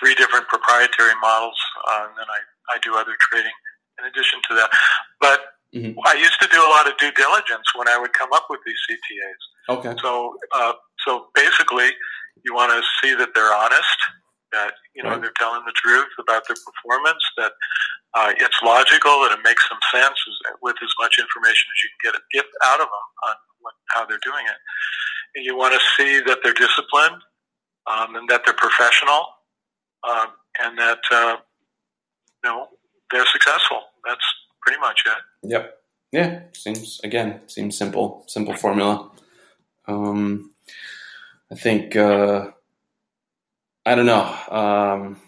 three 0.00 0.14
different 0.14 0.48
proprietary 0.48 1.14
models, 1.20 1.58
uh, 1.88 2.08
and 2.08 2.16
then 2.16 2.26
I 2.28 2.40
I 2.74 2.78
do 2.82 2.96
other 2.96 3.16
trading 3.30 3.54
in 3.98 4.06
addition 4.06 4.40
to 4.48 4.54
that. 4.56 4.70
But 5.20 5.40
mm-hmm. 5.74 5.98
I 6.06 6.14
used 6.14 6.40
to 6.40 6.48
do 6.48 6.58
a 6.58 6.70
lot 6.70 6.86
of 6.86 6.96
due 6.98 7.12
diligence 7.12 7.66
when 7.74 7.88
I 7.88 7.98
would 7.98 8.12
come 8.12 8.32
up 8.32 8.46
with 8.48 8.60
these 8.64 8.78
CTAs. 8.88 9.78
Okay. 9.78 9.94
So 10.00 10.36
uh, 10.54 10.72
so 11.06 11.26
basically, 11.34 11.90
you 12.44 12.54
want 12.54 12.72
to 12.72 12.82
see 13.02 13.14
that 13.14 13.30
they're 13.34 13.52
honest, 13.52 13.98
that 14.52 14.72
you 14.94 15.02
know 15.02 15.10
right. 15.10 15.20
they're 15.20 15.38
telling 15.38 15.62
the 15.66 15.74
truth 15.76 16.08
about 16.18 16.42
their 16.48 16.56
performance, 16.56 17.22
that 17.36 17.52
uh, 18.14 18.32
it's 18.36 18.56
logical, 18.62 19.26
that 19.26 19.36
it 19.38 19.42
makes 19.42 19.66
some 19.68 19.82
sense 19.92 20.18
with 20.62 20.76
as 20.82 20.92
much 21.00 21.18
information 21.18 21.66
as 21.74 21.78
you 21.82 21.90
can 21.90 22.12
get, 22.12 22.20
get 22.32 22.46
out 22.64 22.80
of 22.80 22.86
them 22.86 23.06
on 23.28 23.34
what, 23.60 23.74
how 23.90 24.06
they're 24.06 24.22
doing 24.22 24.46
it. 24.46 24.58
And 25.34 25.44
you 25.44 25.56
want 25.56 25.74
to 25.74 25.80
see 25.96 26.20
that 26.26 26.38
they're 26.42 26.54
disciplined 26.54 27.20
um, 27.90 28.14
and 28.14 28.28
that 28.30 28.42
they're 28.44 28.54
professional 28.54 29.26
um, 30.08 30.28
and 30.62 30.78
that 30.78 31.00
uh, 31.10 31.36
you 32.44 32.50
know 32.50 32.68
they're 33.10 33.26
successful. 33.26 33.82
That's 34.06 34.24
pretty 34.64 34.80
much 34.80 35.02
it. 35.06 35.50
Yep. 35.50 35.78
Yeah. 36.12 36.40
Seems 36.52 37.00
again 37.04 37.40
seems 37.46 37.76
simple. 37.76 38.24
Simple 38.28 38.54
formula. 38.54 39.10
Um, 39.86 40.52
I 41.50 41.56
think 41.56 41.96
uh, 41.96 42.50
I 43.84 43.94
don't 43.94 44.06
know. 44.06 44.36
Um, 44.50 45.20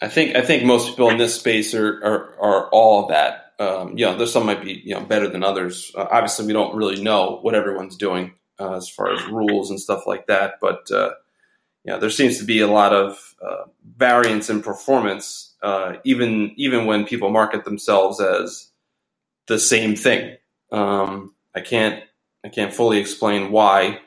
I 0.00 0.08
think 0.08 0.36
I 0.36 0.42
think 0.42 0.64
most 0.64 0.88
people 0.90 1.10
in 1.10 1.18
this 1.18 1.34
space 1.34 1.74
are 1.74 2.04
are, 2.04 2.40
are 2.40 2.68
all 2.70 3.08
that 3.08 3.48
um, 3.58 3.98
you 3.98 4.04
know, 4.04 4.16
there's 4.16 4.32
some 4.32 4.46
might 4.46 4.62
be 4.62 4.80
you 4.84 4.94
know 4.94 5.00
better 5.00 5.28
than 5.28 5.42
others. 5.42 5.92
Uh, 5.96 6.06
obviously, 6.10 6.46
we 6.46 6.52
don't 6.52 6.76
really 6.76 7.02
know 7.02 7.38
what 7.42 7.54
everyone's 7.54 7.96
doing 7.96 8.34
uh, 8.60 8.76
as 8.76 8.88
far 8.88 9.12
as 9.12 9.24
rules 9.26 9.70
and 9.70 9.80
stuff 9.80 10.06
like 10.06 10.26
that. 10.28 10.54
But 10.60 10.90
uh, 10.92 11.10
you 11.84 11.92
know, 11.92 11.98
there 11.98 12.10
seems 12.10 12.38
to 12.38 12.44
be 12.44 12.60
a 12.60 12.68
lot 12.68 12.92
of 12.92 13.34
uh, 13.42 13.64
variance 13.96 14.48
in 14.48 14.62
performance, 14.62 15.47
uh, 15.62 15.94
even 16.04 16.52
even 16.56 16.86
when 16.86 17.04
people 17.04 17.30
market 17.30 17.64
themselves 17.64 18.20
as 18.20 18.70
the 19.46 19.58
same 19.58 19.96
thing. 19.96 20.36
Um, 20.70 21.34
I 21.54 21.60
can't 21.60 22.02
I 22.44 22.48
can't 22.48 22.74
fully 22.74 22.98
explain 22.98 23.50
why 23.50 24.00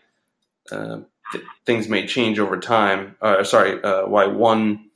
uh, 0.71 1.01
th- 1.31 1.43
things 1.65 1.89
may 1.89 2.05
change 2.05 2.39
over 2.39 2.59
time. 2.59 3.15
sorry, 3.43 3.79
why 4.07 4.27
one 4.27 4.89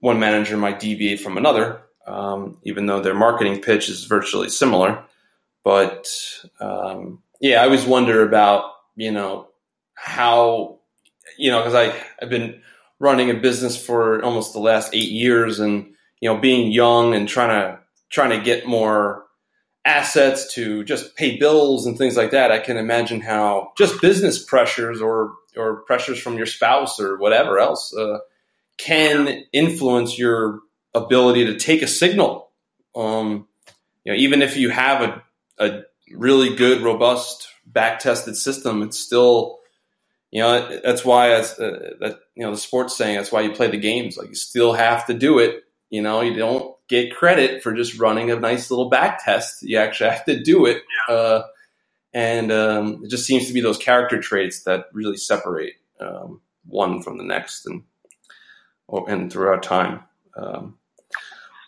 one 0.00 0.18
manager 0.18 0.56
might 0.56 0.80
deviate 0.80 1.20
from 1.20 1.36
another 1.36 1.84
um, 2.06 2.58
even 2.64 2.86
though 2.86 3.00
their 3.00 3.14
marketing 3.14 3.60
pitch 3.60 3.88
is 3.88 4.04
virtually 4.04 4.48
similar. 4.48 5.04
But 5.62 6.08
um, 6.60 7.22
yeah, 7.40 7.60
I 7.60 7.64
always 7.64 7.86
wonder 7.86 8.26
about 8.26 8.72
you 8.96 9.10
know 9.10 9.48
how 9.94 10.78
you 11.38 11.50
know 11.50 11.60
because 11.60 11.74
I 11.74 11.94
I've 12.20 12.28
been 12.28 12.62
running 12.98 13.30
a 13.30 13.34
business 13.34 13.76
for 13.76 14.22
almost 14.22 14.52
the 14.52 14.60
last 14.60 14.94
eight 14.94 15.10
years, 15.10 15.60
and 15.60 15.94
you 16.20 16.28
know 16.28 16.38
being 16.38 16.72
young 16.72 17.14
and 17.14 17.28
trying 17.28 17.50
to 17.50 17.78
trying 18.10 18.30
to 18.30 18.44
get 18.44 18.66
more 18.66 19.24
assets 19.84 20.54
to 20.54 20.82
just 20.84 21.14
pay 21.16 21.36
bills 21.36 21.86
and 21.86 21.98
things 21.98 22.16
like 22.16 22.30
that. 22.30 22.50
I 22.50 22.58
can 22.58 22.76
imagine 22.76 23.20
how 23.20 23.72
just 23.76 24.00
business 24.00 24.42
pressures 24.42 25.00
or 25.00 25.34
or 25.56 25.82
pressures 25.82 26.18
from 26.18 26.36
your 26.36 26.46
spouse 26.46 26.98
or 27.00 27.18
whatever 27.18 27.58
else 27.58 27.94
uh, 27.94 28.18
can 28.76 29.44
influence 29.52 30.18
your 30.18 30.60
ability 30.94 31.46
to 31.46 31.58
take 31.58 31.82
a 31.82 31.86
signal. 31.86 32.50
Um, 32.94 33.48
you 34.04 34.12
know, 34.12 34.18
even 34.18 34.42
if 34.42 34.56
you 34.56 34.70
have 34.70 35.02
a, 35.02 35.22
a 35.58 35.82
really 36.12 36.56
good, 36.56 36.82
robust, 36.82 37.48
back 37.66 37.98
tested 37.98 38.36
system, 38.36 38.82
it's 38.82 38.98
still, 38.98 39.58
you 40.34 40.40
know, 40.40 40.80
that's 40.82 41.04
why 41.04 41.32
uh, 41.32 41.42
that 42.00 42.18
you 42.34 42.42
know 42.42 42.50
the 42.50 42.56
sports 42.56 42.96
saying 42.96 43.16
that's 43.16 43.30
why 43.30 43.42
you 43.42 43.52
play 43.52 43.70
the 43.70 43.76
games. 43.76 44.16
Like 44.16 44.30
you 44.30 44.34
still 44.34 44.72
have 44.72 45.06
to 45.06 45.14
do 45.14 45.38
it. 45.38 45.62
You 45.90 46.02
know, 46.02 46.22
you 46.22 46.34
don't 46.34 46.74
get 46.88 47.14
credit 47.14 47.62
for 47.62 47.72
just 47.72 48.00
running 48.00 48.32
a 48.32 48.40
nice 48.40 48.68
little 48.68 48.90
back 48.90 49.24
test. 49.24 49.62
You 49.62 49.78
actually 49.78 50.10
have 50.10 50.24
to 50.24 50.42
do 50.42 50.66
it. 50.66 50.82
Uh, 51.08 51.42
and 52.12 52.50
um, 52.50 53.02
it 53.04 53.10
just 53.10 53.26
seems 53.26 53.46
to 53.46 53.52
be 53.52 53.60
those 53.60 53.78
character 53.78 54.20
traits 54.20 54.64
that 54.64 54.86
really 54.92 55.16
separate 55.16 55.74
um, 56.00 56.40
one 56.66 57.00
from 57.00 57.16
the 57.16 57.24
next, 57.24 57.64
and 57.66 57.84
or, 58.88 59.08
and 59.08 59.32
throughout 59.32 59.62
time. 59.62 60.02
Um, 60.36 60.78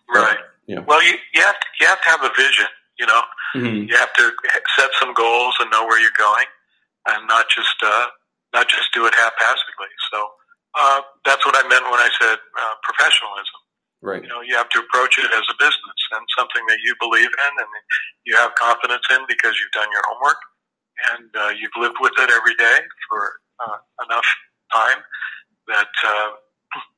Right. 0.08 0.38
Yeah. 0.66 0.80
Well, 0.80 1.04
you, 1.04 1.14
you 1.34 1.42
have 1.42 1.54
to, 1.54 1.66
you 1.80 1.86
have 1.86 2.02
to 2.02 2.08
have 2.08 2.22
a 2.24 2.30
vision. 2.36 2.66
You 2.98 3.06
know, 3.06 3.22
mm-hmm. 3.54 3.88
you 3.88 3.96
have 3.96 4.12
to 4.14 4.32
set 4.76 4.90
some 4.98 5.14
goals 5.14 5.54
and 5.60 5.70
know 5.70 5.84
where 5.84 6.00
you're 6.00 6.10
going, 6.18 6.46
and 7.06 7.28
not 7.28 7.46
just 7.54 7.76
uh, 7.84 8.06
not 8.52 8.68
just 8.68 8.92
do 8.94 9.06
it 9.06 9.14
haphazardly. 9.14 9.92
So 10.12 10.18
uh, 10.76 11.00
that's 11.24 11.44
what 11.46 11.56
I 11.56 11.66
meant 11.68 11.84
when 11.84 12.00
I 12.00 12.10
said 12.20 12.38
uh, 12.38 12.74
professionalism. 12.82 13.60
Right. 14.02 14.22
You 14.22 14.28
know, 14.28 14.40
you 14.40 14.54
have 14.54 14.68
to 14.70 14.78
approach 14.80 15.18
it 15.18 15.26
as 15.32 15.46
a 15.48 15.56
business 15.58 16.00
and 16.12 16.22
something 16.36 16.62
that 16.68 16.78
you 16.84 16.94
believe 17.00 17.32
in 17.32 17.52
and 17.58 17.70
you 18.24 18.36
have 18.36 18.54
confidence 18.54 19.02
in 19.10 19.24
because 19.26 19.56
you've 19.58 19.72
done 19.72 19.88
your 19.90 20.02
homework 20.06 20.38
and 21.16 21.28
uh, 21.34 21.50
you've 21.58 21.74
lived 21.80 21.96
with 22.00 22.12
it 22.18 22.30
every 22.30 22.54
day 22.54 22.78
for 23.08 23.32
uh, 23.60 23.78
enough 24.04 24.24
time 24.72 24.98
that 25.68 25.88
uh, 26.06 26.30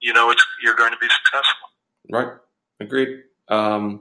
you 0.01 0.13
know 0.13 0.31
it's 0.31 0.45
you're 0.63 0.75
going 0.75 0.93
to 0.93 0.99
be 0.99 1.09
successful. 1.09 1.69
Right. 2.11 2.33
Agreed. 2.81 3.23
Um, 3.49 4.01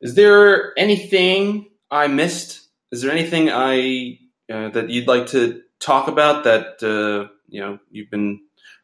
is 0.00 0.14
there 0.14 0.78
anything 0.78 1.70
I 1.90 2.06
missed? 2.06 2.68
Is 2.92 3.02
there 3.02 3.10
anything 3.10 3.50
I 3.50 4.18
uh, 4.52 4.70
that 4.70 4.88
you'd 4.88 5.08
like 5.08 5.26
to 5.28 5.63
talk 5.84 6.08
about 6.08 6.44
that 6.44 6.82
uh, 6.82 7.28
you 7.48 7.60
know 7.60 7.78
you've 7.90 8.10
been 8.10 8.40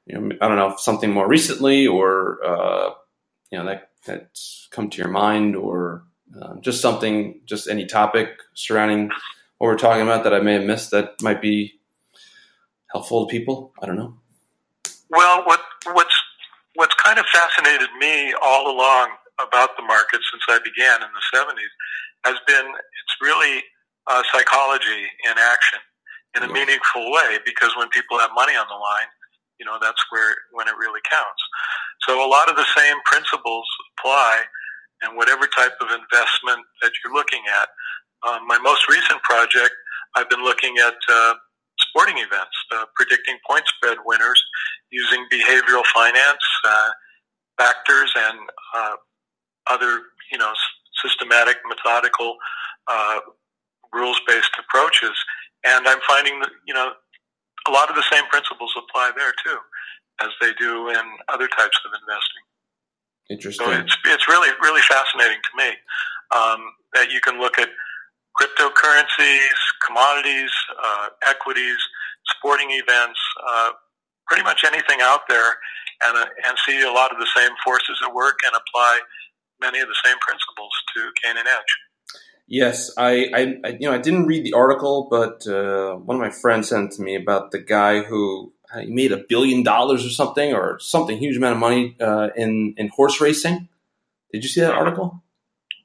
you 0.07 0.19
know 0.19 0.37
I 0.41 0.49
don't 0.49 0.57
know 0.57 0.77
something 0.77 1.11
more 1.11 1.27
recently 1.27 1.87
or 1.87 2.45
uh, 2.45 2.91
you 3.51 3.59
know 3.59 3.65
that 3.65 3.91
that's 4.07 4.69
come 4.71 4.91
to 4.91 4.99
your 4.99 5.11
mind 5.11 5.57
or 5.57 6.05
uh, 6.41 6.57
just 6.61 6.81
something 6.81 7.41
just 7.47 7.69
any 7.69 7.87
topic 7.87 8.29
surrounding 8.55 9.09
what 9.59 9.69
we're 9.69 9.79
talking 9.79 10.03
about 10.03 10.25
that 10.25 10.35
I 10.35 10.41
may 10.41 10.55
have 10.55 10.65
missed 10.65 10.91
that 10.91 11.21
might 11.23 11.41
be 11.41 11.81
helpful 12.93 13.27
to 13.27 13.31
people. 13.31 13.73
I 13.83 13.87
don't 13.87 13.97
know. 13.97 14.15
Well, 15.09 15.45
what 15.47 15.61
what's 15.93 16.17
what's 16.75 16.95
kind 16.95 17.19
of 17.19 17.25
fascinated 17.27 17.89
me 17.99 18.35
all 18.43 18.71
along 18.71 19.11
about 19.39 19.71
the 19.77 19.83
market 19.83 20.21
since 20.31 20.43
I 20.49 20.59
began 20.63 21.01
in 21.03 21.09
the 21.17 21.39
70s 21.39 21.73
has 22.25 22.37
been 22.47 22.67
it's 22.67 23.17
really 23.23 23.63
uh, 24.07 24.23
psychology 24.33 25.09
in 25.25 25.33
action 25.39 25.81
in 26.37 26.43
a 26.43 26.47
yeah. 26.47 26.53
meaningful 26.53 27.11
way 27.11 27.39
because 27.45 27.75
when 27.77 27.89
people 27.91 28.19
have 28.19 28.31
money 28.35 28.55
on 28.55 28.67
the 28.69 28.79
line, 28.79 29.11
you 29.59 29.67
know, 29.67 29.77
that's 29.81 30.01
where 30.11 30.35
when 30.53 30.69
it 30.69 30.75
really 30.79 31.01
counts. 31.11 31.43
So 32.09 32.25
a 32.25 32.29
lot 32.29 32.49
of 32.49 32.57
the 32.57 32.67
same 32.77 32.97
principles 33.05 33.67
apply 33.99 34.41
and 35.03 35.17
whatever 35.17 35.47
type 35.47 35.77
of 35.81 35.89
investment 35.89 36.65
that 36.83 36.93
you're 37.03 37.13
looking 37.13 37.43
at. 37.61 37.69
Um, 38.27 38.47
my 38.47 38.59
most 38.59 38.89
recent 38.89 39.23
project, 39.23 39.73
I've 40.15 40.29
been 40.29 40.45
looking 40.45 40.77
at 40.79 40.97
uh, 41.11 41.35
sporting 41.79 42.19
events, 42.19 42.57
uh, 42.73 42.85
predicting 42.95 43.37
point 43.49 43.65
spread 43.67 43.99
winners 44.05 44.43
using 44.91 45.25
behavioral 45.33 45.85
finance 45.95 46.45
uh, 46.67 46.91
factors 47.59 48.13
and 48.17 48.39
uh, 48.77 48.97
other, 49.71 50.01
you 50.33 50.39
know, 50.39 50.53
systematic, 51.03 51.57
methodical, 51.69 52.37
uh, 52.89 53.21
rules-based 53.93 54.51
approaches. 54.59 55.17
And 55.65 55.87
I'm 55.87 56.01
finding 56.09 56.41
that, 56.41 56.51
you 56.67 56.75
know, 56.75 56.93
a 57.69 57.71
lot 57.71 57.91
of 57.91 57.97
the 57.97 58.05
same 58.11 58.25
principles 58.31 58.73
apply 58.77 59.13
there 59.17 59.33
too, 59.45 59.59
as 60.23 60.31
they 60.41 60.53
do 60.59 60.89
in 60.89 61.05
other 61.29 61.49
types 61.49 61.79
of 61.85 61.93
investing. 62.01 62.45
Interesting. 63.29 63.67
So 63.67 63.73
it's, 63.73 63.97
it's 64.07 64.29
really, 64.29 64.51
really 64.63 64.83
fascinating 64.83 65.39
to 65.39 65.53
me 65.57 65.71
um, 66.35 66.61
that 66.95 67.13
you 67.13 67.21
can 67.21 67.39
look 67.39 67.59
at 67.59 67.69
cryptocurrencies, 68.41 69.59
commodities, 69.87 70.51
uh, 70.83 71.09
equities, 71.29 71.77
sporting 72.37 72.71
events, 72.71 73.21
uh, 73.49 73.71
pretty 74.27 74.43
much 74.43 74.65
anything 74.65 74.99
out 75.03 75.23
there, 75.29 75.59
and 76.05 76.17
uh, 76.17 76.27
and 76.47 76.57
see 76.67 76.81
a 76.83 76.93
lot 76.93 77.13
of 77.13 77.19
the 77.19 77.29
same 77.37 77.51
forces 77.65 78.01
at 78.07 78.15
work 78.15 78.39
and 78.47 78.55
apply 78.57 79.01
many 79.61 79.81
of 79.81 79.89
the 79.89 79.99
same 80.05 80.17
principles 80.21 80.73
to 80.97 81.01
gain 81.23 81.37
an 81.37 81.47
edge. 81.47 81.73
Yes, 82.51 82.91
I, 82.97 83.31
I, 83.33 83.41
I, 83.65 83.69
you 83.79 83.89
know 83.89 83.93
I 83.93 83.99
didn't 83.99 84.27
read 84.27 84.45
the 84.45 84.55
article, 84.55 85.07
but 85.09 85.47
uh, 85.47 85.95
one 85.95 86.17
of 86.17 86.21
my 86.21 86.31
friends 86.31 86.69
sent 86.69 86.91
to 86.93 87.03
me 87.03 87.15
about 87.15 87.53
the 87.53 87.61
guy 87.61 88.03
who 88.03 88.53
uh, 88.75 88.81
he 88.81 88.91
made 88.91 89.13
a 89.13 89.19
billion 89.29 89.63
dollars 89.63 90.05
or 90.05 90.11
something, 90.11 90.53
or 90.53 90.81
something 90.81 91.17
huge 91.17 91.37
amount 91.37 91.55
of 91.55 91.61
money 91.61 91.97
uh, 92.01 92.31
in 92.37 92.75
in 92.77 92.89
horse 92.89 93.21
racing. 93.21 93.69
Did 94.33 94.43
you 94.43 94.49
see 94.49 94.61
that 94.63 94.75
article? 94.75 95.23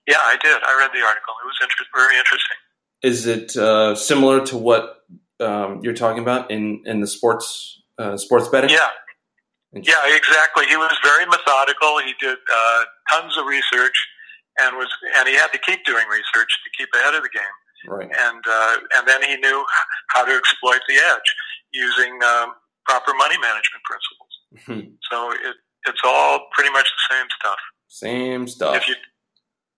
Yeah, 0.07 0.18
I 0.18 0.38
did. 0.41 0.55
I 0.55 0.76
read 0.80 0.89
the 0.91 1.05
article. 1.05 1.36
It 1.43 1.45
was 1.45 1.59
inter- 1.61 1.91
very 1.95 2.18
interesting. 2.18 2.57
Is 3.03 3.28
it 3.28 3.55
uh, 3.55 3.93
similar 3.93 4.43
to 4.47 4.57
what 4.57 5.03
um, 5.39 5.82
you're 5.84 5.93
talking 5.93 6.24
about 6.24 6.49
in, 6.49 6.82
in 6.86 6.99
the 6.99 7.07
sports 7.07 7.82
uh, 7.99 8.18
sports 8.18 8.47
betting? 8.47 8.72
Yeah, 8.72 8.89
yeah, 9.74 10.16
exactly. 10.16 10.66
He 10.68 10.78
was 10.78 10.97
very 11.03 11.26
methodical. 11.26 11.99
He 11.99 12.13
did 12.20 12.38
uh, 12.38 12.84
tons 13.11 13.38
of 13.38 13.45
research, 13.45 13.93
and 14.60 14.78
was 14.78 14.89
and 15.18 15.28
he 15.28 15.36
had 15.36 15.51
to 15.51 15.60
keep 15.60 15.84
doing 15.86 16.06
research 16.10 16.49
to 16.64 16.70
keep 16.78 16.89
ahead 16.95 17.16
of 17.16 17.24
the 17.24 17.30
game. 17.30 17.58
Right. 17.88 18.10
And 18.10 18.43
uh, 18.47 18.76
and 18.97 19.08
then 19.08 19.22
he 19.24 19.38
knew 19.38 19.66
how 20.10 20.26
to 20.26 20.36
exploit 20.36 20.82
the 20.88 20.95
edge 20.95 21.30
using 21.74 22.20
um, 22.24 22.53
proper 22.86 23.14
money 23.14 23.38
management 23.38 23.84
principles. 23.84 24.34
Mm-hmm. 24.56 24.95
So 25.12 25.32
it 25.32 25.56
it's 25.88 26.01
all 26.03 26.47
pretty 26.53 26.72
much 26.72 26.86
the 26.86 27.16
same 27.16 27.28
stuff. 27.39 27.60
Same 27.88 28.47
stuff. 28.47 28.78
If 28.78 28.88
you 28.88 28.95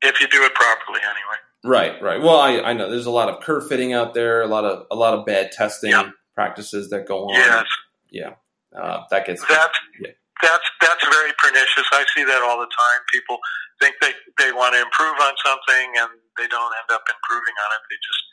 if 0.01 0.21
you 0.21 0.28
do 0.28 0.43
it 0.43 0.53
properly, 0.53 0.99
anyway. 1.01 1.38
Right, 1.63 2.01
right. 2.01 2.21
Well, 2.21 2.39
I, 2.39 2.59
I 2.61 2.73
know 2.73 2.89
there's 2.89 3.07
a 3.07 3.11
lot 3.11 3.30
of 3.30 3.41
curve 3.41 3.67
fitting 3.67 3.91
out 3.91 4.13
there, 4.13 4.41
a 4.41 4.47
lot 4.47 4.63
of 4.63 4.86
a 4.91 4.95
lot 4.95 5.13
of 5.13 5.25
bad 5.25 5.51
testing 5.51 5.91
yep. 5.91 6.11
practices 6.36 6.89
that 6.91 7.07
go 7.07 7.25
on. 7.25 7.34
Yes. 7.34 7.65
Yeah. 8.11 8.34
Uh, 8.75 9.03
that 9.09 9.25
gets 9.25 9.45
that's 9.47 9.80
yeah. 9.99 10.11
That's 10.41 10.67
that's 10.81 11.05
very 11.07 11.31
pernicious. 11.41 11.88
I 11.91 12.05
see 12.15 12.23
that 12.23 12.41
all 12.43 12.59
the 12.59 12.69
time. 12.69 12.99
People 13.13 13.38
think 13.81 13.95
they 14.01 14.13
they 14.38 14.51
want 14.51 14.73
to 14.75 14.81
improve 14.81 15.15
on 15.21 15.33
something 15.43 15.88
and 15.97 16.09
they 16.38 16.47
don't 16.47 16.73
end 16.77 16.89
up 16.91 17.03
improving 17.09 17.55
on 17.57 17.69
it. 17.75 17.81
They 17.89 17.99
just 18.01 18.23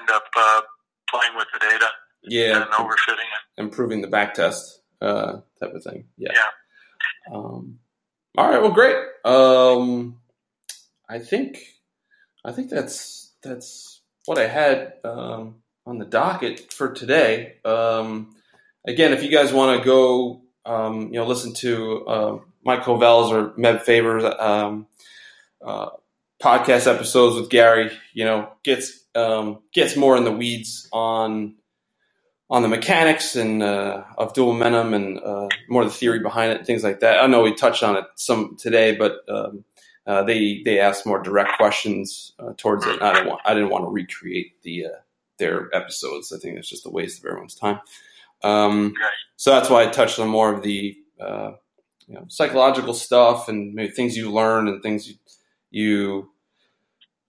end 0.00 0.08
up 0.10 0.26
uh, 0.36 0.60
playing 1.10 1.36
with 1.36 1.48
the 1.52 1.60
data. 1.60 1.88
Yeah, 2.24 2.62
and 2.62 2.70
overfitting 2.70 3.26
it, 3.26 3.42
improving 3.58 4.00
the 4.00 4.06
back 4.06 4.34
test 4.34 4.80
uh, 5.00 5.40
type 5.60 5.74
of 5.74 5.82
thing. 5.82 6.04
Yeah. 6.16 6.30
Yeah. 6.32 7.34
Um, 7.34 7.78
all 8.38 8.48
right. 8.48 8.62
Well, 8.62 8.70
great. 8.70 8.96
Um, 9.24 10.18
I 11.08 11.18
think 11.18 11.58
I 12.44 12.52
think 12.52 12.70
that's 12.70 13.32
that's 13.42 14.00
what 14.26 14.38
I 14.38 14.46
had 14.46 14.94
um, 15.04 15.56
on 15.86 15.98
the 15.98 16.04
docket 16.04 16.72
for 16.72 16.92
today. 16.92 17.56
Um, 17.64 18.36
again, 18.86 19.12
if 19.12 19.22
you 19.22 19.30
guys 19.30 19.52
want 19.52 19.78
to 19.78 19.84
go, 19.84 20.42
um, 20.64 21.08
you 21.08 21.18
know, 21.18 21.26
listen 21.26 21.54
to 21.54 22.06
uh, 22.06 22.38
Mike 22.64 22.82
Covel's 22.82 23.32
or 23.32 23.50
Meb 23.50 23.82
Faber's 23.82 24.24
um, 24.38 24.86
uh, 25.64 25.90
podcast 26.40 26.92
episodes 26.92 27.36
with 27.36 27.50
Gary, 27.50 27.90
you 28.12 28.24
know, 28.24 28.50
gets 28.62 29.00
um, 29.14 29.60
gets 29.72 29.96
more 29.96 30.16
in 30.16 30.24
the 30.24 30.32
weeds 30.32 30.88
on 30.92 31.56
on 32.50 32.62
the 32.62 32.68
mechanics 32.68 33.34
and 33.34 33.62
uh, 33.62 34.04
of 34.18 34.34
dual 34.34 34.52
momentum 34.52 34.92
and 34.94 35.18
uh, 35.20 35.48
more 35.68 35.84
the 35.84 35.90
theory 35.90 36.20
behind 36.20 36.52
it, 36.52 36.66
things 36.66 36.84
like 36.84 37.00
that. 37.00 37.22
I 37.22 37.26
know 37.26 37.42
we 37.42 37.54
touched 37.54 37.82
on 37.82 37.96
it 37.96 38.04
some 38.16 38.56
today, 38.58 38.94
but 38.94 39.20
um, 39.28 39.64
uh, 40.06 40.22
they 40.24 40.62
they 40.64 40.78
asked 40.78 41.06
more 41.06 41.22
direct 41.22 41.56
questions 41.56 42.32
uh, 42.38 42.52
towards 42.56 42.86
it. 42.86 43.00
I 43.00 43.14
didn't 43.14 43.28
want 43.28 43.40
I 43.44 43.54
didn't 43.54 43.70
want 43.70 43.84
to 43.84 43.90
recreate 43.90 44.62
the 44.62 44.86
their 45.38 45.74
episodes. 45.74 46.32
I 46.32 46.38
think 46.38 46.58
it's 46.58 46.68
just 46.68 46.86
a 46.86 46.90
waste 46.90 47.18
of 47.18 47.26
everyone's 47.26 47.54
time. 47.54 47.80
Um, 48.42 48.94
so 49.36 49.50
that's 49.50 49.70
why 49.70 49.82
I 49.82 49.86
touched 49.86 50.18
on 50.18 50.28
more 50.28 50.52
of 50.52 50.62
the 50.62 50.96
uh, 51.20 51.52
you 52.06 52.14
know, 52.14 52.24
psychological 52.28 52.94
stuff 52.94 53.48
and 53.48 53.74
maybe 53.74 53.92
things 53.92 54.16
you 54.16 54.32
learn 54.32 54.68
and 54.68 54.82
things 54.82 55.08
you, 55.08 55.14
you 55.70 56.30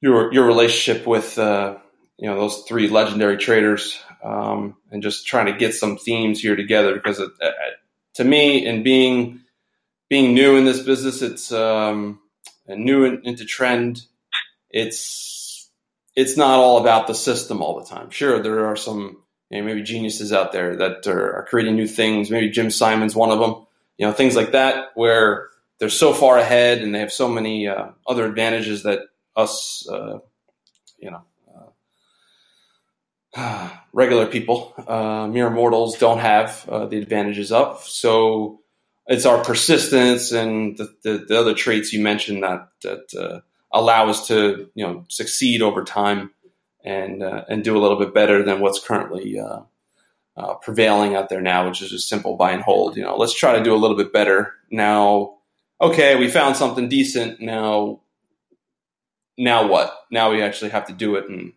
your 0.02 0.34
your 0.34 0.46
relationship 0.46 1.08
with 1.08 1.38
uh, 1.38 1.78
you 2.18 2.30
know 2.30 2.40
those 2.40 2.64
three 2.64 2.90
legendary 2.90 3.38
traders 3.38 4.00
um, 4.24 4.76
and 4.92 5.02
just 5.02 5.26
trying 5.26 5.46
to 5.46 5.54
get 5.54 5.74
some 5.74 5.98
themes 5.98 6.42
here 6.42 6.56
together 6.56 6.94
because 6.96 7.20
it, 7.20 7.32
uh, 7.42 7.52
to 8.16 8.24
me 8.24 8.66
and 8.68 8.84
being 8.84 9.42
being 10.10 10.34
new 10.34 10.58
in 10.58 10.66
this 10.66 10.82
business 10.82 11.22
it's 11.22 11.52
um, 11.52 12.20
new 12.68 13.06
in, 13.06 13.22
into 13.24 13.46
trend 13.46 14.02
it's 14.70 15.70
it's 16.16 16.38
not 16.38 16.60
all 16.60 16.80
about 16.80 17.08
the 17.08 17.16
system 17.16 17.62
all 17.62 17.80
the 17.80 17.86
time. 17.86 18.10
Sure 18.10 18.42
there 18.42 18.66
are 18.68 18.76
some 18.76 19.23
you 19.54 19.62
know, 19.62 19.68
maybe 19.68 19.84
geniuses 19.84 20.34
out 20.34 20.52
there 20.52 20.76
that 20.78 21.06
are, 21.06 21.36
are, 21.36 21.46
creating 21.46 21.76
new 21.76 21.88
things. 21.88 22.32
Maybe 22.32 22.50
Jim 22.50 22.72
Simon's 22.72 23.16
one 23.16 23.30
of 23.30 23.40
them. 23.40 23.66
You 23.98 24.08
know, 24.08 24.12
things 24.12 24.36
like 24.36 24.54
that 24.54 24.88
where 24.96 25.50
they're 25.78 25.90
so 25.90 26.12
far 26.12 26.40
ahead 26.40 26.80
and 26.80 26.94
they 26.94 27.00
have 27.00 27.14
so 27.14 27.30
many 27.30 27.68
uh, 27.68 27.90
other 28.08 28.26
advantages 28.26 28.82
that 28.84 29.02
us, 29.36 29.88
uh, 29.88 30.18
you 30.98 31.12
know, 31.12 31.22
uh, 33.36 33.70
regular 33.94 34.26
people, 34.26 34.74
uh, 34.88 35.28
mere 35.28 35.52
mortals, 35.52 36.00
don't 36.00 36.20
have 36.20 36.68
uh, 36.68 36.88
the 36.88 36.98
advantages 36.98 37.52
of. 37.52 37.84
So 37.84 38.62
it's 39.06 39.28
our 39.28 39.44
persistence 39.44 40.32
and 40.32 40.78
the, 40.78 40.92
the, 41.04 41.26
the 41.28 41.40
other 41.40 41.54
traits 41.54 41.94
you 41.94 42.02
mentioned 42.02 42.42
that 42.42 42.70
that 42.82 43.14
uh, 43.16 43.42
allow 43.72 44.10
us 44.10 44.28
to 44.30 44.70
you 44.74 44.86
know 44.86 45.06
succeed 45.10 45.62
over 45.62 45.84
time 45.84 46.32
and 46.84 47.24
uh, 47.24 47.46
and 47.48 47.64
do 47.64 47.78
a 47.78 47.82
little 47.82 47.98
bit 47.98 48.14
better 48.14 48.44
than 48.44 48.60
what's 48.60 48.86
currently 48.86 49.40
uh, 49.40 49.62
uh, 50.36 50.56
prevailing 50.56 51.16
out 51.16 51.30
there 51.30 51.42
now, 51.42 51.68
which 51.68 51.82
is 51.82 51.90
just 51.90 52.10
simple 52.10 52.36
buy 52.36 52.52
and 52.52 52.64
hold. 52.64 52.98
You 52.98 53.04
know, 53.04 53.16
let's 53.16 53.34
try 53.34 53.58
to 53.58 53.64
do 53.64 53.74
a 53.74 53.78
little 53.78 53.98
bit 53.98 54.14
better 54.14 54.54
now. 54.72 55.38
Okay, 55.82 56.16
we 56.16 56.30
found 56.30 56.56
something 56.56 56.88
decent. 56.88 57.42
Now, 57.42 58.02
now 59.38 59.68
what? 59.68 59.94
Now 60.12 60.32
we 60.32 60.42
actually 60.42 60.72
have 60.72 60.88
to 60.88 60.94
do 60.94 61.16
it 61.16 61.30
and 61.30 61.54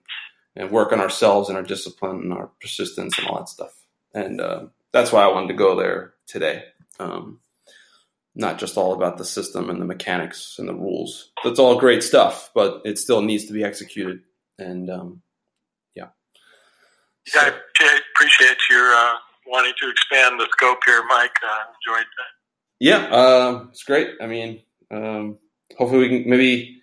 and 0.54 0.70
work 0.70 0.92
on 0.92 1.00
ourselves 1.00 1.48
and 1.48 1.58
our 1.58 1.64
discipline 1.64 2.22
and 2.22 2.32
our 2.32 2.50
persistence 2.60 3.18
and 3.18 3.28
all 3.28 3.38
that 3.38 3.48
stuff. 3.48 3.72
And 4.14 4.40
uh, 4.40 4.66
that's 4.92 5.12
why 5.12 5.22
I 5.22 5.32
wanted 5.32 5.48
to 5.48 5.54
go 5.54 5.76
there 5.76 6.14
today. 6.26 6.64
Um, 6.98 7.40
not 8.34 8.58
just 8.58 8.76
all 8.76 8.92
about 8.92 9.18
the 9.18 9.24
system 9.24 9.70
and 9.70 9.80
the 9.80 9.86
mechanics 9.86 10.56
and 10.58 10.68
the 10.68 10.74
rules. 10.74 11.30
That's 11.42 11.58
all 11.58 11.78
great 11.78 12.02
stuff, 12.02 12.50
but 12.54 12.82
it 12.84 12.98
still 12.98 13.22
needs 13.22 13.46
to 13.46 13.52
be 13.52 13.64
executed. 13.64 14.20
And 14.58 14.90
um, 14.90 15.22
yeah. 15.94 16.08
So, 17.26 17.40
yeah, 17.40 17.52
I 17.80 18.00
appreciate 18.14 18.56
your 18.70 18.92
uh, 18.92 19.14
wanting 19.46 19.72
to 19.80 19.90
expand 19.90 20.40
the 20.40 20.48
scope 20.52 20.78
here, 20.86 21.02
Mike. 21.08 21.34
Uh, 21.44 21.64
enjoyed 21.74 22.06
that. 22.06 22.32
Yeah, 22.78 22.98
uh, 23.14 23.64
it's 23.70 23.84
great. 23.84 24.10
I 24.20 24.26
mean, 24.26 24.62
um, 24.90 25.38
hopefully 25.78 26.00
we 26.00 26.08
can 26.08 26.30
maybe 26.30 26.82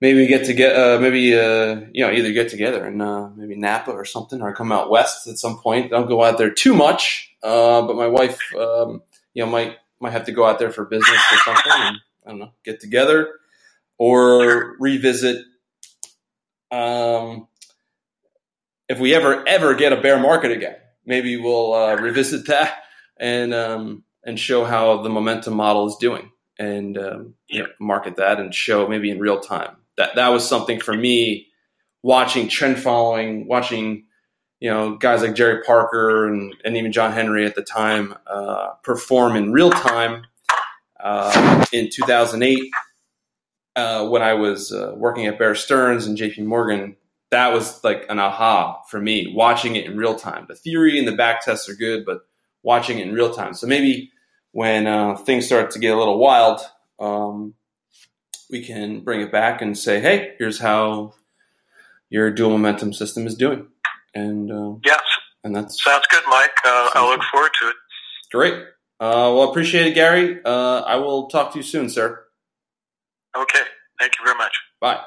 maybe 0.00 0.26
get 0.26 0.46
to 0.46 0.52
get 0.52 0.76
uh, 0.76 0.98
maybe 1.00 1.34
uh, 1.36 1.80
you 1.92 2.04
know 2.04 2.12
either 2.12 2.32
get 2.32 2.48
together 2.48 2.84
and 2.84 3.00
uh, 3.02 3.28
maybe 3.36 3.56
Napa 3.56 3.90
or 3.90 4.04
something, 4.04 4.40
or 4.42 4.54
come 4.54 4.72
out 4.72 4.90
west 4.90 5.26
at 5.26 5.38
some 5.38 5.58
point. 5.58 5.90
Don't 5.90 6.08
go 6.08 6.22
out 6.22 6.38
there 6.38 6.50
too 6.50 6.74
much, 6.74 7.34
uh, 7.42 7.82
but 7.82 7.96
my 7.96 8.06
wife, 8.08 8.38
um, 8.58 9.02
you 9.34 9.44
know, 9.44 9.50
might 9.50 9.76
might 10.00 10.12
have 10.12 10.26
to 10.26 10.32
go 10.32 10.44
out 10.44 10.58
there 10.58 10.70
for 10.70 10.84
business 10.84 11.20
or 11.32 11.38
something. 11.38 11.72
And, 11.72 11.98
I 12.26 12.30
don't 12.30 12.38
know, 12.40 12.52
get 12.64 12.80
together 12.80 13.34
or 13.96 14.76
revisit. 14.78 15.44
Um, 16.70 17.48
if 18.88 18.98
we 18.98 19.14
ever 19.14 19.46
ever 19.46 19.74
get 19.74 19.92
a 19.92 20.00
bear 20.00 20.18
market 20.18 20.50
again, 20.50 20.76
maybe 21.04 21.36
we'll 21.36 21.74
uh, 21.74 21.96
revisit 21.96 22.46
that 22.46 22.78
and 23.18 23.52
um, 23.54 24.04
and 24.24 24.38
show 24.38 24.64
how 24.64 25.02
the 25.02 25.08
momentum 25.08 25.54
model 25.54 25.86
is 25.86 25.96
doing 25.96 26.30
and 26.58 26.98
um, 26.98 27.34
you 27.48 27.62
know, 27.62 27.68
market 27.80 28.16
that 28.16 28.40
and 28.40 28.54
show 28.54 28.88
maybe 28.88 29.10
in 29.10 29.18
real 29.18 29.40
time. 29.40 29.76
That 29.96 30.14
that 30.16 30.28
was 30.28 30.48
something 30.48 30.80
for 30.80 30.94
me 30.94 31.48
watching 32.02 32.48
trend 32.48 32.78
following, 32.78 33.46
watching 33.46 34.06
you 34.60 34.70
know 34.70 34.96
guys 34.96 35.22
like 35.22 35.34
Jerry 35.34 35.62
Parker 35.62 36.26
and, 36.26 36.54
and 36.64 36.76
even 36.76 36.92
John 36.92 37.12
Henry 37.12 37.44
at 37.44 37.54
the 37.54 37.62
time 37.62 38.14
uh, 38.26 38.70
perform 38.82 39.36
in 39.36 39.52
real 39.52 39.70
time 39.70 40.24
uh, 41.00 41.64
in 41.72 41.90
2008 41.90 42.70
uh, 43.78 44.08
when 44.08 44.22
I 44.22 44.34
was 44.34 44.72
uh, 44.72 44.92
working 44.96 45.26
at 45.26 45.38
Bear 45.38 45.54
Stearns 45.54 46.06
and 46.06 46.16
J.P. 46.16 46.42
Morgan. 46.42 46.96
That 47.30 47.52
was 47.52 47.84
like 47.84 48.06
an 48.08 48.18
aha 48.18 48.82
for 48.88 49.00
me 49.00 49.32
watching 49.36 49.76
it 49.76 49.84
in 49.86 49.96
real 49.96 50.16
time. 50.16 50.46
The 50.48 50.54
theory 50.54 50.98
and 50.98 51.06
the 51.06 51.14
back 51.14 51.44
tests 51.44 51.68
are 51.68 51.74
good, 51.74 52.04
but 52.04 52.22
watching 52.62 52.98
it 52.98 53.06
in 53.06 53.14
real 53.14 53.32
time. 53.32 53.54
So 53.54 53.66
maybe 53.66 54.10
when 54.52 54.86
uh, 54.86 55.14
things 55.14 55.46
start 55.46 55.70
to 55.72 55.78
get 55.78 55.94
a 55.94 55.98
little 55.98 56.18
wild, 56.18 56.60
um, 56.98 57.54
we 58.50 58.64
can 58.64 59.00
bring 59.00 59.20
it 59.20 59.30
back 59.30 59.60
and 59.60 59.76
say, 59.76 60.00
"Hey, 60.00 60.34
here's 60.38 60.58
how 60.58 61.14
your 62.08 62.30
dual 62.30 62.50
momentum 62.50 62.94
system 62.94 63.26
is 63.26 63.34
doing." 63.34 63.68
And 64.14 64.50
uh, 64.50 64.78
yes, 64.84 65.02
and 65.44 65.54
that 65.54 65.70
sounds 65.70 66.06
good, 66.10 66.22
Mike. 66.28 66.56
Uh, 66.64 66.90
I 66.94 67.10
look 67.10 67.22
forward 67.30 67.50
to 67.60 67.68
it. 67.68 67.76
Great. 68.32 68.54
Uh, 69.00 69.30
well, 69.36 69.50
appreciate 69.50 69.86
it, 69.86 69.94
Gary. 69.94 70.40
Uh, 70.44 70.80
I 70.80 70.96
will 70.96 71.28
talk 71.28 71.52
to 71.52 71.58
you 71.58 71.62
soon, 71.62 71.90
sir. 71.90 72.24
Okay. 73.36 73.64
Thank 74.00 74.12
you 74.18 74.24
very 74.24 74.36
much. 74.36 74.52
Bye. 74.80 75.00